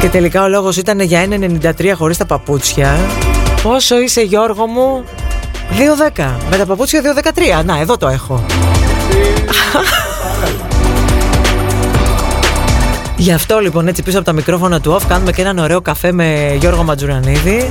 και 0.00 0.08
τελικά 0.08 0.42
ο 0.42 0.48
λόγος 0.48 0.76
ήταν 0.76 1.00
για 1.00 1.26
1,93 1.28 1.92
χωρίς 1.94 2.16
τα 2.16 2.26
παπούτσια 2.26 2.96
Πόσο 3.62 3.98
είσαι 4.00 4.20
Γιώργο 4.20 4.66
μου; 4.66 5.04
2,10 6.16 6.24
Με 6.50 6.56
τα 6.56 6.66
παπούτσια 6.66 7.00
2,13 7.60 7.64
Να 7.64 7.80
εδώ 7.80 7.96
το 7.96 8.08
έχω. 8.08 8.44
Γι' 13.16 13.32
αυτό 13.32 13.58
λοιπόν 13.58 13.88
έτσι 13.88 14.02
πίσω 14.02 14.16
από 14.16 14.26
τα 14.26 14.32
μικρόφωνα 14.32 14.80
του 14.80 14.96
off 14.96 15.02
κάνουμε 15.08 15.32
και 15.32 15.40
έναν 15.40 15.58
ωραίο 15.58 15.80
καφέ 15.80 16.12
με 16.12 16.56
Γιώργο 16.58 16.82
Ματζουρανίδη 16.82 17.68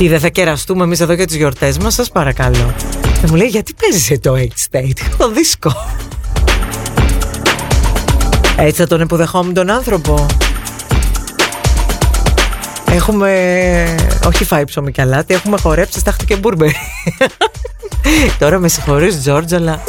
Τι 0.00 0.08
δεν 0.08 0.20
θα 0.20 0.28
κεραστούμε 0.28 0.84
εμείς 0.84 1.00
εδώ 1.00 1.12
για 1.12 1.26
τις 1.26 1.36
γιορτές 1.36 1.78
μας 1.78 1.94
σας 1.94 2.10
παρακαλώ. 2.10 2.74
Και 3.20 3.26
μου 3.28 3.34
λέει 3.34 3.46
γιατί 3.46 3.74
παίζεις 3.80 4.20
το 4.20 4.34
H-State 4.34 4.98
Το 5.16 5.30
δίσκο 5.30 5.72
Έτσι 8.56 8.80
θα 8.80 8.86
τον 8.86 9.00
υποδεχόμουν 9.00 9.54
τον 9.54 9.70
άνθρωπο. 9.70 10.26
Έχουμε 12.90 13.30
όχι 14.26 14.44
φάει 14.44 14.64
ψωμί 14.64 14.92
και 14.92 15.00
αλάτι, 15.00 15.34
έχουμε 15.34 15.58
χορέψει 15.58 15.98
στάχτη 15.98 16.24
και 16.24 16.36
μπουρμπερι 16.36 16.76
Τώρα 18.38 18.58
με 18.58 18.68
συγχωρείς 18.68 19.20
Τζόρτζ 19.20 19.52
αλλά 19.52 19.82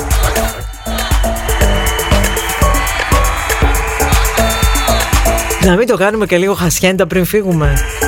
Να 5.66 5.76
μην 5.76 5.88
το 5.88 5.98
κάνουμε 5.98 6.26
και 6.26 6.38
λίγο 6.38 6.54
χασιέντα 6.54 7.08
πριν 7.08 7.26
φύγουμε. 7.26 8.01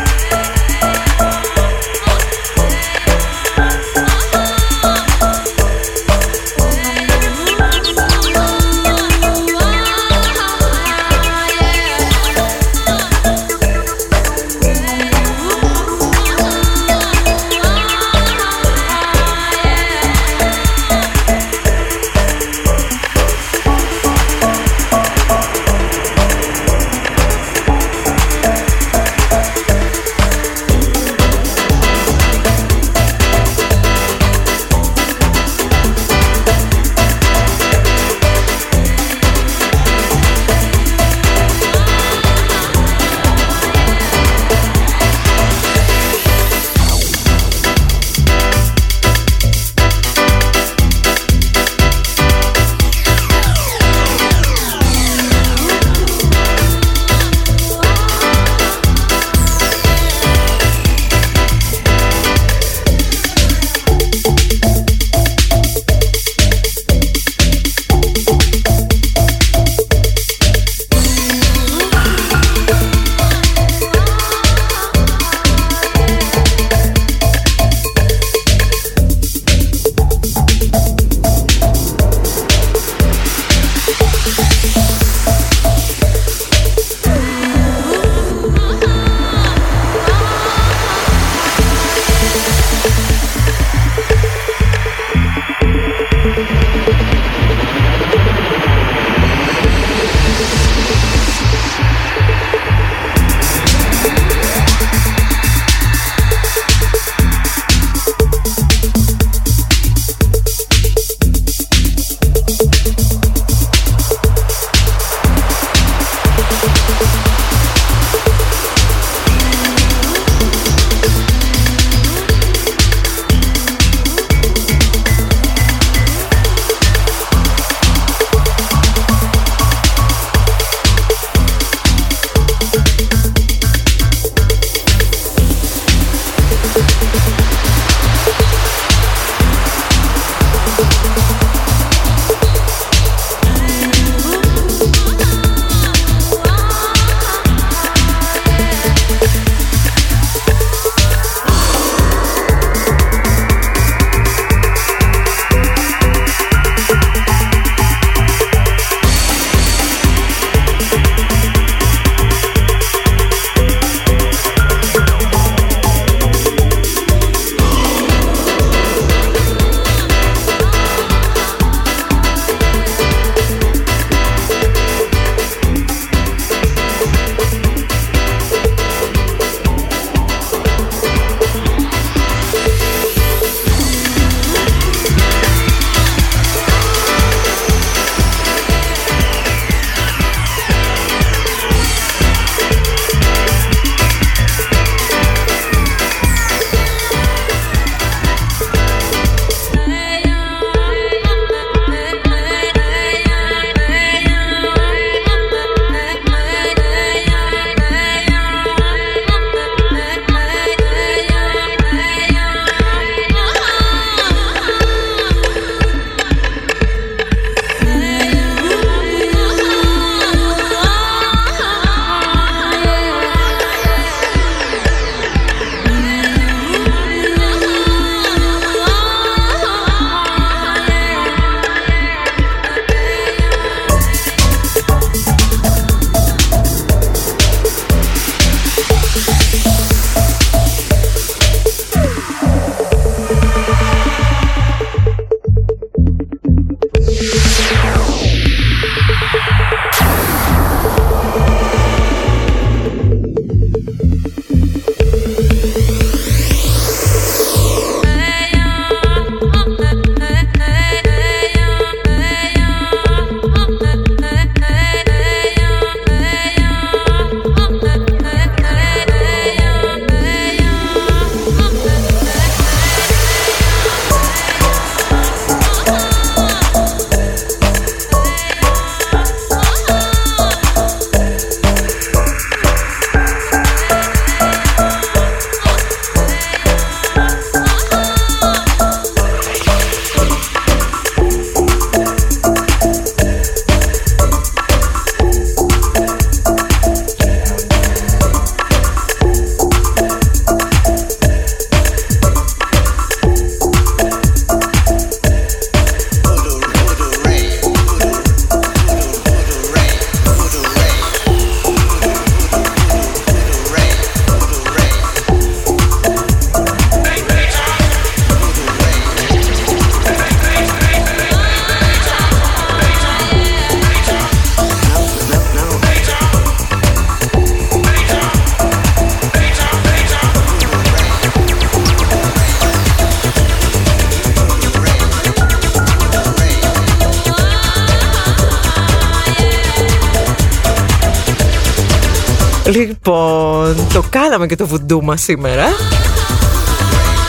Το 344.33 344.39
κάναμε 344.39 344.55
και 344.55 344.63
το 344.63 344.67
βουντού 344.67 345.03
μας 345.03 345.21
σήμερα. 345.21 345.63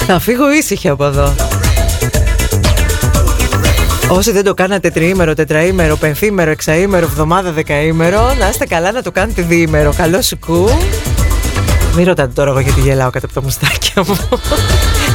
Θα 0.06 0.18
φύγω 0.18 0.52
ήσυχη 0.52 0.88
από 0.88 1.04
εδώ. 1.04 1.34
Όσοι 4.08 4.32
δεν 4.32 4.44
το 4.44 4.54
κάνατε 4.54 4.90
τριήμερο, 4.90 5.34
τετραήμερο, 5.34 5.96
πενθήμερο, 5.96 6.50
εξαήμερο, 6.50 7.04
εβδομάδα, 7.04 7.52
δεκαήμερο, 7.52 8.34
να 8.38 8.48
είστε 8.48 8.66
καλά 8.66 8.92
να 8.92 9.02
το 9.02 9.10
κάνετε 9.10 9.42
διήμερο. 9.42 9.92
Καλό 9.96 10.22
σουκού. 10.22 10.68
Μην 11.96 12.06
ρωτάτε 12.06 12.32
τώρα 12.34 12.50
εγώ 12.50 12.60
γιατί 12.60 12.80
γελάω 12.80 13.10
κατά 13.10 13.26
από 13.26 13.34
τα 13.34 13.42
μουστάκια 13.42 14.04
μου. 14.06 14.18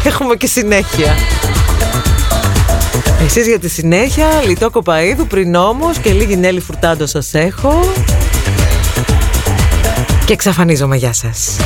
Έχουμε 0.03 0.35
και 0.35 0.47
συνέχεια. 0.47 1.15
Εσείς 3.25 3.47
για 3.47 3.59
τη 3.59 3.69
συνέχεια, 3.69 4.27
λιτό 4.45 4.69
κοπαίδου 4.69 5.27
πριν 5.27 5.55
όμως 5.55 5.97
και 5.97 6.11
λίγη 6.11 6.35
Νέλη 6.35 6.59
Φουρτάντο 6.59 7.05
σας 7.05 7.33
έχω. 7.33 7.93
Και 10.25 10.33
εξαφανίζομαι, 10.33 10.95
γεια 10.95 11.13
σας. 11.13 11.57